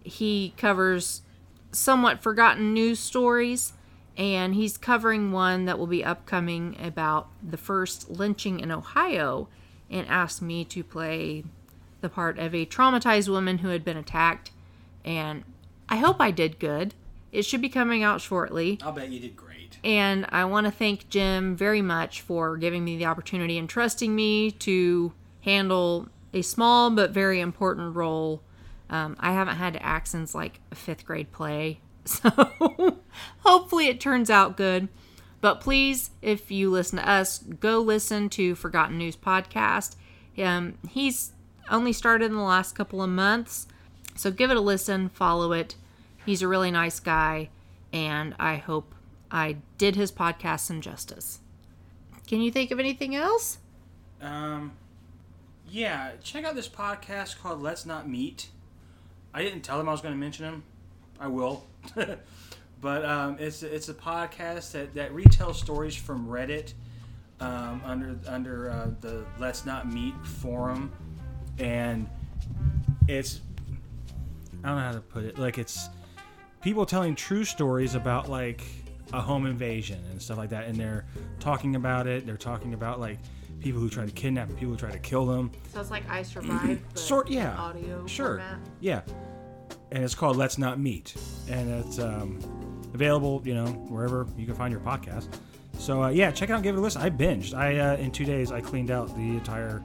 He 0.02 0.52
covers 0.56 1.22
somewhat 1.70 2.24
forgotten 2.24 2.74
news 2.74 2.98
stories, 2.98 3.74
and 4.16 4.56
he's 4.56 4.76
covering 4.76 5.30
one 5.30 5.66
that 5.66 5.78
will 5.78 5.86
be 5.86 6.04
upcoming 6.04 6.76
about 6.82 7.28
the 7.40 7.56
first 7.56 8.10
lynching 8.10 8.58
in 8.58 8.72
Ohio, 8.72 9.46
and 9.88 10.08
asked 10.08 10.42
me 10.42 10.64
to 10.64 10.82
play 10.82 11.44
the 12.00 12.08
part 12.08 12.36
of 12.36 12.52
a 12.52 12.66
traumatized 12.66 13.28
woman 13.28 13.58
who 13.58 13.68
had 13.68 13.84
been 13.84 13.96
attacked. 13.96 14.50
And 15.04 15.44
I 15.88 15.98
hope 15.98 16.20
I 16.20 16.32
did 16.32 16.58
good. 16.58 16.94
It 17.30 17.42
should 17.42 17.62
be 17.62 17.68
coming 17.68 18.02
out 18.02 18.20
shortly. 18.20 18.80
I'll 18.82 18.90
bet 18.90 19.10
you 19.10 19.20
did 19.20 19.36
great. 19.36 19.49
And 19.82 20.26
I 20.28 20.44
want 20.44 20.66
to 20.66 20.70
thank 20.70 21.08
Jim 21.08 21.56
very 21.56 21.82
much 21.82 22.20
for 22.20 22.56
giving 22.56 22.84
me 22.84 22.96
the 22.96 23.06
opportunity 23.06 23.56
and 23.58 23.68
trusting 23.68 24.14
me 24.14 24.50
to 24.52 25.12
handle 25.42 26.08
a 26.34 26.42
small 26.42 26.90
but 26.90 27.10
very 27.10 27.40
important 27.40 27.96
role. 27.96 28.42
Um, 28.90 29.16
I 29.18 29.32
haven't 29.32 29.56
had 29.56 29.72
to 29.74 29.82
act 29.82 30.08
since 30.08 30.34
like 30.34 30.60
a 30.70 30.74
fifth 30.74 31.04
grade 31.04 31.32
play. 31.32 31.80
So 32.06 32.98
hopefully 33.40 33.86
it 33.86 34.00
turns 34.00 34.30
out 34.30 34.56
good. 34.56 34.88
But 35.40 35.60
please, 35.60 36.10
if 36.22 36.50
you 36.50 36.70
listen 36.70 36.98
to 36.98 37.08
us, 37.08 37.38
go 37.38 37.78
listen 37.78 38.28
to 38.30 38.54
Forgotten 38.54 38.98
News 38.98 39.16
Podcast. 39.16 39.96
Um, 40.38 40.78
he's 40.88 41.32
only 41.70 41.92
started 41.92 42.26
in 42.26 42.34
the 42.34 42.42
last 42.42 42.74
couple 42.74 43.02
of 43.02 43.10
months. 43.10 43.66
So 44.16 44.30
give 44.30 44.50
it 44.50 44.56
a 44.56 44.60
listen, 44.60 45.08
follow 45.10 45.52
it. 45.52 45.76
He's 46.26 46.42
a 46.42 46.48
really 46.48 46.70
nice 46.70 47.00
guy, 47.00 47.48
and 47.92 48.34
I 48.38 48.56
hope 48.56 48.94
I 49.30 49.58
did 49.78 49.96
his 49.96 50.10
podcast 50.10 50.60
some 50.60 50.80
justice. 50.80 51.40
Can 52.26 52.40
you 52.40 52.50
think 52.50 52.70
of 52.70 52.78
anything 52.78 53.14
else? 53.14 53.58
Um, 54.20 54.72
yeah, 55.68 56.12
check 56.22 56.44
out 56.44 56.54
this 56.54 56.68
podcast 56.68 57.38
called 57.40 57.62
Let's 57.62 57.86
Not 57.86 58.08
Meet. 58.08 58.48
I 59.32 59.42
didn't 59.42 59.62
tell 59.62 59.80
him 59.80 59.88
I 59.88 59.92
was 59.92 60.00
going 60.00 60.14
to 60.14 60.18
mention 60.18 60.44
him. 60.44 60.62
I 61.18 61.28
will. 61.28 61.64
but 62.80 63.04
um, 63.04 63.36
it's 63.38 63.62
it's 63.62 63.88
a 63.88 63.94
podcast 63.94 64.72
that, 64.72 64.94
that 64.94 65.12
retells 65.12 65.56
stories 65.56 65.94
from 65.94 66.26
Reddit 66.26 66.72
um, 67.40 67.82
under 67.84 68.18
under 68.26 68.70
uh, 68.70 68.90
the 69.00 69.24
Let's 69.38 69.64
Not 69.64 69.92
Meet 69.92 70.14
forum, 70.24 70.92
and 71.58 72.08
it's 73.08 73.40
I 74.64 74.68
don't 74.68 74.76
know 74.76 74.82
how 74.82 74.92
to 74.92 75.00
put 75.00 75.24
it. 75.24 75.38
Like 75.38 75.58
it's 75.58 75.88
people 76.62 76.86
telling 76.86 77.14
true 77.14 77.44
stories 77.44 77.94
about 77.94 78.28
like 78.28 78.62
a 79.12 79.20
home 79.20 79.46
invasion 79.46 80.02
and 80.10 80.20
stuff 80.20 80.38
like 80.38 80.50
that, 80.50 80.66
and 80.66 80.76
they're 80.76 81.04
talking 81.38 81.76
about 81.76 82.06
it. 82.06 82.26
They're 82.26 82.36
talking 82.36 82.74
about 82.74 83.00
like 83.00 83.18
people 83.60 83.80
who 83.80 83.88
try 83.90 84.04
to 84.06 84.12
kidnap, 84.12 84.48
people 84.50 84.68
who 84.70 84.76
try 84.76 84.90
to 84.90 84.98
kill 84.98 85.26
them. 85.26 85.50
So 85.72 85.80
it's 85.80 85.90
like 85.90 86.08
I 86.08 86.22
survived. 86.22 86.80
Sort 86.98 87.28
yeah, 87.30 87.56
Audio 87.58 88.06
sure, 88.06 88.38
format. 88.38 88.58
yeah. 88.80 89.02
And 89.92 90.04
it's 90.04 90.14
called 90.14 90.36
Let's 90.36 90.56
Not 90.58 90.78
Meet, 90.78 91.14
and 91.48 91.68
it's 91.84 91.98
um, 91.98 92.38
available, 92.94 93.42
you 93.44 93.54
know, 93.54 93.66
wherever 93.66 94.26
you 94.36 94.46
can 94.46 94.54
find 94.54 94.70
your 94.70 94.80
podcast. 94.80 95.28
So 95.78 96.04
uh, 96.04 96.08
yeah, 96.10 96.30
check 96.30 96.48
it 96.50 96.52
out, 96.52 96.62
give 96.62 96.76
it 96.76 96.78
a 96.78 96.80
listen. 96.80 97.02
I 97.02 97.10
binged. 97.10 97.54
I 97.54 97.78
uh, 97.78 97.96
in 97.96 98.10
two 98.12 98.24
days 98.24 98.52
I 98.52 98.60
cleaned 98.60 98.90
out 98.90 99.08
the 99.16 99.20
entire 99.22 99.82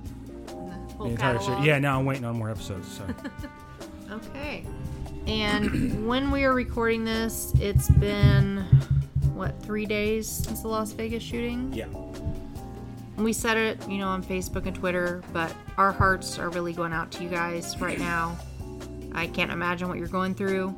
the 1.00 1.06
entire 1.06 1.34
catalog. 1.34 1.42
series. 1.44 1.66
Yeah, 1.66 1.80
now 1.80 1.98
I'm 2.00 2.06
waiting 2.06 2.26
on 2.26 2.38
more 2.38 2.50
episodes. 2.52 2.88
So 2.88 3.08
Okay. 4.12 4.64
And 5.28 6.08
when 6.08 6.30
we 6.30 6.44
are 6.44 6.54
recording 6.54 7.04
this, 7.04 7.52
it's 7.60 7.90
been 7.90 8.64
what 9.36 9.62
three 9.62 9.86
days 9.86 10.28
since 10.28 10.62
the 10.62 10.68
Las 10.68 10.92
Vegas 10.92 11.24
shooting. 11.24 11.74
yeah, 11.74 11.88
We 13.18 13.34
said 13.34 13.58
it, 13.58 13.90
you 13.90 13.98
know, 13.98 14.08
on 14.08 14.24
Facebook 14.24 14.66
and 14.66 14.76
Twitter, 14.76 15.24
but 15.34 15.54
our 15.78 15.92
hearts 15.92 16.40
are 16.40 16.50
really 16.50 16.74
going 16.74 16.94
out 16.94 17.12
to 17.12 17.24
you 17.24 17.30
guys 17.30 17.80
right 17.80 18.00
now. 18.00 18.38
I 19.14 19.28
can't 19.28 19.52
imagine 19.52 19.88
what 19.88 19.98
you're 19.98 20.08
going 20.08 20.36
through. 20.36 20.76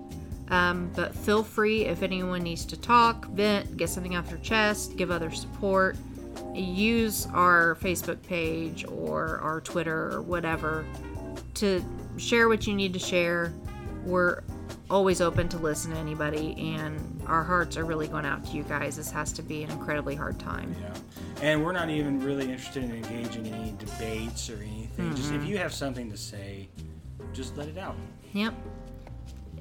Um, 0.50 0.92
but 0.96 1.14
feel 1.14 1.44
free 1.44 1.86
if 1.86 2.04
anyone 2.04 2.42
needs 2.42 2.64
to 2.66 2.80
talk, 2.80 3.28
vent, 3.28 3.76
get 3.76 3.90
something 3.90 4.16
off 4.16 4.30
their 4.30 4.38
chest, 4.38 4.96
give 4.96 5.12
other 5.12 5.32
support. 5.32 5.98
Use 6.54 7.28
our 7.34 7.76
Facebook 7.82 8.22
page 8.24 8.86
or 8.88 9.40
our 9.40 9.60
Twitter 9.62 10.14
or 10.14 10.22
whatever 10.22 10.86
to 11.56 11.84
share 12.18 12.48
what 12.48 12.66
you 12.66 12.74
need 12.76 12.94
to 12.94 13.00
share. 13.00 13.54
We're 14.06 14.44
always 14.90 15.22
open 15.22 15.50
to 15.50 15.58
listen 15.58 15.92
to 15.92 15.98
anybody, 15.98 16.56
and 16.76 17.22
our 17.28 17.44
hearts 17.44 17.78
are 17.78 17.86
really 17.86 18.08
going 18.08 18.26
out 18.26 18.46
to 18.46 18.52
you 18.52 18.64
guys. 18.64 18.96
This 18.98 19.12
has 19.12 19.32
to 19.34 19.42
be 19.42 19.64
an 19.64 19.72
incredibly 19.72 20.16
hard 20.16 20.40
time. 20.40 20.76
yeah. 20.82 20.94
And 21.42 21.64
we're 21.64 21.74
not 21.74 21.90
even 21.90 22.20
really 22.20 22.46
interested 22.46 22.84
in 22.84 22.92
engaging 22.92 23.46
in 23.46 23.54
any 23.54 23.76
debates 23.78 24.50
or 24.50 24.58
anything. 24.64 25.16
Just 25.16 25.34
if 25.34 25.46
you 25.46 25.58
have 25.58 25.74
something 25.74 26.10
to 26.12 26.18
say, 26.18 26.68
just 27.34 27.56
let 27.58 27.68
it 27.68 27.78
out. 27.78 27.96
Yep. 28.34 28.54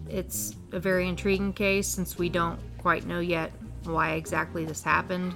It's 0.08 0.54
a 0.72 0.80
very 0.80 1.08
intriguing 1.08 1.52
case 1.52 1.88
since 1.88 2.16
we 2.16 2.28
don't 2.28 2.60
quite 2.78 3.06
know 3.06 3.20
yet 3.20 3.52
why 3.84 4.12
exactly 4.12 4.64
this 4.64 4.82
happened. 4.82 5.34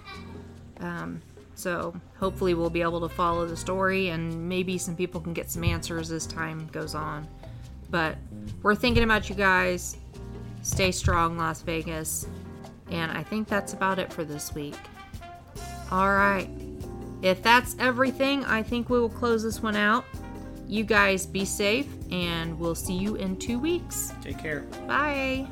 Um, 0.79 1.21
so 1.55 1.95
hopefully 2.19 2.55
we'll 2.55 2.71
be 2.71 2.81
able 2.81 3.01
to 3.01 3.09
follow 3.09 3.47
the 3.47 3.57
story 3.57 4.09
and 4.09 4.49
maybe 4.49 4.79
some 4.79 4.97
people 4.97 5.21
can 5.21 5.35
get 5.35 5.51
some 5.51 5.65
answers 5.65 6.11
as 6.11 6.27
time 6.27 6.69
goes 6.73 6.95
on. 6.95 7.29
But 7.91 8.17
we're 8.63 8.75
thinking 8.75 9.03
about 9.03 9.29
you 9.29 9.35
guys. 9.35 9.97
Stay 10.63 10.93
strong, 10.93 11.37
Las 11.37 11.63
Vegas. 11.63 12.27
And 12.91 13.11
I 13.11 13.23
think 13.23 13.49
that's 13.49 13.73
about 13.73 13.99
it 13.99 14.13
for 14.13 14.25
this 14.25 14.55
week. 14.55 14.77
All 15.91 16.13
right. 16.13 16.49
If 17.23 17.43
that's 17.43 17.77
everything, 17.79 18.45
I 18.45 18.63
think 18.63 18.89
we 18.89 18.99
will 18.99 19.11
close 19.11 19.43
this 19.43 19.63
one 19.63 19.77
out. 19.77 20.05
You 20.67 20.85
guys 20.85 21.27
be 21.27 21.45
safe, 21.45 21.89
and 22.13 22.59
we'll 22.59 22.77
see 22.77 22.95
you 22.95 23.17
in 23.17 23.37
two 23.37 23.59
weeks. 23.59 24.13
Take 24.23 24.39
care. 24.39 24.61
Bye. 24.87 25.47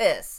Piss! 0.00 0.29